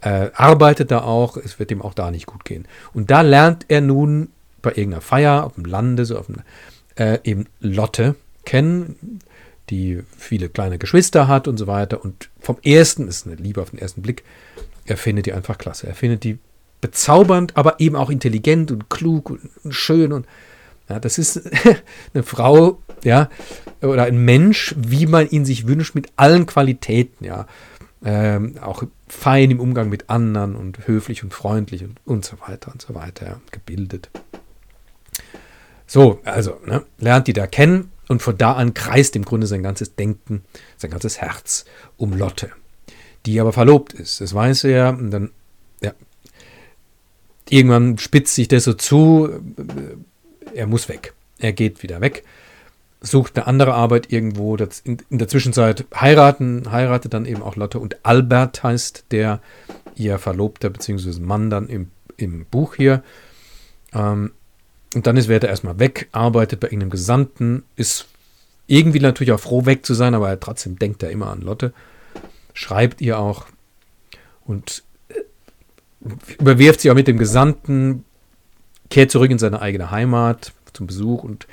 äh, 0.00 0.30
arbeitet 0.34 0.90
da 0.90 1.02
auch. 1.02 1.36
Es 1.36 1.58
wird 1.58 1.70
ihm 1.70 1.82
auch 1.82 1.94
da 1.94 2.10
nicht 2.10 2.26
gut 2.26 2.44
gehen. 2.44 2.66
Und 2.92 3.10
da 3.10 3.22
lernt 3.22 3.66
er 3.68 3.80
nun 3.80 4.28
bei 4.62 4.70
irgendeiner 4.70 5.02
Feier 5.02 5.44
auf 5.44 5.54
dem 5.54 5.64
Lande, 5.64 6.04
so 6.04 6.18
auf 6.18 6.26
dem, 6.26 6.36
äh, 6.96 7.18
eben 7.24 7.46
Lotte 7.60 8.14
kennen, 8.44 9.20
die 9.70 10.02
viele 10.16 10.48
kleine 10.48 10.78
Geschwister 10.78 11.28
hat 11.28 11.48
und 11.48 11.56
so 11.56 11.66
weiter. 11.66 12.04
Und 12.04 12.30
vom 12.40 12.58
ersten, 12.62 13.08
ist 13.08 13.26
eine 13.26 13.36
Liebe 13.36 13.62
auf 13.62 13.70
den 13.70 13.78
ersten 13.78 14.02
Blick, 14.02 14.24
er 14.84 14.96
findet 14.96 15.26
die 15.26 15.32
einfach 15.32 15.58
klasse. 15.58 15.86
Er 15.86 15.94
findet 15.94 16.24
die 16.24 16.38
bezaubernd, 16.80 17.56
aber 17.56 17.80
eben 17.80 17.96
auch 17.96 18.10
intelligent 18.10 18.70
und 18.70 18.90
klug 18.90 19.30
und 19.30 19.50
schön 19.70 20.12
und 20.12 20.26
ja, 20.88 21.00
das 21.00 21.16
ist 21.16 21.40
eine 22.14 22.22
Frau, 22.22 22.82
ja, 23.02 23.30
oder 23.80 24.04
ein 24.04 24.22
Mensch, 24.22 24.74
wie 24.76 25.06
man 25.06 25.28
ihn 25.30 25.46
sich 25.46 25.66
wünscht, 25.66 25.94
mit 25.94 26.08
allen 26.16 26.44
Qualitäten, 26.46 27.24
ja. 27.24 27.46
Ähm, 28.06 28.58
auch 28.60 28.82
fein 29.08 29.50
im 29.50 29.60
Umgang 29.60 29.88
mit 29.88 30.10
anderen 30.10 30.56
und 30.56 30.86
höflich 30.86 31.24
und 31.24 31.32
freundlich 31.32 31.84
und, 31.84 31.98
und 32.04 32.22
so 32.22 32.36
weiter 32.46 32.70
und 32.70 32.82
so 32.82 32.94
weiter, 32.94 33.24
ja, 33.24 33.40
gebildet. 33.50 34.10
So, 35.86 36.20
also, 36.24 36.60
ne, 36.66 36.84
lernt 36.98 37.28
die 37.28 37.32
da 37.32 37.46
kennen 37.46 37.90
und 38.08 38.22
von 38.22 38.36
da 38.36 38.52
an 38.52 38.74
kreist 38.74 39.16
im 39.16 39.24
Grunde 39.24 39.46
sein 39.46 39.62
ganzes 39.62 39.94
Denken, 39.94 40.44
sein 40.76 40.90
ganzes 40.90 41.20
Herz 41.20 41.64
um 41.96 42.12
Lotte, 42.12 42.50
die 43.26 43.40
aber 43.40 43.52
verlobt 43.52 43.92
ist. 43.92 44.20
Das 44.20 44.34
weiß 44.34 44.64
er 44.64 44.90
und 44.90 45.10
dann, 45.10 45.30
ja, 45.82 45.92
irgendwann 47.48 47.98
spitzt 47.98 48.34
sich 48.34 48.48
das 48.48 48.64
so 48.64 48.74
zu, 48.74 49.30
er 50.54 50.66
muss 50.66 50.88
weg. 50.88 51.14
Er 51.38 51.52
geht 51.52 51.82
wieder 51.82 52.00
weg, 52.00 52.24
sucht 53.00 53.36
eine 53.36 53.46
andere 53.46 53.74
Arbeit 53.74 54.12
irgendwo. 54.12 54.56
In, 54.56 54.98
der 55.10 55.28
Zwischenzeit 55.28 55.84
heiraten, 55.94 56.70
heiratet 56.70 57.12
dann 57.12 57.26
eben 57.26 57.42
auch 57.42 57.56
Lotte 57.56 57.78
und 57.78 58.04
Albert 58.04 58.62
heißt 58.62 59.06
der 59.10 59.40
ihr 59.94 60.18
Verlobter 60.18 60.70
bzw. 60.70 61.20
Mann 61.20 61.50
dann 61.50 61.68
im, 61.68 61.90
im 62.16 62.46
Buch 62.46 62.76
hier. 62.76 63.02
Ähm, 63.92 64.32
und 64.94 65.06
dann 65.06 65.16
ist 65.16 65.28
Werther 65.28 65.48
erstmal 65.48 65.78
weg, 65.78 66.08
arbeitet 66.12 66.60
bei 66.60 66.68
irgendeinem 66.68 66.90
Gesandten, 66.90 67.64
ist 67.76 68.06
irgendwie 68.66 69.00
natürlich 69.00 69.32
auch 69.32 69.40
froh, 69.40 69.66
weg 69.66 69.84
zu 69.84 69.94
sein, 69.94 70.14
aber 70.14 70.38
trotzdem 70.40 70.78
denkt 70.78 71.02
er 71.02 71.10
immer 71.10 71.28
an 71.28 71.40
Lotte, 71.40 71.72
schreibt 72.54 73.00
ihr 73.00 73.18
auch 73.18 73.46
und 74.44 74.82
äh, 75.08 75.14
überwirft 76.38 76.80
sie 76.80 76.90
auch 76.90 76.94
mit 76.94 77.08
dem 77.08 77.18
Gesandten, 77.18 78.04
kehrt 78.90 79.10
zurück 79.10 79.30
in 79.30 79.38
seine 79.38 79.60
eigene 79.60 79.90
Heimat 79.90 80.52
zum 80.72 80.86
Besuch 80.86 81.22
und 81.24 81.46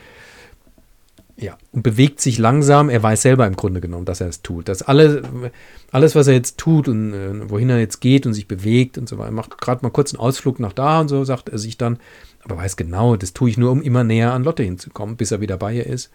ja, 1.37 1.57
und 1.71 1.81
bewegt 1.81 2.21
sich 2.21 2.37
langsam. 2.37 2.89
Er 2.89 3.01
weiß 3.01 3.23
selber 3.23 3.47
im 3.47 3.55
Grunde 3.55 3.81
genommen, 3.81 4.05
dass 4.05 4.21
er 4.21 4.27
es 4.27 4.43
tut. 4.43 4.69
Dass 4.69 4.83
alle, 4.83 5.23
alles, 5.91 6.13
was 6.13 6.27
er 6.27 6.35
jetzt 6.35 6.59
tut 6.59 6.87
und 6.87 7.13
äh, 7.13 7.49
wohin 7.49 7.69
er 7.69 7.79
jetzt 7.79 7.99
geht 7.99 8.27
und 8.27 8.35
sich 8.35 8.47
bewegt 8.47 8.99
und 8.99 9.09
so 9.09 9.17
weiter, 9.17 9.31
macht 9.31 9.59
gerade 9.59 9.83
mal 9.83 9.89
kurz 9.89 10.13
einen 10.13 10.19
Ausflug 10.19 10.59
nach 10.59 10.73
da 10.73 11.01
und 11.01 11.07
so, 11.07 11.23
sagt 11.23 11.49
er 11.49 11.57
sich 11.57 11.77
dann, 11.77 11.97
aber 12.43 12.57
weiß 12.57 12.75
genau, 12.75 13.15
das 13.15 13.33
tue 13.33 13.49
ich 13.49 13.57
nur, 13.57 13.71
um 13.71 13.81
immer 13.81 14.03
näher 14.03 14.33
an 14.33 14.43
Lotte 14.43 14.63
hinzukommen, 14.63 15.15
bis 15.15 15.31
er 15.31 15.41
wieder 15.41 15.57
bei 15.57 15.73
ihr 15.73 15.85
ist, 15.85 16.09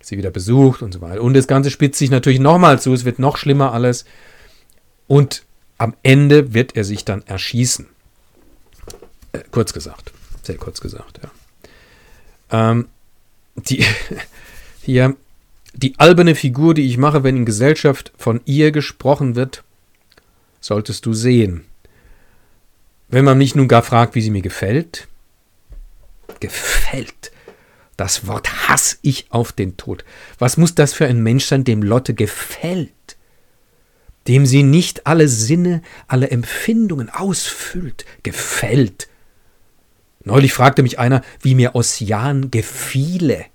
sie 0.00 0.16
wieder 0.16 0.30
besucht 0.30 0.82
und 0.82 0.92
so 0.92 1.00
weiter. 1.00 1.22
Und 1.22 1.34
das 1.34 1.46
Ganze 1.46 1.70
spitzt 1.70 1.98
sich 1.98 2.10
natürlich 2.10 2.40
nochmal 2.40 2.80
zu, 2.80 2.92
es 2.92 3.04
wird 3.04 3.18
noch 3.18 3.36
schlimmer 3.36 3.72
alles. 3.72 4.04
Und 5.06 5.44
am 5.78 5.94
Ende 6.02 6.54
wird 6.54 6.76
er 6.76 6.84
sich 6.84 7.04
dann 7.04 7.22
erschießen. 7.26 7.86
Äh, 9.32 9.40
kurz 9.50 9.72
gesagt. 9.72 10.12
Sehr 10.42 10.56
kurz 10.56 10.80
gesagt, 10.80 11.20
ja. 11.22 11.30
Ähm, 12.52 12.88
die, 13.56 13.84
hier, 14.82 15.16
die 15.74 15.98
alberne 15.98 16.34
Figur, 16.34 16.74
die 16.74 16.86
ich 16.86 16.98
mache, 16.98 17.24
wenn 17.24 17.36
in 17.36 17.44
Gesellschaft 17.44 18.12
von 18.16 18.40
ihr 18.44 18.72
gesprochen 18.72 19.34
wird, 19.36 19.64
solltest 20.60 21.06
du 21.06 21.12
sehen. 21.12 21.64
Wenn 23.08 23.24
man 23.24 23.38
mich 23.38 23.54
nun 23.54 23.68
gar 23.68 23.82
fragt, 23.82 24.14
wie 24.14 24.22
sie 24.22 24.30
mir 24.30 24.42
gefällt, 24.42 25.08
gefällt. 26.42 27.30
Das 27.96 28.26
Wort 28.26 28.68
hasse 28.68 28.96
ich 29.02 29.26
auf 29.30 29.52
den 29.52 29.76
Tod. 29.76 30.04
Was 30.38 30.56
muss 30.56 30.74
das 30.74 30.92
für 30.92 31.06
ein 31.06 31.22
Mensch 31.22 31.46
sein, 31.46 31.62
dem 31.64 31.82
Lotte 31.82 32.14
gefällt? 32.14 32.90
Dem 34.26 34.44
sie 34.44 34.64
nicht 34.64 35.06
alle 35.06 35.28
Sinne, 35.28 35.82
alle 36.08 36.30
Empfindungen 36.30 37.08
ausfüllt, 37.10 38.04
gefällt. 38.22 39.08
Neulich 40.24 40.52
fragte 40.52 40.82
mich 40.82 40.98
einer, 40.98 41.22
wie 41.40 41.54
mir 41.54 41.74
Ossian 41.74 42.50
gefiele. 42.50 43.46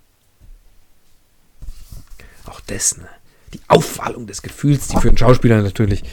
Auch 2.46 2.62
das, 2.62 2.98
ne? 2.98 3.08
Die 3.54 3.62
Aufwallung 3.68 4.28
des 4.28 4.42
Gefühls, 4.42 4.88
die 4.88 4.98
für 4.98 5.08
einen 5.08 5.18
Schauspieler 5.18 5.62
natürlich, 5.62 6.04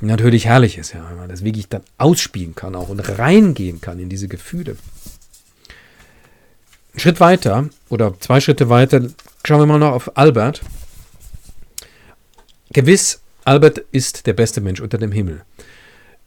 natürlich 0.00 0.46
herrlich 0.46 0.78
ist, 0.78 0.94
ja, 0.94 1.08
wenn 1.10 1.16
man 1.16 1.28
das 1.28 1.44
wirklich 1.44 1.68
dann 1.68 1.82
ausspielen 1.98 2.54
kann 2.54 2.74
auch 2.76 2.88
und 2.88 3.00
reingehen 3.00 3.80
kann 3.80 3.98
in 3.98 4.08
diese 4.08 4.28
Gefühle. 4.28 4.76
Ein 6.96 7.00
Schritt 7.00 7.20
weiter 7.20 7.68
oder 7.90 8.18
zwei 8.20 8.40
Schritte 8.40 8.70
weiter, 8.70 9.02
schauen 9.44 9.60
wir 9.60 9.66
mal 9.66 9.78
noch 9.78 9.92
auf 9.92 10.16
Albert. 10.16 10.62
Gewiss, 12.72 13.20
Albert 13.44 13.80
ist 13.92 14.26
der 14.26 14.32
beste 14.32 14.62
Mensch 14.62 14.80
unter 14.80 14.96
dem 14.96 15.12
Himmel. 15.12 15.42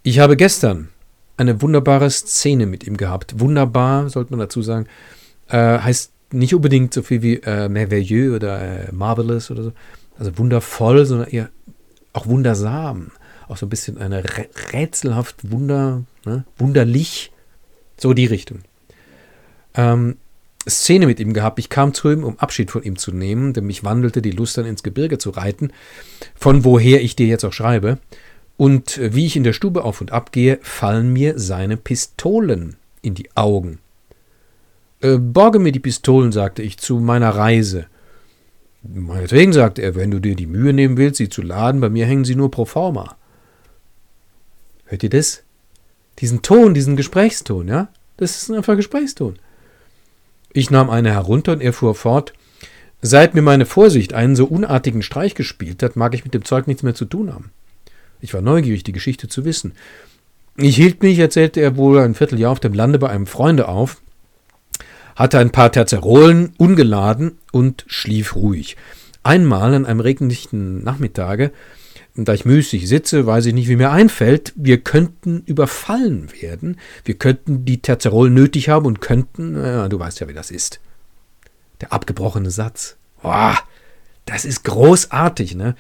Ich 0.04 0.20
habe 0.20 0.38
gestern 0.38 0.90
eine 1.38 1.64
wunderbare 1.64 2.12
Szene 2.12 2.68
mit 2.68 2.86
ihm 2.86 2.98
gehabt. 2.98 3.40
Wunderbar, 3.40 4.12
sollte 4.12 4.32
man 4.32 4.42
dazu 4.42 4.62
sagen. 4.62 4.86
Äh, 5.48 5.80
heißt 5.80 6.12
nicht 6.34 6.54
unbedingt 6.54 6.94
so 6.94 7.02
viel 7.02 7.24
wie 7.24 7.38
äh, 7.38 7.68
merveilleux 7.68 8.36
oder 8.36 8.62
äh, 8.62 8.92
marvelous 8.92 9.50
oder 9.50 9.64
so. 9.64 9.72
Also 10.20 10.38
wundervoll, 10.38 11.04
sondern 11.08 11.30
eher 11.30 11.50
auch 12.14 12.28
wundersam. 12.28 13.10
Auch 13.48 13.58
so 13.58 13.66
ein 13.66 13.70
bisschen 13.70 13.98
eine 13.98 14.24
rätselhaft 14.72 15.50
Wunder, 15.50 16.04
ne? 16.26 16.44
wunderlich. 16.60 17.32
So 17.98 18.14
die 18.14 18.28
Richtung. 18.28 18.60
Ähm, 19.74 20.18
Szene 20.68 21.06
mit 21.06 21.20
ihm 21.20 21.34
gehabt. 21.34 21.60
Ich 21.60 21.70
kam 21.70 21.94
zu 21.94 22.12
ihm, 22.12 22.24
um 22.24 22.40
Abschied 22.40 22.72
von 22.72 22.84
ihm 22.84 22.98
zu 22.98 23.12
nehmen, 23.12 23.54
denn 23.54 23.66
mich 23.66 23.84
wandelte 23.84 24.22
die 24.22 24.32
Lust 24.32 24.58
dann 24.58 24.66
ins 24.66 24.84
Gebirge 24.84 25.18
zu 25.18 25.30
reiten, 25.30 25.72
von 26.36 26.64
woher 26.64 27.02
ich 27.02 27.16
dir 27.16 27.28
jetzt 27.28 27.46
auch 27.46 27.54
schreibe. 27.54 28.00
Und 28.58 28.98
äh, 28.98 29.16
wie 29.16 29.26
ich 29.26 29.36
in 29.36 29.44
der 29.44 29.54
Stube 29.54 29.84
auf 29.84 30.02
und 30.02 30.12
ab 30.12 30.32
gehe, 30.32 30.60
fallen 30.62 31.14
mir 31.14 31.40
seine 31.40 31.78
Pistolen 31.78 32.76
in 33.02 33.16
die 33.16 33.30
Augen. 33.36 33.80
Äh, 35.02 35.18
borge 35.18 35.60
mir 35.60 35.72
die 35.72 35.80
Pistolen, 35.80 36.32
sagte 36.32 36.62
ich, 36.62 36.78
zu 36.78 37.00
meiner 37.00 37.30
Reise. 37.30 37.86
Meinetwegen, 38.84 39.54
sagte 39.54 39.82
er, 39.82 39.96
wenn 39.96 40.12
du 40.12 40.20
dir 40.20 40.36
die 40.36 40.48
Mühe 40.48 40.74
nehmen 40.74 40.98
willst, 40.98 41.18
sie 41.18 41.30
zu 41.30 41.42
laden, 41.42 41.82
bei 41.82 41.90
mir 41.90 42.06
hängen 42.06 42.26
sie 42.26 42.36
nur 42.36 42.52
pro 42.52 42.66
forma. 42.66 43.16
Hört 44.86 45.04
ihr 45.04 45.10
das? 45.10 45.44
Diesen 46.20 46.42
Ton, 46.42 46.74
diesen 46.74 46.96
Gesprächston, 46.96 47.68
ja? 47.68 47.90
Das 48.18 48.42
ist 48.42 48.52
einfach 48.52 48.76
Gesprächston. 48.76 49.38
Ich 50.52 50.72
nahm 50.72 50.90
eine 50.90 51.12
herunter 51.12 51.54
und 51.54 51.62
er 51.62 51.74
fuhr 51.74 51.96
fort. 51.96 52.34
Seit 53.02 53.34
mir 53.34 53.42
meine 53.42 53.66
Vorsicht 53.66 54.14
einen 54.14 54.36
so 54.36 54.46
unartigen 54.46 55.04
Streich 55.04 55.36
gespielt 55.36 55.84
hat, 55.84 55.96
mag 55.96 56.14
ich 56.14 56.24
mit 56.24 56.34
dem 56.34 56.44
Zeug 56.44 56.68
nichts 56.68 56.84
mehr 56.84 56.96
zu 56.96 57.06
tun 57.06 57.34
haben. 57.34 57.52
Ich 58.20 58.34
war 58.34 58.42
neugierig, 58.42 58.84
die 58.84 58.92
Geschichte 58.92 59.30
zu 59.30 59.46
wissen. 59.46 59.74
Ich 60.58 60.76
hielt 60.76 61.02
mich, 61.02 61.18
erzählte 61.20 61.62
er 61.62 61.78
wohl, 61.78 62.00
ein 62.00 62.16
Vierteljahr 62.16 62.52
auf 62.52 62.60
dem 62.60 62.74
Lande 62.74 63.00
bei 63.00 63.10
einem 63.10 63.28
Freunde 63.28 63.70
auf, 63.70 64.02
hatte 65.16 65.40
ein 65.40 65.52
paar 65.52 65.72
Terzerolen 65.72 66.54
ungeladen 66.58 67.38
und 67.52 67.86
schlief 67.88 68.36
ruhig. 68.36 68.76
Einmal 69.24 69.74
an 69.74 69.86
einem 69.86 70.00
regnlichen 70.02 70.84
Nachmittage, 70.84 71.52
da 72.26 72.34
ich 72.34 72.46
müßig 72.46 72.88
sitze, 72.88 73.26
weiß 73.26 73.46
ich 73.48 73.54
nicht, 73.54 73.68
wie 73.68 73.76
mir 73.76 73.92
einfällt, 73.92 74.54
wir 74.56 74.80
könnten 74.82 75.44
überfallen 75.46 76.30
werden, 76.42 76.78
wir 77.06 77.16
könnten 77.16 77.66
die 77.66 77.82
Terzerolen 77.82 78.34
nötig 78.34 78.70
haben 78.70 78.86
und 78.86 79.02
könnten, 79.02 79.56
ja, 79.56 79.88
du 79.88 80.00
weißt 80.00 80.20
ja, 80.20 80.28
wie 80.28 80.34
das 80.34 80.52
ist. 80.52 80.80
Der 81.82 81.94
abgebrochene 81.94 82.52
Satz. 82.52 82.98
Boah, 83.22 83.58
das 84.26 84.46
ist 84.46 84.64
großartig, 84.64 85.56
ne? 85.56 85.76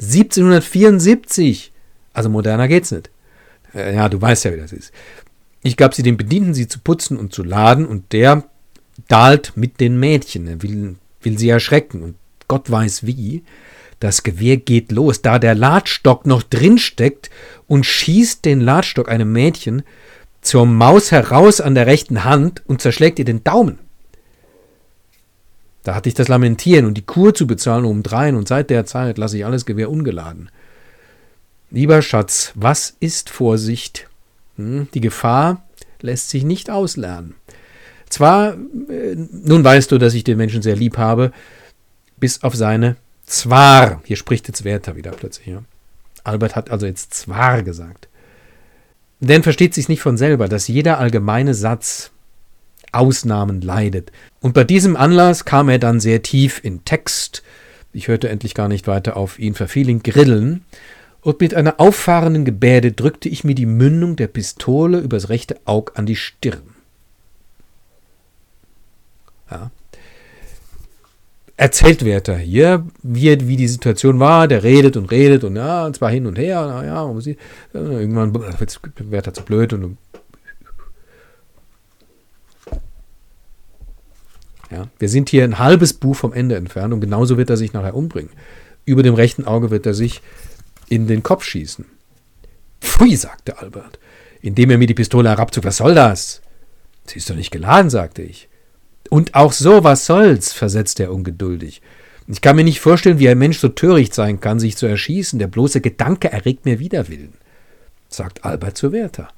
1774. 0.00 1.72
Also 2.12 2.28
moderner 2.28 2.68
geht's 2.68 2.90
nicht. 2.90 3.10
Äh, 3.74 3.94
ja, 3.94 4.08
du 4.08 4.20
weißt 4.20 4.44
ja, 4.44 4.52
wie 4.52 4.58
das 4.58 4.72
ist. 4.72 4.92
Ich 5.62 5.76
gab 5.76 5.94
sie 5.94 6.02
dem 6.02 6.16
Bedienten, 6.16 6.54
sie 6.54 6.68
zu 6.68 6.80
putzen 6.80 7.16
und 7.16 7.32
zu 7.32 7.42
laden, 7.42 7.86
und 7.86 8.12
der 8.12 8.44
dahlt 9.08 9.52
mit 9.56 9.80
den 9.80 9.98
Mädchen. 9.98 10.46
Er 10.46 10.62
will, 10.62 10.96
will 11.22 11.38
sie 11.38 11.48
erschrecken, 11.48 12.02
und 12.02 12.16
Gott 12.46 12.70
weiß 12.70 13.06
wie. 13.06 13.44
Das 14.00 14.22
Gewehr 14.22 14.56
geht 14.56 14.92
los, 14.92 15.22
da 15.22 15.38
der 15.38 15.54
Ladstock 15.54 16.26
noch 16.26 16.42
drin 16.42 16.78
steckt 16.78 17.30
und 17.66 17.84
schießt 17.84 18.44
den 18.44 18.60
Ladstock 18.60 19.08
einem 19.08 19.32
Mädchen 19.32 19.82
zur 20.40 20.66
Maus 20.66 21.10
heraus 21.10 21.60
an 21.60 21.74
der 21.74 21.86
rechten 21.86 22.24
Hand 22.24 22.62
und 22.66 22.80
zerschlägt 22.80 23.18
ihr 23.18 23.24
den 23.24 23.42
Daumen. 23.42 23.78
Da 25.82 25.94
hatte 25.94 26.08
ich 26.08 26.14
das 26.14 26.28
Lamentieren 26.28 26.86
und 26.86 26.94
die 26.94 27.04
Kur 27.04 27.34
zu 27.34 27.46
bezahlen 27.46 27.84
um 27.84 28.02
dreien 28.02 28.36
und 28.36 28.46
seit 28.46 28.70
der 28.70 28.84
Zeit 28.84 29.18
lasse 29.18 29.38
ich 29.38 29.44
alles 29.44 29.66
Gewehr 29.66 29.90
ungeladen. 29.90 30.50
Lieber 31.70 32.02
Schatz, 32.02 32.52
was 32.54 32.96
ist 33.00 33.30
Vorsicht? 33.30 34.08
Hm, 34.56 34.88
die 34.94 35.00
Gefahr 35.00 35.64
lässt 36.00 36.30
sich 36.30 36.44
nicht 36.44 36.70
auslernen. 36.70 37.34
Zwar, 38.08 38.54
äh, 38.54 39.16
nun 39.16 39.64
weißt 39.64 39.90
du, 39.90 39.98
dass 39.98 40.14
ich 40.14 40.24
den 40.24 40.38
Menschen 40.38 40.62
sehr 40.62 40.76
lieb 40.76 40.98
habe, 40.98 41.32
bis 42.18 42.42
auf 42.42 42.54
seine 42.54 42.96
zwar. 43.28 44.02
Hier 44.04 44.16
spricht 44.16 44.48
jetzt 44.48 44.64
Werther 44.64 44.96
wieder 44.96 45.12
plötzlich. 45.12 45.46
Ja. 45.46 45.62
Albert 46.24 46.56
hat 46.56 46.70
also 46.70 46.86
jetzt 46.86 47.14
zwar 47.14 47.62
gesagt. 47.62 48.08
Denn 49.20 49.42
versteht 49.42 49.74
sich 49.74 49.88
nicht 49.88 50.00
von 50.00 50.16
selber, 50.16 50.48
dass 50.48 50.68
jeder 50.68 50.98
allgemeine 50.98 51.54
Satz 51.54 52.10
Ausnahmen 52.92 53.60
leidet. 53.60 54.12
Und 54.40 54.54
bei 54.54 54.64
diesem 54.64 54.96
Anlass 54.96 55.44
kam 55.44 55.68
er 55.68 55.78
dann 55.78 56.00
sehr 56.00 56.22
tief 56.22 56.60
in 56.62 56.84
Text. 56.84 57.42
Ich 57.92 58.08
hörte 58.08 58.28
endlich 58.28 58.54
gar 58.54 58.68
nicht 58.68 58.86
weiter 58.86 59.16
auf 59.16 59.38
ihn, 59.38 59.54
verfiel 59.54 59.88
in 59.88 60.02
Grillen 60.02 60.64
und 61.20 61.40
mit 61.40 61.54
einer 61.54 61.80
auffahrenden 61.80 62.44
Gebärde 62.44 62.92
drückte 62.92 63.28
ich 63.28 63.44
mir 63.44 63.54
die 63.54 63.66
Mündung 63.66 64.16
der 64.16 64.28
Pistole 64.28 64.98
übers 65.00 65.28
rechte 65.28 65.58
Aug 65.64 65.92
an 65.94 66.06
die 66.06 66.16
Stirn. 66.16 66.74
Ja. 69.50 69.70
Erzählt 71.58 72.04
Werther 72.04 72.38
hier, 72.38 72.86
wie, 73.02 73.48
wie 73.48 73.56
die 73.56 73.66
Situation 73.66 74.20
war, 74.20 74.46
der 74.46 74.62
redet 74.62 74.96
und 74.96 75.10
redet 75.10 75.42
und 75.42 75.56
ja, 75.56 75.86
und 75.86 75.96
zwar 75.96 76.08
hin 76.08 76.26
und 76.26 76.38
her, 76.38 76.64
na 76.68 76.86
ja, 76.86 77.02
und 77.02 77.20
sie, 77.20 77.36
irgendwann 77.72 78.32
wird 78.32 78.80
Werther 79.10 79.34
zu 79.34 79.42
blöd 79.42 79.72
und 79.72 79.98
ja, 84.70 84.86
wir 85.00 85.08
sind 85.08 85.30
hier 85.30 85.42
ein 85.42 85.58
halbes 85.58 85.94
Buch 85.94 86.14
vom 86.14 86.32
Ende 86.32 86.54
entfernt 86.54 86.94
und 86.94 87.00
genauso 87.00 87.36
wird 87.36 87.50
er 87.50 87.56
sich 87.56 87.72
nachher 87.72 87.96
umbringen. 87.96 88.30
Über 88.84 89.02
dem 89.02 89.14
rechten 89.14 89.44
Auge 89.44 89.72
wird 89.72 89.84
er 89.84 89.94
sich 89.94 90.22
in 90.88 91.08
den 91.08 91.24
Kopf 91.24 91.42
schießen. 91.42 91.86
Pfui, 92.80 93.16
sagte 93.16 93.58
Albert, 93.58 93.98
indem 94.42 94.70
er 94.70 94.78
mir 94.78 94.86
die 94.86 94.94
Pistole 94.94 95.28
herabzog. 95.28 95.64
Was 95.64 95.78
soll 95.78 95.96
das? 95.96 96.40
Sie 97.04 97.18
ist 97.18 97.28
doch 97.28 97.34
nicht 97.34 97.50
geladen, 97.50 97.90
sagte 97.90 98.22
ich. 98.22 98.48
Und 99.10 99.34
auch 99.34 99.52
so, 99.52 99.84
was 99.84 100.06
soll's, 100.06 100.52
versetzte 100.52 101.04
er 101.04 101.12
ungeduldig. 101.12 101.82
Ich 102.26 102.42
kann 102.42 102.56
mir 102.56 102.64
nicht 102.64 102.80
vorstellen, 102.80 103.18
wie 103.18 103.28
ein 103.28 103.38
Mensch 103.38 103.58
so 103.58 103.68
töricht 103.68 104.14
sein 104.14 104.40
kann, 104.40 104.60
sich 104.60 104.76
zu 104.76 104.86
erschießen. 104.86 105.38
Der 105.38 105.46
bloße 105.46 105.80
Gedanke 105.80 106.30
erregt 106.30 106.66
mir 106.66 106.78
Widerwillen, 106.78 107.32
sagt 108.08 108.44
Albert 108.44 108.76
zu 108.76 108.92
Werther. 108.92 109.28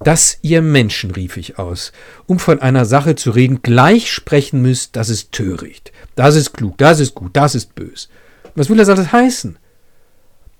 Dass 0.00 0.38
ihr 0.42 0.60
Menschen, 0.60 1.12
rief 1.12 1.36
ich 1.36 1.58
aus, 1.58 1.92
um 2.26 2.38
von 2.38 2.60
einer 2.60 2.84
Sache 2.84 3.14
zu 3.14 3.30
reden, 3.30 3.62
gleich 3.62 4.12
sprechen 4.12 4.60
müsst, 4.60 4.96
das 4.96 5.08
ist 5.08 5.32
töricht. 5.32 5.92
Das 6.16 6.34
ist 6.34 6.52
klug, 6.52 6.76
das 6.78 7.00
ist 7.00 7.14
gut, 7.14 7.30
das 7.34 7.54
ist 7.54 7.74
bös. 7.74 8.08
Was 8.56 8.68
will 8.68 8.76
das 8.76 8.88
alles 8.88 9.12
heißen? 9.12 9.58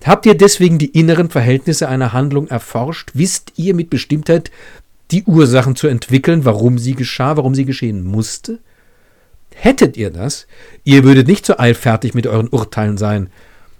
Habt 0.04 0.26
ihr 0.26 0.36
deswegen 0.36 0.78
die 0.78 0.98
inneren 0.98 1.30
Verhältnisse 1.30 1.88
einer 1.88 2.12
Handlung 2.12 2.46
erforscht? 2.46 3.10
Wisst 3.14 3.52
ihr 3.56 3.74
mit 3.74 3.90
Bestimmtheit 3.90 4.50
die 5.10 5.24
Ursachen 5.24 5.76
zu 5.76 5.86
entwickeln, 5.86 6.44
warum 6.44 6.78
sie 6.78 6.94
geschah, 6.94 7.36
warum 7.36 7.54
sie 7.54 7.64
geschehen 7.64 8.04
musste? 8.04 8.58
Hättet 9.54 9.96
ihr 9.96 10.10
das, 10.10 10.46
ihr 10.84 11.04
würdet 11.04 11.26
nicht 11.28 11.46
so 11.46 11.58
eilfertig 11.58 12.14
mit 12.14 12.26
euren 12.26 12.48
Urteilen 12.48 12.98
sein. 12.98 13.30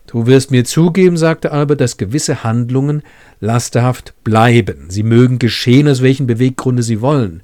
Du 0.06 0.26
wirst 0.26 0.50
mir 0.50 0.64
zugeben, 0.64 1.16
sagte 1.16 1.52
Albert, 1.52 1.80
dass 1.80 1.96
gewisse 1.96 2.44
Handlungen 2.44 3.02
lasterhaft 3.40 4.14
bleiben. 4.22 4.86
Sie 4.88 5.02
mögen 5.02 5.38
geschehen, 5.38 5.88
aus 5.88 6.00
welchen 6.00 6.26
Beweggründe 6.26 6.82
sie 6.82 7.00
wollen. 7.00 7.42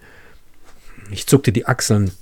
Ich 1.10 1.26
zuckte 1.26 1.52
die 1.52 1.66
Achseln 1.66 2.12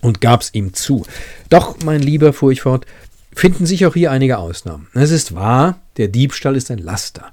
und 0.00 0.20
gab's 0.20 0.50
ihm 0.52 0.72
zu. 0.72 1.04
Doch, 1.50 1.76
mein 1.84 2.00
Lieber, 2.00 2.32
fuhr 2.32 2.52
ich 2.52 2.62
fort, 2.62 2.86
finden 3.34 3.66
sich 3.66 3.84
auch 3.84 3.94
hier 3.94 4.12
einige 4.12 4.38
Ausnahmen. 4.38 4.86
Es 4.94 5.10
ist 5.10 5.34
wahr, 5.34 5.80
der 5.96 6.08
Diebstahl 6.08 6.56
ist 6.56 6.70
ein 6.70 6.78
Laster. 6.78 7.30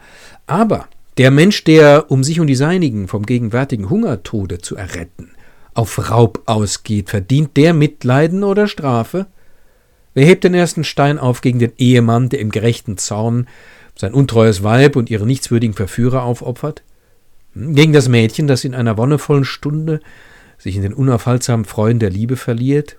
Aber 0.47 0.87
der 1.17 1.31
Mensch, 1.31 1.63
der, 1.63 2.09
um 2.09 2.23
sich 2.23 2.39
und 2.39 2.47
die 2.47 2.55
Seinigen 2.55 3.07
vom 3.07 3.25
gegenwärtigen 3.25 3.89
Hungertode 3.89 4.59
zu 4.59 4.75
erretten, 4.75 5.31
auf 5.73 6.09
Raub 6.09 6.43
ausgeht, 6.45 7.09
verdient 7.09 7.55
der 7.57 7.73
Mitleiden 7.73 8.43
oder 8.43 8.67
Strafe? 8.67 9.27
Wer 10.13 10.25
hebt 10.25 10.43
den 10.43 10.53
ersten 10.53 10.83
Stein 10.83 11.17
auf 11.17 11.41
gegen 11.41 11.59
den 11.59 11.73
Ehemann, 11.77 12.29
der 12.29 12.39
im 12.39 12.51
gerechten 12.51 12.97
Zorn 12.97 13.47
sein 13.95 14.13
untreues 14.13 14.63
Weib 14.63 14.95
und 14.95 15.09
ihre 15.09 15.25
nichtswürdigen 15.25 15.75
Verführer 15.75 16.23
aufopfert? 16.23 16.83
Hm, 17.53 17.75
gegen 17.75 17.93
das 17.93 18.09
Mädchen, 18.09 18.47
das 18.47 18.63
in 18.63 18.75
einer 18.75 18.97
wonnevollen 18.97 19.45
Stunde 19.45 19.99
sich 20.57 20.75
in 20.75 20.81
den 20.83 20.93
unaufhaltsamen 20.93 21.65
Freuden 21.65 21.99
der 21.99 22.09
Liebe 22.09 22.35
verliert? 22.35 22.97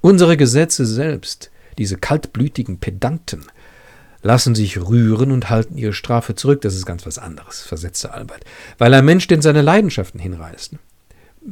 Unsere 0.00 0.36
Gesetze 0.36 0.84
selbst 0.84 1.50
diese 1.78 1.96
kaltblütigen 1.96 2.78
Pedanten, 2.78 3.44
lassen 4.22 4.54
sich 4.54 4.80
rühren 4.80 5.32
und 5.32 5.50
halten 5.50 5.76
ihre 5.76 5.92
Strafe 5.92 6.34
zurück. 6.34 6.60
Das 6.62 6.74
ist 6.74 6.86
ganz 6.86 7.04
was 7.06 7.18
anderes, 7.18 7.62
versetzte 7.62 8.12
Albert, 8.12 8.44
weil 8.78 8.94
ein 8.94 9.04
Mensch 9.04 9.26
denn 9.26 9.42
seine 9.42 9.62
Leidenschaften 9.62 10.20
hinreißt, 10.20 10.76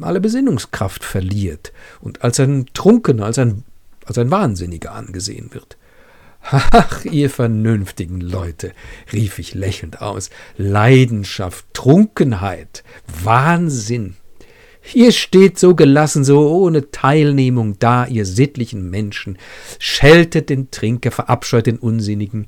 alle 0.00 0.20
Besinnungskraft 0.20 1.04
verliert 1.04 1.72
und 2.00 2.22
als 2.22 2.38
ein 2.40 2.66
Trunkener, 2.72 3.26
als 3.26 3.38
ein, 3.38 3.64
als 4.06 4.18
ein 4.18 4.30
Wahnsinniger 4.30 4.92
angesehen 4.92 5.52
wird. 5.52 5.76
Ach, 6.42 7.04
ihr 7.04 7.28
vernünftigen 7.28 8.20
Leute, 8.20 8.72
rief 9.12 9.38
ich 9.38 9.52
lächelnd 9.54 10.00
aus, 10.00 10.30
Leidenschaft, 10.56 11.66
Trunkenheit, 11.74 12.82
Wahnsinn, 13.22 14.16
Ihr 14.94 15.12
steht 15.12 15.58
so 15.58 15.74
gelassen, 15.74 16.24
so 16.24 16.48
ohne 16.48 16.90
Teilnehmung 16.90 17.78
da, 17.78 18.06
ihr 18.06 18.26
sittlichen 18.26 18.90
Menschen, 18.90 19.38
scheltet 19.78 20.48
den 20.48 20.70
Trinker, 20.70 21.10
verabscheut 21.10 21.66
den 21.66 21.78
Unsinnigen, 21.78 22.46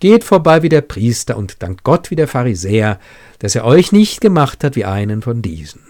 geht 0.00 0.24
vorbei 0.24 0.62
wie 0.62 0.68
der 0.68 0.80
Priester 0.80 1.36
und 1.36 1.62
dankt 1.62 1.84
Gott 1.84 2.10
wie 2.10 2.16
der 2.16 2.28
Pharisäer, 2.28 2.98
dass 3.38 3.54
er 3.54 3.64
euch 3.64 3.92
nicht 3.92 4.20
gemacht 4.20 4.64
hat 4.64 4.76
wie 4.76 4.84
einen 4.84 5.22
von 5.22 5.42
diesen. 5.42 5.82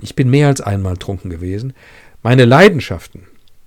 Ich 0.00 0.14
bin 0.14 0.30
mehr 0.30 0.48
als 0.48 0.60
einmal 0.60 0.96
trunken 0.96 1.30
gewesen. 1.30 1.72
Meine 2.22 2.44
Leidenschaften 2.44 3.22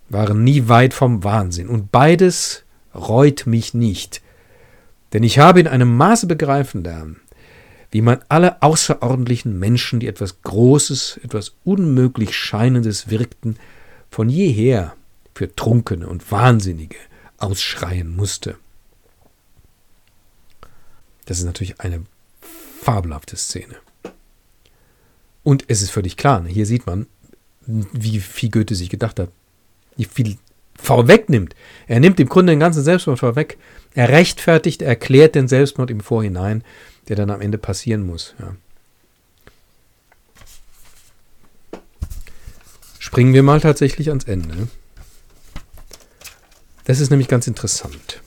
waren 0.09 0.43
nie 0.43 0.67
weit 0.67 0.93
vom 0.93 1.23
Wahnsinn, 1.23 1.69
und 1.69 1.91
beides 1.91 2.63
reut 2.93 3.47
mich 3.47 3.73
nicht, 3.73 4.21
denn 5.13 5.23
ich 5.23 5.39
habe 5.39 5.61
in 5.61 5.67
einem 5.67 5.95
Maße 5.95 6.27
begreifen 6.27 6.83
lernen, 6.83 7.20
wie 7.91 8.01
man 8.01 8.23
alle 8.29 8.61
außerordentlichen 8.61 9.59
Menschen, 9.59 9.99
die 9.99 10.07
etwas 10.07 10.41
Großes, 10.41 11.19
etwas 11.23 11.53
unmöglich 11.63 12.35
Scheinendes 12.35 13.09
wirkten, 13.09 13.57
von 14.09 14.29
jeher 14.29 14.95
für 15.35 15.53
Trunkene 15.55 16.07
und 16.07 16.31
Wahnsinnige 16.31 16.97
ausschreien 17.37 18.15
musste. 18.15 18.57
Das 21.25 21.39
ist 21.39 21.45
natürlich 21.45 21.79
eine 21.79 22.03
fabelhafte 22.81 23.35
Szene. 23.35 23.75
Und 25.43 25.65
es 25.67 25.81
ist 25.81 25.91
völlig 25.91 26.17
klar, 26.17 26.41
ne, 26.41 26.49
hier 26.49 26.65
sieht 26.65 26.85
man, 26.85 27.07
wie 27.65 28.19
viel 28.19 28.49
Goethe 28.49 28.75
sich 28.75 28.89
gedacht 28.89 29.19
hat, 29.19 29.29
wie 29.97 30.05
viel 30.05 30.37
vorwegnimmt. 30.75 31.55
Er 31.87 31.99
nimmt 31.99 32.19
im 32.19 32.29
Grunde 32.29 32.53
den 32.53 32.59
ganzen 32.59 32.83
Selbstmord 32.83 33.19
vorweg. 33.19 33.57
Er 33.93 34.09
rechtfertigt, 34.09 34.81
er 34.81 34.89
erklärt 34.89 35.35
den 35.35 35.47
Selbstmord 35.47 35.91
im 35.91 35.99
Vorhinein 35.99 36.63
der 37.07 37.15
dann 37.15 37.29
am 37.29 37.41
Ende 37.41 37.57
passieren 37.57 38.05
muss. 38.05 38.35
Ja. 38.39 38.55
Springen 42.99 43.33
wir 43.33 43.43
mal 43.43 43.59
tatsächlich 43.59 44.09
ans 44.09 44.25
Ende. 44.25 44.67
Das 46.85 46.99
ist 46.99 47.09
nämlich 47.09 47.27
ganz 47.27 47.47
interessant. 47.47 48.21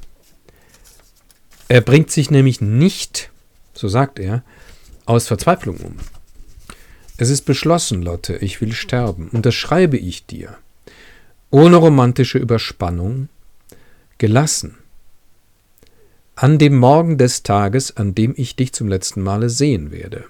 Er 1.69 1.81
bringt 1.81 2.11
sich 2.11 2.31
nämlich 2.31 2.61
nicht, 2.61 3.31
so 3.73 3.89
sagt 3.89 4.19
er, 4.19 4.43
aus 5.07 5.27
Verzweiflung 5.27 5.79
um. 5.79 5.97
Es 7.17 7.31
ist 7.31 7.43
beschlossen, 7.43 8.03
Lotte, 8.03 8.37
ich 8.37 8.61
will 8.61 8.73
sterben, 8.73 9.29
und 9.29 9.47
das 9.47 9.55
schreibe 9.55 9.97
ich 9.97 10.27
dir. 10.27 10.57
Ohne 11.51 11.77
romantische 11.77 12.39
Überspannung, 12.39 13.29
gelassen. 14.19 14.77
An 16.37 16.59
dem 16.59 16.77
Morgen 16.77 17.17
des 17.17 17.45
Tages, 17.45 17.97
an 17.97 18.15
dem 18.15 18.35
ich 18.37 18.57
dich 18.57 18.73
zum 18.73 18.89
letzten 18.89 19.23
Male 19.23 19.49
sehen 19.49 19.93
werde. 19.93 20.25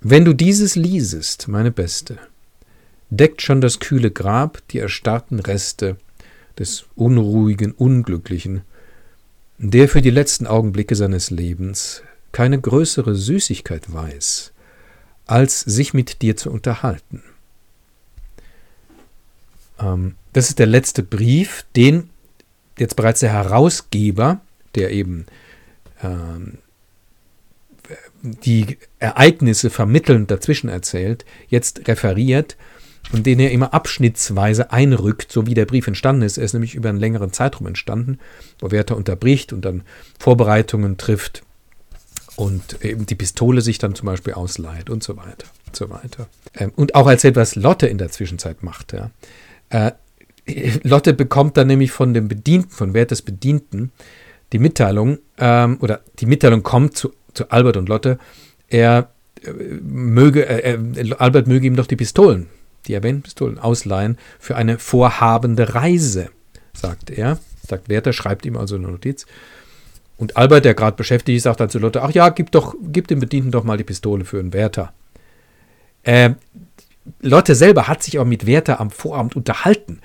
Wenn 0.00 0.24
du 0.24 0.32
dieses 0.32 0.74
liesest, 0.74 1.46
meine 1.46 1.70
Beste, 1.70 2.18
deckt 3.08 3.40
schon 3.40 3.60
das 3.60 3.78
kühle 3.78 4.10
Grab 4.10 4.62
die 4.68 4.78
erstarrten 4.78 5.38
Reste 5.38 5.96
des 6.58 6.86
unruhigen, 6.96 7.70
unglücklichen, 7.72 8.62
der 9.58 9.88
für 9.88 10.02
die 10.02 10.10
letzten 10.10 10.46
Augenblicke 10.46 10.96
seines 10.96 11.30
Lebens 11.30 12.02
keine 12.32 12.60
größere 12.60 13.14
Süßigkeit 13.14 13.92
weiß, 13.92 14.52
als 15.26 15.60
sich 15.60 15.94
mit 15.94 16.20
dir 16.22 16.36
zu 16.36 16.50
unterhalten. 16.50 17.22
Ähm, 19.78 20.16
das 20.32 20.48
ist 20.48 20.58
der 20.58 20.66
letzte 20.66 21.02
Brief, 21.02 21.64
den 21.76 22.10
jetzt 22.78 22.96
bereits 22.96 23.20
der 23.20 23.32
Herausgeber, 23.32 24.40
der 24.74 24.90
eben 24.90 25.26
ähm, 26.02 26.58
die 28.22 28.78
Ereignisse 28.98 29.70
vermittelnd 29.70 30.30
dazwischen 30.30 30.68
erzählt, 30.68 31.24
jetzt 31.48 31.86
referiert 31.88 32.56
und 33.12 33.26
den 33.26 33.38
er 33.38 33.52
immer 33.52 33.72
abschnittsweise 33.72 34.72
einrückt, 34.72 35.30
so 35.30 35.46
wie 35.46 35.54
der 35.54 35.66
Brief 35.66 35.86
entstanden 35.86 36.22
ist. 36.22 36.38
Er 36.38 36.44
ist 36.44 36.54
nämlich 36.54 36.74
über 36.74 36.88
einen 36.88 36.98
längeren 36.98 37.32
Zeitraum 37.32 37.66
entstanden, 37.66 38.18
wo 38.58 38.70
Werther 38.70 38.96
unterbricht 38.96 39.52
und 39.52 39.64
dann 39.64 39.82
Vorbereitungen 40.18 40.96
trifft 40.96 41.42
und 42.36 42.84
eben 42.84 43.06
die 43.06 43.14
Pistole 43.14 43.60
sich 43.60 43.78
dann 43.78 43.94
zum 43.94 44.06
Beispiel 44.06 44.34
ausleiht 44.34 44.90
und 44.90 45.02
so 45.02 45.16
weiter. 45.16 45.46
Und, 45.66 45.76
so 45.76 45.90
weiter. 45.90 46.28
Ähm, 46.54 46.72
und 46.76 46.94
auch 46.94 47.06
als 47.06 47.24
etwas 47.24 47.54
Lotte 47.54 47.86
in 47.86 47.98
der 47.98 48.10
Zwischenzeit 48.10 48.62
macht. 48.62 48.92
Ja. 48.92 49.10
Lotte 50.82 51.14
bekommt 51.14 51.56
dann 51.56 51.66
nämlich 51.66 51.92
von 51.92 52.14
dem 52.14 52.28
Bedienten, 52.28 52.70
von 52.70 52.94
Werthers 52.94 53.22
Bedienten, 53.22 53.92
die 54.52 54.58
Mitteilung, 54.58 55.18
ähm, 55.38 55.78
oder 55.80 56.00
die 56.18 56.26
Mitteilung 56.26 56.62
kommt 56.62 56.96
zu, 56.96 57.12
zu 57.34 57.50
Albert 57.50 57.76
und 57.76 57.88
Lotte, 57.88 58.18
er 58.68 59.10
äh, 59.44 59.50
möge, 59.50 60.46
äh 60.46 60.78
Albert 61.18 61.46
möge 61.46 61.66
ihm 61.66 61.76
doch 61.76 61.86
die 61.86 61.96
Pistolen 61.96 62.48
die 62.86 62.94
erwähnten 62.94 63.22
Pistolen 63.22 63.58
ausleihen 63.58 64.18
für 64.38 64.56
eine 64.56 64.78
vorhabende 64.78 65.74
Reise, 65.74 66.30
sagt 66.72 67.10
er. 67.10 67.38
Sagt 67.66 67.88
Werther, 67.88 68.12
schreibt 68.12 68.46
ihm 68.46 68.56
also 68.56 68.76
eine 68.76 68.88
Notiz. 68.88 69.26
Und 70.16 70.36
Albert, 70.36 70.64
der 70.64 70.74
gerade 70.74 70.96
beschäftigt 70.96 71.36
ist, 71.36 71.42
sagt 71.42 71.60
dann 71.60 71.68
zu 71.68 71.78
Lotte, 71.78 72.02
ach 72.02 72.10
ja, 72.10 72.28
gib, 72.28 72.52
doch, 72.52 72.74
gib 72.80 73.08
dem 73.08 73.20
Bedienten 73.20 73.50
doch 73.50 73.64
mal 73.64 73.76
die 73.76 73.84
Pistole 73.84 74.24
für 74.24 74.38
einen 74.38 74.52
Werther. 74.52 74.92
Äh, 76.04 76.30
Lotte 77.20 77.54
selber 77.54 77.88
hat 77.88 78.02
sich 78.02 78.18
aber 78.18 78.24
mit 78.24 78.46
Werther 78.46 78.80
am 78.80 78.90
Vorabend 78.90 79.36
unterhalten. 79.36 80.00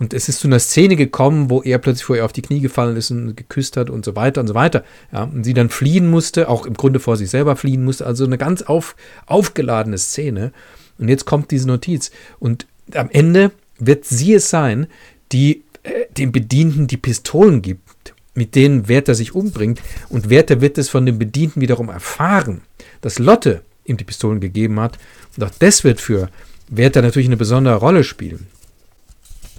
Und 0.00 0.14
es 0.14 0.30
ist 0.30 0.40
zu 0.40 0.48
einer 0.48 0.58
Szene 0.58 0.96
gekommen, 0.96 1.50
wo 1.50 1.62
er 1.62 1.76
plötzlich 1.76 2.04
vor 2.04 2.16
ihr 2.16 2.24
auf 2.24 2.32
die 2.32 2.40
Knie 2.40 2.60
gefallen 2.60 2.96
ist 2.96 3.10
und 3.10 3.36
geküsst 3.36 3.76
hat 3.76 3.90
und 3.90 4.02
so 4.02 4.16
weiter 4.16 4.40
und 4.40 4.46
so 4.46 4.54
weiter. 4.54 4.82
Ja, 5.12 5.24
und 5.24 5.44
sie 5.44 5.52
dann 5.52 5.68
fliehen 5.68 6.08
musste, 6.08 6.48
auch 6.48 6.64
im 6.64 6.72
Grunde 6.72 7.00
vor 7.00 7.18
sich 7.18 7.28
selber 7.28 7.54
fliehen 7.54 7.84
musste. 7.84 8.06
Also 8.06 8.24
eine 8.24 8.38
ganz 8.38 8.62
auf, 8.62 8.96
aufgeladene 9.26 9.98
Szene. 9.98 10.52
Und 10.98 11.08
jetzt 11.08 11.26
kommt 11.26 11.50
diese 11.50 11.68
Notiz. 11.68 12.10
Und 12.38 12.66
am 12.94 13.10
Ende 13.10 13.50
wird 13.78 14.06
sie 14.06 14.32
es 14.32 14.48
sein, 14.48 14.86
die 15.32 15.64
äh, 15.82 16.06
dem 16.16 16.32
Bedienten 16.32 16.86
die 16.86 16.96
Pistolen 16.96 17.60
gibt, 17.60 18.14
mit 18.34 18.54
denen 18.54 18.88
Werther 18.88 19.14
sich 19.14 19.34
umbringt. 19.34 19.82
Und 20.08 20.30
Werther 20.30 20.62
wird 20.62 20.78
es 20.78 20.88
von 20.88 21.04
dem 21.04 21.18
Bedienten 21.18 21.60
wiederum 21.60 21.90
erfahren, 21.90 22.62
dass 23.02 23.18
Lotte 23.18 23.60
ihm 23.84 23.98
die 23.98 24.04
Pistolen 24.04 24.40
gegeben 24.40 24.80
hat. 24.80 24.98
Und 25.36 25.44
auch 25.44 25.52
das 25.58 25.84
wird 25.84 26.00
für 26.00 26.30
Werther 26.68 27.02
natürlich 27.02 27.28
eine 27.28 27.36
besondere 27.36 27.76
Rolle 27.76 28.02
spielen. 28.02 28.46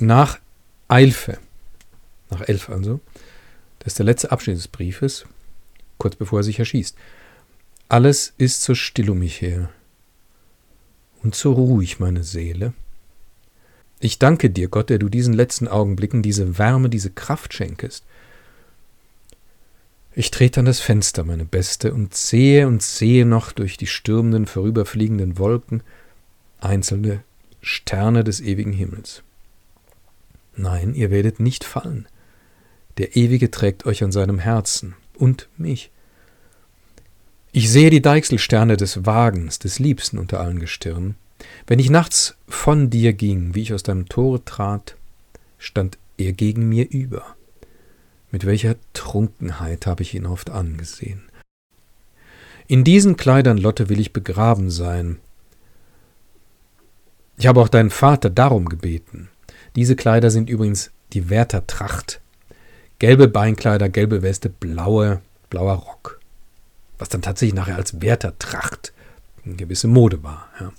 Nach 0.01 0.39
Eilfe, 0.87 1.37
nach 2.31 2.41
Elf 2.41 2.69
also, 2.69 2.99
das 3.77 3.93
ist 3.93 3.99
der 3.99 4.05
letzte 4.07 4.31
Abschnitt 4.31 4.57
des 4.57 4.67
Briefes, 4.67 5.25
kurz 5.99 6.15
bevor 6.15 6.39
er 6.39 6.43
sich 6.43 6.57
erschießt. 6.57 6.97
Alles 7.87 8.33
ist 8.39 8.63
so 8.63 8.73
still 8.73 9.11
um 9.11 9.19
mich 9.19 9.41
her 9.41 9.69
und 11.21 11.35
so 11.35 11.53
ruhig, 11.53 11.99
meine 11.99 12.23
Seele. 12.23 12.73
Ich 13.99 14.17
danke 14.17 14.49
dir, 14.49 14.69
Gott, 14.69 14.89
der 14.89 14.97
du 14.97 15.07
diesen 15.07 15.35
letzten 15.35 15.67
Augenblicken 15.67 16.23
diese 16.23 16.57
Wärme, 16.57 16.89
diese 16.89 17.11
Kraft 17.11 17.53
schenkest. 17.53 18.03
Ich 20.15 20.31
trete 20.31 20.61
an 20.61 20.65
das 20.65 20.79
Fenster, 20.79 21.23
meine 21.23 21.45
Beste, 21.45 21.93
und 21.93 22.15
sehe 22.15 22.67
und 22.67 22.81
sehe 22.81 23.25
noch 23.27 23.51
durch 23.51 23.77
die 23.77 23.85
stürmenden, 23.85 24.47
vorüberfliegenden 24.47 25.37
Wolken 25.37 25.83
einzelne 26.59 27.23
Sterne 27.61 28.23
des 28.23 28.41
ewigen 28.41 28.73
Himmels. 28.73 29.21
Nein, 30.62 30.93
ihr 30.93 31.09
werdet 31.09 31.39
nicht 31.39 31.64
fallen. 31.64 32.07
Der 32.99 33.16
Ewige 33.16 33.49
trägt 33.49 33.88
euch 33.88 34.03
an 34.03 34.12
seinem 34.12 34.38
Herzen 34.38 34.93
und 35.16 35.49
mich. 35.57 35.89
Ich 37.51 37.72
sehe 37.72 37.89
die 37.89 38.01
Deichselsterne 38.01 38.78
des 38.78 39.05
Wagens, 39.05 39.57
des 39.57 39.80
Liebsten 39.80 40.20
unter 40.20 40.39
allen 40.39 40.59
Gestirnen. 40.59 41.16
Wenn 41.66 41.80
ich 41.80 41.89
nachts 41.89 42.36
von 42.47 42.91
dir 42.91 43.14
ging, 43.14 43.55
wie 43.55 43.64
ich 43.64 43.74
aus 43.74 43.82
deinem 43.82 44.07
Tore 44.07 44.45
trat, 44.45 44.95
stand 45.57 45.97
er 46.18 46.32
gegen 46.32 46.70
mir 46.70 46.88
über. 46.91 47.36
Mit 48.30 48.45
welcher 48.45 48.76
Trunkenheit 48.93 49.88
habe 49.88 50.03
ich 50.03 50.14
ihn 50.14 50.28
oft 50.28 50.51
angesehen. 50.51 51.24
In 52.68 52.84
diesen 52.84 53.18
Kleidern, 53.18 53.57
Lotte, 53.57 53.89
will 53.89 53.99
ich 53.99 54.14
begraben 54.14 54.70
sein. 54.70 55.18
Ich 57.38 57.47
habe 57.47 57.59
auch 57.59 57.68
deinen 57.68 57.89
Vater 57.89 58.30
darum 58.30 58.70
gebeten. 58.70 59.30
Diese 59.76 59.95
Kleider 59.95 60.32
sind 60.32 60.49
übrigens 60.49 60.91
die 61.13 61.30
Wärtertracht. 61.30 62.22
Gelbe 62.99 63.28
Beinkleider, 63.28 63.89
gelbe 63.89 64.22
Weste, 64.22 64.49
blaue, 64.49 65.22
blauer 65.49 65.74
Rock 65.74 66.22
was 67.01 67.09
dann 67.09 67.24
tatsächlich 67.24 67.55
nachher 67.55 67.78
als 67.78 67.99
Wärtertracht 67.99 68.93
eine 69.43 69.55
gewisse 69.55 69.88
Mode 69.88 70.22
war. 70.22 70.47
Ja. 70.59 70.72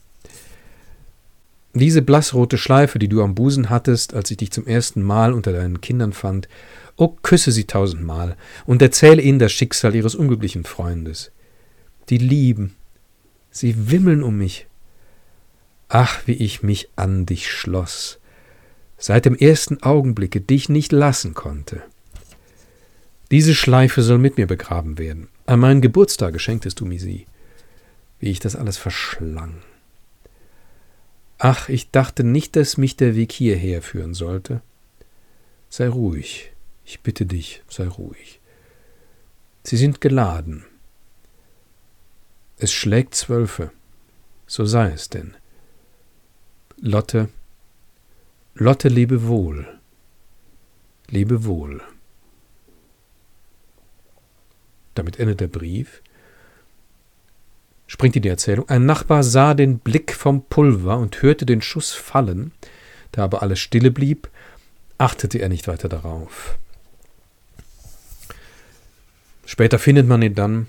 Diese 1.74 2.01
blassrote 2.01 2.59
Schleife, 2.59 3.01
die 3.01 3.09
du 3.09 3.22
am 3.22 3.34
Busen 3.34 3.70
hattest, 3.70 4.14
als 4.14 4.30
ich 4.30 4.36
dich 4.36 4.53
zum 4.53 4.66
ersten 4.68 5.03
Mal 5.03 5.32
unter 5.32 5.53
deinen 5.53 5.80
Kindern 5.80 6.12
fand, 6.12 6.49
oh, 6.97 7.09
küsse 7.09 7.51
sie 7.51 7.64
tausendmal 7.64 8.36
und 8.66 8.80
erzähle 8.80 9.20
ihnen 9.20 9.40
das 9.40 9.51
Schicksal 9.51 9.97
ihres 9.97 10.14
unglücklichen 10.14 10.62
Freundes. 10.62 11.32
Die 12.09 12.18
lieben, 12.18 12.76
sie 13.51 13.90
wimmeln 13.90 14.22
um 14.22 14.38
mich. 14.38 14.68
Ach, 15.88 16.20
wie 16.26 16.34
ich 16.34 16.62
mich 16.62 16.88
an 16.95 17.26
dich 17.26 17.51
schloss, 17.51 18.20
seit 19.03 19.24
dem 19.24 19.34
ersten 19.34 19.82
Augenblicke 19.82 20.40
dich 20.40 20.68
nicht 20.68 20.92
lassen 20.92 21.34
konnte. 21.34 21.82
Diese 23.32 23.53
Schleife 23.53 24.00
soll 24.00 24.18
mit 24.18 24.36
mir 24.36 24.46
begraben 24.46 24.96
werden. 24.96 25.26
An 25.44 25.59
meinen 25.59 25.80
Geburtstag 25.80 26.40
schenktest 26.40 26.78
du 26.78 26.84
mir 26.84 27.00
sie. 27.00 27.26
Wie 28.20 28.30
ich 28.30 28.38
das 28.38 28.55
alles 28.55 28.78
verschlang. 28.78 29.55
Ach, 31.38 31.68
ich 31.68 31.90
dachte 31.90 32.22
nicht, 32.22 32.55
dass 32.55 32.76
mich 32.76 32.96
der 32.96 33.16
Weg 33.16 33.32
hierher 33.32 33.82
führen 33.82 34.14
sollte. 34.14 34.62
Sei 35.68 35.88
ruhig, 35.88 36.53
ich 36.84 37.00
bitte 37.00 37.26
dich, 37.26 37.64
sei 37.68 37.88
ruhig. 37.88 38.38
Sie 39.64 39.76
sind 39.76 40.00
geladen. 40.00 40.64
Es 42.57 42.72
schlägt 42.72 43.16
Zwölfe, 43.16 43.72
so 44.46 44.64
sei 44.64 44.92
es 44.92 45.09
denn. 45.09 45.34
Lotte, 46.76 47.30
Lotte, 48.55 48.88
lebe 48.88 49.26
wohl, 49.26 49.66
lebe 51.09 51.44
wohl. 51.44 51.82
damit 54.94 55.18
endet 55.18 55.40
der 55.40 55.48
Brief, 55.48 56.03
springt 57.86 58.16
in 58.16 58.22
die 58.22 58.28
Erzählung. 58.28 58.68
Ein 58.68 58.86
Nachbar 58.86 59.22
sah 59.22 59.55
den 59.55 59.78
Blick 59.78 60.14
vom 60.14 60.44
Pulver 60.44 60.98
und 60.98 61.22
hörte 61.22 61.46
den 61.46 61.62
Schuss 61.62 61.92
fallen. 61.92 62.53
Da 63.12 63.24
aber 63.24 63.42
alles 63.42 63.61
stille 63.61 63.90
blieb, 63.90 64.28
achtete 64.98 65.38
er 65.38 65.48
nicht 65.48 65.68
weiter 65.68 65.88
darauf. 65.88 66.57
Später 69.44 69.78
findet 69.78 70.07
man 70.07 70.22
ihn 70.22 70.34
dann. 70.34 70.68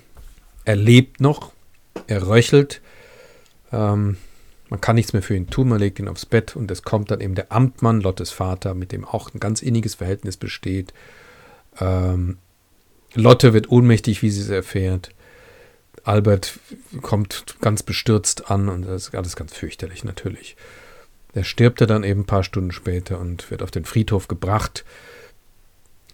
Er 0.65 0.75
lebt 0.75 1.21
noch, 1.21 1.53
er 2.07 2.27
röchelt. 2.27 2.81
Ähm, 3.71 4.17
man 4.73 4.81
kann 4.81 4.95
nichts 4.95 5.13
mehr 5.13 5.21
für 5.21 5.35
ihn 5.35 5.51
tun, 5.51 5.69
man 5.69 5.77
legt 5.77 5.99
ihn 5.99 6.07
aufs 6.07 6.25
Bett 6.25 6.55
und 6.55 6.71
es 6.71 6.81
kommt 6.81 7.11
dann 7.11 7.21
eben 7.21 7.35
der 7.35 7.51
Amtmann, 7.51 8.01
Lottes 8.01 8.31
Vater, 8.31 8.73
mit 8.73 8.91
dem 8.91 9.05
auch 9.05 9.31
ein 9.31 9.39
ganz 9.39 9.61
inniges 9.61 9.93
Verhältnis 9.93 10.35
besteht. 10.35 10.95
Ähm, 11.79 12.39
Lotte 13.13 13.53
wird 13.53 13.69
ohnmächtig, 13.69 14.23
wie 14.23 14.31
sie 14.31 14.41
es 14.41 14.49
erfährt. 14.49 15.11
Albert 16.03 16.59
kommt 17.03 17.45
ganz 17.61 17.83
bestürzt 17.83 18.49
an 18.49 18.67
und 18.67 18.87
das 18.87 19.09
ist 19.09 19.15
alles 19.15 19.35
ganz 19.35 19.53
fürchterlich 19.53 20.03
natürlich. 20.05 20.55
Der 21.35 21.43
stirbt 21.43 21.79
er 21.79 21.85
dann 21.85 22.03
eben 22.03 22.21
ein 22.21 22.25
paar 22.25 22.43
Stunden 22.43 22.71
später 22.71 23.19
und 23.19 23.51
wird 23.51 23.61
auf 23.61 23.69
den 23.69 23.85
Friedhof 23.85 24.27
gebracht. 24.27 24.85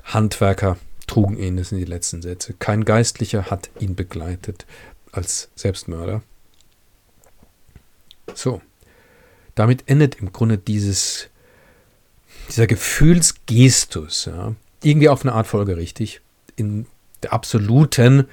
Handwerker 0.04 0.76
trugen 1.08 1.38
ihn, 1.38 1.56
das 1.56 1.70
sind 1.70 1.78
die 1.78 1.86
letzten 1.86 2.22
Sätze. 2.22 2.56
Kein 2.60 2.84
Geistlicher 2.84 3.50
hat 3.50 3.70
ihn 3.80 3.96
begleitet 3.96 4.66
als 5.14 5.50
Selbstmörder. 5.56 6.24
So, 8.36 8.62
damit 9.56 9.84
endet 9.88 10.16
im 10.16 10.32
Grunde 10.32 10.58
dieses, 10.58 11.30
dieser 12.50 12.68
Gefühlsgestus, 12.68 14.26
ja, 14.26 14.56
irgendwie 14.84 15.10
auf 15.10 15.24
eine 15.24 15.34
Art 15.34 15.48
folgerichtig, 15.48 16.22
in 16.56 16.86
der 17.24 17.34
absoluten, 17.34 18.26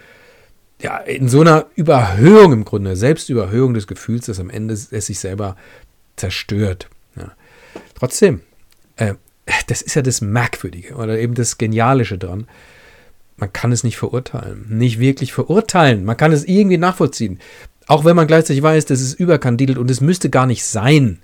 ja, 0.81 0.99
in 0.99 1.29
so 1.29 1.41
einer 1.41 1.67
Überhöhung 1.75 2.53
im 2.53 2.65
Grunde, 2.65 2.97
Selbstüberhöhung 2.97 3.75
des 3.75 3.87
Gefühls, 3.87 4.27
dass 4.27 4.41
am 4.41 4.51
Ende 4.51 4.75
es 4.75 4.89
sich 4.89 5.19
selber 5.19 5.57
zerstört. 6.17 6.89
Ja. 7.17 7.33
Trotzdem, 7.95 8.43
äh, 8.97 9.15
das 9.67 9.83
ist 9.83 9.95
ja 9.95 10.03
das 10.03 10.21
Merkwürdige 10.21 10.95
oder 10.95 11.19
eben 11.19 11.35
das 11.35 11.59
Genialische 11.59 12.19
dran. 12.19 12.47
Man 13.37 13.53
kann 13.53 13.73
es 13.73 13.85
nicht 13.85 13.97
verurteilen. 13.97 14.67
Nicht 14.69 14.99
wirklich 14.99 15.33
verurteilen. 15.33 16.05
Man 16.05 16.17
kann 16.17 16.33
es 16.33 16.45
irgendwie 16.45 16.79
nachvollziehen. 16.79 17.39
Auch 17.87 18.05
wenn 18.05 18.17
man 18.17 18.27
gleichzeitig 18.27 18.63
weiß, 18.63 18.87
dass 18.87 19.01
es 19.01 19.15
überkandidelt 19.15 19.79
und 19.79 19.91
es 19.91 20.01
müsste 20.01 20.31
gar 20.31 20.47
nicht 20.47 20.65
sein. 20.65 21.23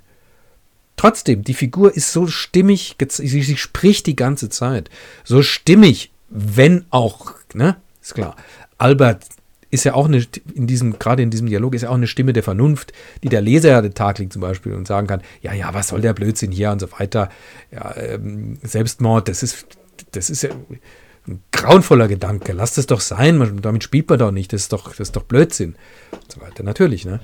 Trotzdem, 0.95 1.43
die 1.43 1.53
Figur 1.53 1.95
ist 1.95 2.11
so 2.11 2.27
stimmig, 2.27 2.95
sie, 3.09 3.41
sie 3.41 3.57
spricht 3.57 4.05
die 4.05 4.15
ganze 4.15 4.49
Zeit. 4.49 4.89
So 5.23 5.41
stimmig, 5.41 6.11
wenn 6.29 6.85
auch, 6.89 7.33
ne? 7.53 7.77
Ist 8.01 8.15
klar. 8.15 8.35
Albert 8.77 9.25
ist 9.71 9.85
ja 9.85 9.95
auch 9.95 10.05
eine, 10.05 10.23
in 10.53 10.67
diesem, 10.67 10.99
gerade 10.99 11.23
in 11.23 11.31
diesem 11.31 11.47
Dialog, 11.47 11.73
ist 11.73 11.81
ja 11.81 11.89
auch 11.89 11.95
eine 11.95 12.07
Stimme 12.07 12.31
der 12.31 12.43
Vernunft, 12.43 12.93
die 13.23 13.29
der 13.29 13.41
Leser 13.41 13.71
ja 13.71 13.81
den 13.81 13.95
Tag 13.95 14.19
legt 14.19 14.31
zum 14.31 14.41
Beispiel 14.41 14.73
und 14.73 14.87
sagen 14.87 15.07
kann, 15.07 15.21
ja, 15.41 15.51
ja, 15.53 15.73
was 15.73 15.87
soll 15.87 16.01
der 16.01 16.13
Blödsinn 16.13 16.51
hier 16.51 16.71
und 16.71 16.79
so 16.79 16.91
weiter. 16.91 17.29
Ja, 17.71 17.95
ähm, 17.97 18.59
Selbstmord, 18.61 19.27
das 19.27 19.41
ist, 19.41 19.65
das 20.11 20.29
ist 20.29 20.43
ja 20.43 20.51
ein 21.27 21.41
grauenvoller 21.51 22.07
Gedanke. 22.07 22.53
Lasst 22.53 22.77
es 22.77 22.87
doch 22.87 22.99
sein, 22.99 23.61
damit 23.61 23.83
spielt 23.83 24.09
man 24.09 24.19
doch 24.19 24.31
nicht, 24.31 24.53
das 24.53 24.63
ist 24.63 24.73
doch, 24.73 24.89
das 24.89 24.99
ist 24.99 25.15
doch 25.15 25.23
Blödsinn. 25.23 25.75
Und 26.11 26.31
so 26.31 26.41
weiter, 26.41 26.63
natürlich, 26.63 27.05
ne? 27.05 27.19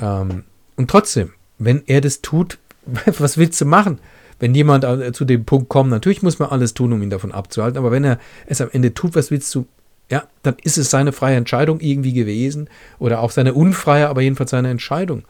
Ähm, 0.00 0.44
und 0.76 0.90
trotzdem, 0.90 1.32
wenn 1.58 1.82
er 1.86 2.00
das 2.00 2.22
tut, 2.22 2.58
was 3.18 3.38
willst 3.38 3.60
du 3.60 3.66
machen? 3.66 3.98
Wenn 4.40 4.54
jemand 4.54 4.84
äh, 4.84 5.12
zu 5.12 5.24
dem 5.24 5.44
Punkt 5.44 5.68
kommt, 5.68 5.90
natürlich 5.90 6.22
muss 6.22 6.38
man 6.38 6.50
alles 6.50 6.72
tun, 6.72 6.92
um 6.92 7.02
ihn 7.02 7.10
davon 7.10 7.32
abzuhalten, 7.32 7.78
aber 7.78 7.90
wenn 7.90 8.04
er 8.04 8.18
es 8.46 8.60
am 8.60 8.68
Ende 8.72 8.94
tut, 8.94 9.14
was 9.14 9.30
willst 9.30 9.54
du 9.54 9.66
ja, 10.10 10.26
dann 10.42 10.56
ist 10.62 10.78
es 10.78 10.90
seine 10.90 11.12
freie 11.12 11.36
Entscheidung 11.36 11.80
irgendwie 11.80 12.14
gewesen 12.14 12.70
oder 12.98 13.20
auch 13.20 13.30
seine 13.30 13.52
unfreie, 13.52 14.08
aber 14.08 14.22
jedenfalls 14.22 14.50
seine 14.50 14.70
Entscheidung. 14.70 15.24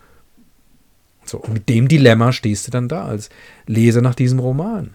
So, 1.24 1.38
und 1.38 1.52
mit 1.52 1.68
dem 1.68 1.88
Dilemma 1.88 2.32
stehst 2.32 2.66
du 2.66 2.70
dann 2.70 2.88
da 2.88 3.04
als 3.04 3.28
Leser 3.66 4.02
nach 4.02 4.14
diesem 4.14 4.38
Roman. 4.38 4.94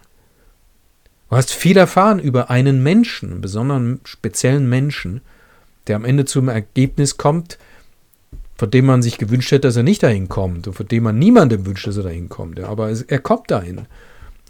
Du 1.34 1.38
hast 1.38 1.52
viel 1.52 1.78
erfahren 1.78 2.20
über 2.20 2.52
einen 2.52 2.84
Menschen, 2.84 3.32
einen 3.32 3.42
besonderen, 3.42 4.02
speziellen 4.04 4.70
Menschen, 4.70 5.22
der 5.88 5.96
am 5.96 6.06
Ende 6.06 6.26
zum 6.26 6.48
Ergebnis 6.48 7.18
kommt, 7.18 7.58
von 8.56 8.70
dem 8.70 8.86
man 8.86 9.02
sich 9.02 9.18
gewünscht 9.18 9.52
hätte, 9.52 9.68
dass 9.68 9.76
er 9.76 9.82
nicht 9.82 10.04
dahin 10.04 10.30
kommt 10.30 10.68
und 10.68 10.76
von 10.76 10.88
dem 10.88 11.02
man 11.02 11.18
niemandem 11.18 11.66
wünscht, 11.66 11.88
dass 11.88 11.98
er 11.98 12.04
dahin 12.04 12.30
kommt. 12.30 12.60
Aber 12.60 12.92
er 13.08 13.18
kommt 13.18 13.50
dahin. 13.50 13.88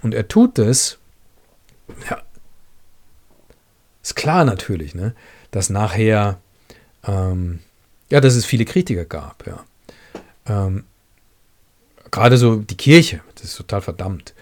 Und 0.01 0.13
er 0.13 0.27
tut 0.27 0.59
es 0.59 0.97
ja, 2.09 2.21
ist 4.01 4.17
klar 4.17 4.43
natürlich, 4.43 4.93
ne, 4.93 5.15
dass 5.51 5.69
nachher, 5.69 6.41
ähm, 7.07 7.59
ja, 8.09 8.19
dass 8.19 8.35
es 8.35 8.43
viele 8.43 8.65
Kritiker 8.65 9.05
gab, 9.05 9.47
ja. 9.47 9.63
Ähm, 10.47 10.83
Gerade 12.11 12.35
so 12.35 12.57
die 12.57 12.75
Kirche, 12.75 13.21
das 13.35 13.45
ist 13.45 13.55
total 13.55 13.79
verdammt. 13.79 14.33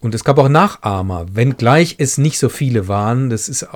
Und 0.00 0.14
es 0.14 0.24
gab 0.24 0.38
auch 0.38 0.48
Nachahmer, 0.48 1.26
wenngleich 1.32 1.96
es 1.98 2.18
nicht 2.18 2.38
so 2.38 2.48
viele 2.48 2.88
waren. 2.88 3.28
Das 3.28 3.48
ist 3.48 3.66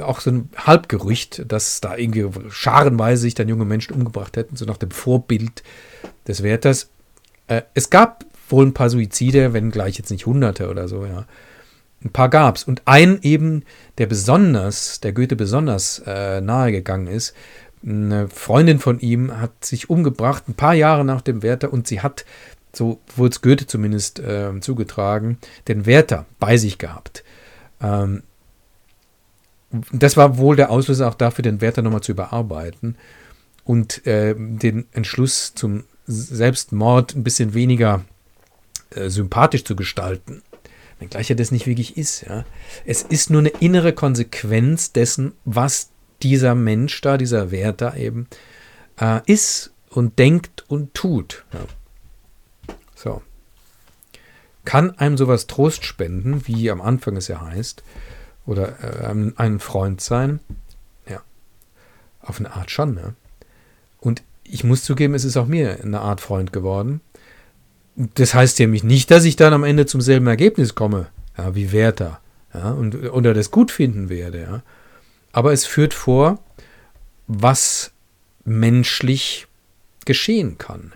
auch 0.00 0.20
so 0.20 0.30
ein 0.30 0.50
Halbgerücht, 0.56 1.44
dass 1.50 1.80
da 1.80 1.96
irgendwie 1.96 2.26
scharenweise 2.50 3.22
sich 3.22 3.34
dann 3.34 3.48
junge 3.48 3.64
Menschen 3.64 3.94
umgebracht 3.94 4.36
hätten, 4.36 4.56
so 4.56 4.64
nach 4.64 4.76
dem 4.76 4.90
Vorbild 4.90 5.62
des 6.26 6.42
Werthers. 6.42 6.88
Äh, 7.48 7.62
es 7.74 7.90
gab 7.90 8.24
wohl 8.48 8.64
ein 8.64 8.74
paar 8.74 8.90
Suizide, 8.90 9.52
wenngleich 9.52 9.98
jetzt 9.98 10.10
nicht 10.10 10.26
Hunderte 10.26 10.68
oder 10.70 10.88
so, 10.88 11.04
ja. 11.04 11.26
Ein 12.04 12.10
paar 12.10 12.28
gab's. 12.28 12.62
Und 12.62 12.82
ein 12.84 13.18
eben, 13.22 13.64
der 13.98 14.06
besonders, 14.06 15.00
der 15.00 15.12
Goethe 15.12 15.34
besonders 15.34 16.00
äh, 16.06 16.40
nahe 16.40 16.70
gegangen 16.70 17.08
ist, 17.08 17.34
eine 17.84 18.28
Freundin 18.28 18.78
von 18.78 19.00
ihm 19.00 19.40
hat 19.40 19.64
sich 19.64 19.90
umgebracht, 19.90 20.48
ein 20.48 20.54
paar 20.54 20.74
Jahre 20.74 21.04
nach 21.04 21.22
dem 21.22 21.42
Werther, 21.42 21.72
und 21.72 21.86
sie 21.86 22.00
hat, 22.00 22.24
so 22.72 23.00
wurde 23.16 23.32
es 23.32 23.42
Goethe 23.42 23.66
zumindest 23.66 24.20
äh, 24.20 24.52
zugetragen, 24.60 25.38
den 25.68 25.86
Werther 25.86 26.26
bei 26.38 26.56
sich 26.56 26.78
gehabt. 26.78 27.24
Ähm, 27.80 28.22
das 29.92 30.16
war 30.16 30.38
wohl 30.38 30.56
der 30.56 30.70
Auslöser 30.70 31.08
auch 31.08 31.14
dafür, 31.14 31.42
den 31.42 31.60
Werther 31.60 31.82
nochmal 31.82 32.02
zu 32.02 32.12
überarbeiten 32.12 32.96
und 33.64 34.06
äh, 34.06 34.34
den 34.36 34.86
Entschluss 34.92 35.54
zum 35.54 35.84
Selbstmord 36.06 37.14
ein 37.14 37.24
bisschen 37.24 37.52
weniger 37.52 38.04
äh, 38.90 39.10
sympathisch 39.10 39.64
zu 39.64 39.76
gestalten 39.76 40.42
wenngleich 40.98 41.30
er 41.30 41.36
das 41.36 41.50
nicht 41.50 41.66
wirklich 41.66 41.96
ist. 41.96 42.22
Ja. 42.22 42.44
Es 42.84 43.02
ist 43.02 43.30
nur 43.30 43.40
eine 43.40 43.50
innere 43.60 43.92
Konsequenz 43.92 44.92
dessen, 44.92 45.32
was 45.44 45.90
dieser 46.22 46.54
Mensch 46.54 47.00
da, 47.00 47.16
dieser 47.16 47.50
Wert 47.50 47.80
da 47.80 47.94
eben 47.94 48.26
äh, 49.00 49.20
ist 49.26 49.72
und 49.90 50.18
denkt 50.18 50.64
und 50.68 50.94
tut. 50.94 51.44
Ja. 51.52 51.60
So. 52.98 53.22
Kann 54.64 54.98
einem 54.98 55.16
sowas 55.16 55.46
Trost 55.46 55.84
spenden, 55.84 56.46
wie 56.46 56.70
am 56.70 56.80
Anfang 56.80 57.16
es 57.16 57.28
ja 57.28 57.40
heißt, 57.40 57.82
oder 58.44 58.82
äh, 58.82 59.32
ein 59.36 59.60
Freund 59.60 60.00
sein? 60.00 60.40
Ja, 61.08 61.22
auf 62.20 62.38
eine 62.38 62.52
Art 62.52 62.70
schon. 62.70 62.94
Ne? 62.94 63.14
Und 64.00 64.22
ich 64.44 64.64
muss 64.64 64.82
zugeben, 64.82 65.14
es 65.14 65.24
ist 65.24 65.36
auch 65.36 65.46
mir 65.46 65.78
eine 65.82 66.00
Art 66.00 66.20
Freund 66.20 66.52
geworden 66.52 67.00
das 68.14 68.32
heißt 68.34 68.60
nämlich 68.60 68.84
nicht, 68.84 69.10
dass 69.10 69.24
ich 69.24 69.36
dann 69.36 69.52
am 69.52 69.64
Ende 69.64 69.86
zum 69.86 70.00
selben 70.00 70.28
Ergebnis 70.28 70.74
komme, 70.74 71.08
ja, 71.36 71.54
wie 71.54 71.72
Werther, 71.72 72.20
ja, 72.54 72.70
und, 72.70 72.94
oder 72.94 73.34
das 73.34 73.50
gut 73.50 73.72
finden 73.72 74.08
werde, 74.08 74.40
ja. 74.40 74.62
Aber 75.32 75.52
es 75.52 75.66
führt 75.66 75.94
vor, 75.94 76.38
was 77.26 77.90
menschlich 78.44 79.46
geschehen 80.04 80.58
kann. 80.58 80.92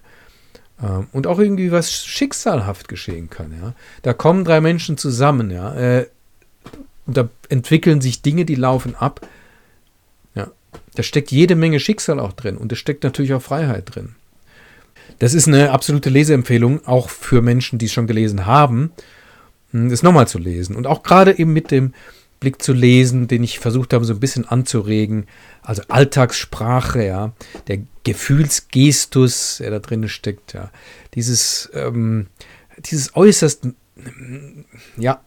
Ähm, 0.83 1.07
und 1.13 1.27
auch 1.27 1.39
irgendwie 1.39 1.73
was 1.73 1.93
schicksalhaft 1.93 2.89
geschehen 2.89 3.31
kann, 3.31 3.53
ja. 3.61 3.75
Da 4.03 4.13
kommen 4.13 4.45
drei 4.45 4.61
Menschen 4.61 4.99
zusammen, 4.99 5.51
ja. 5.51 5.75
Äh, 5.75 6.07
und 7.07 7.17
da 7.17 7.29
entwickeln 7.49 8.01
sich 8.01 8.23
Dinge, 8.23 8.45
die 8.45 8.55
laufen 8.55 8.95
ab. 8.95 9.27
Ja. 10.35 10.51
Da 10.95 11.03
steckt 11.03 11.31
jede 11.31 11.57
Menge 11.57 11.81
Schicksal 11.81 12.21
auch 12.21 12.33
drin 12.33 12.57
und 12.57 12.71
da 12.71 12.77
steckt 12.77 13.05
natürlich 13.05 13.35
auch 13.35 13.43
Freiheit 13.43 13.95
drin. 13.95 14.15
Das 15.19 15.35
ist 15.35 15.49
eine 15.49 15.71
absolute 15.71 16.11
Leseempfehlung, 16.11 16.87
auch 16.87 17.11
für 17.11 17.43
Menschen, 17.43 17.79
die 17.79 17.87
es 17.87 17.93
schon 17.93 18.07
gelesen 18.07 18.47
haben, 18.47 18.93
hm, 19.73 19.91
das 19.91 20.03
nochmal 20.03 20.29
zu 20.29 20.39
lesen. 20.39 20.77
Und 20.77 20.87
auch 20.87 21.03
gerade 21.03 21.39
eben 21.39 21.53
mit 21.53 21.71
dem 21.71 21.93
Blick 22.43 22.61
zu 22.61 22.73
lesen, 22.73 23.29
den 23.29 23.45
ich 23.45 23.61
versucht 23.61 23.93
habe, 23.93 24.05
so 24.05 24.13
ein 24.13 24.21
bisschen 24.21 24.47
anzuregen. 24.47 25.27
Also 25.63 25.83
Alltagssprache, 25.89 27.07
ja, 27.07 27.33
der 27.69 27.79
Gefühlsgestus, 28.03 29.59
der 29.59 29.71
da 29.71 29.79
drin 29.79 30.09
steckt, 30.09 30.53
ja. 30.53 30.71
Dieses, 31.15 31.71
ähm, 31.73 32.27
dieses 32.79 33.15
äußerst, 33.15 33.69
ja, 34.97 35.21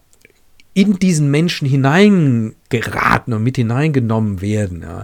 in 0.73 0.99
diesen 0.99 1.31
Menschen 1.31 1.65
hineingeraten 1.69 3.33
und 3.33 3.43
mit 3.43 3.55
hineingenommen 3.55 4.41
werden, 4.41 4.81
ja 4.81 5.03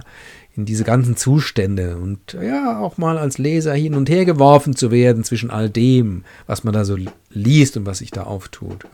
in 0.54 0.66
diese 0.66 0.84
ganzen 0.84 1.16
Zustände 1.16 1.96
und 1.96 2.34
ja, 2.34 2.78
auch 2.78 2.98
mal 2.98 3.16
als 3.16 3.38
Leser 3.38 3.72
hin 3.72 3.94
und 3.94 4.10
her 4.10 4.26
geworfen 4.26 4.76
zu 4.76 4.90
werden 4.90 5.24
zwischen 5.24 5.50
all 5.50 5.70
dem, 5.70 6.24
was 6.46 6.62
man 6.62 6.74
da 6.74 6.84
so 6.84 6.98
liest 7.30 7.78
und 7.78 7.86
was 7.86 7.98
sich 7.98 8.10
da 8.10 8.24
auftut. 8.24 8.84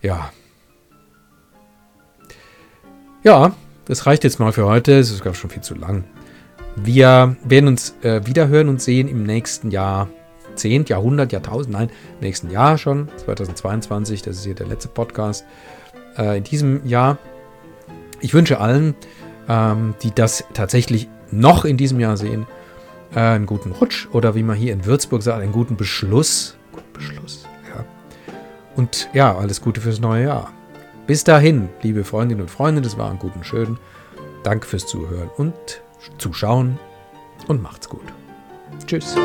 Ja. 0.00 0.30
Ja, 3.22 3.52
das 3.84 4.06
reicht 4.06 4.24
jetzt 4.24 4.40
mal 4.40 4.52
für 4.52 4.64
heute. 4.64 4.98
Es 4.98 5.10
ist, 5.10 5.20
glaube 5.20 5.34
ich, 5.34 5.40
schon 5.40 5.50
viel 5.50 5.62
zu 5.62 5.74
lang. 5.74 6.04
Wir 6.76 7.36
werden 7.44 7.68
uns 7.68 7.94
äh, 8.02 8.24
wiederhören 8.24 8.68
und 8.68 8.80
sehen 8.80 9.08
im 9.08 9.24
nächsten 9.24 9.70
Jahr. 9.70 10.08
Zehnt, 10.54 10.88
Jahrhundert, 10.88 11.32
Jahrtausend, 11.32 11.72
nein, 11.72 11.90
im 12.14 12.26
nächsten 12.26 12.50
Jahr 12.50 12.76
schon, 12.76 13.08
2022, 13.24 14.22
das 14.22 14.38
ist 14.38 14.44
hier 14.44 14.54
der 14.54 14.66
letzte 14.66 14.88
Podcast. 14.88 15.44
Äh, 16.16 16.38
in 16.38 16.44
diesem 16.44 16.86
Jahr. 16.86 17.18
Ich 18.20 18.34
wünsche 18.34 18.58
allen, 18.58 18.94
ähm, 19.48 19.94
die 20.02 20.12
das 20.14 20.44
tatsächlich 20.52 21.08
noch 21.30 21.64
in 21.64 21.76
diesem 21.76 22.00
Jahr 22.00 22.16
sehen, 22.16 22.46
äh, 23.14 23.20
einen 23.20 23.46
guten 23.46 23.72
Rutsch 23.72 24.08
oder 24.12 24.34
wie 24.34 24.42
man 24.42 24.56
hier 24.56 24.72
in 24.72 24.84
Würzburg 24.86 25.22
sagt, 25.22 25.42
einen 25.42 25.52
guten 25.52 25.76
Beschluss. 25.76 26.56
Guten 26.72 26.92
Beschluss, 26.92 27.46
ja. 27.74 27.84
Und 28.76 29.08
ja, 29.12 29.36
alles 29.36 29.60
Gute 29.60 29.80
fürs 29.80 30.00
neue 30.00 30.24
Jahr. 30.24 30.52
Bis 31.10 31.24
dahin, 31.24 31.70
liebe 31.82 32.04
Freundinnen 32.04 32.42
und 32.42 32.52
Freunde, 32.52 32.82
das 32.82 32.96
war 32.96 33.10
ein 33.10 33.18
guten 33.18 33.42
Schön. 33.42 33.78
Danke 34.44 34.68
fürs 34.68 34.86
Zuhören 34.86 35.28
und 35.36 35.82
Zuschauen 36.18 36.78
und 37.48 37.60
macht's 37.60 37.88
gut. 37.88 38.04
Tschüss. 38.86 39.16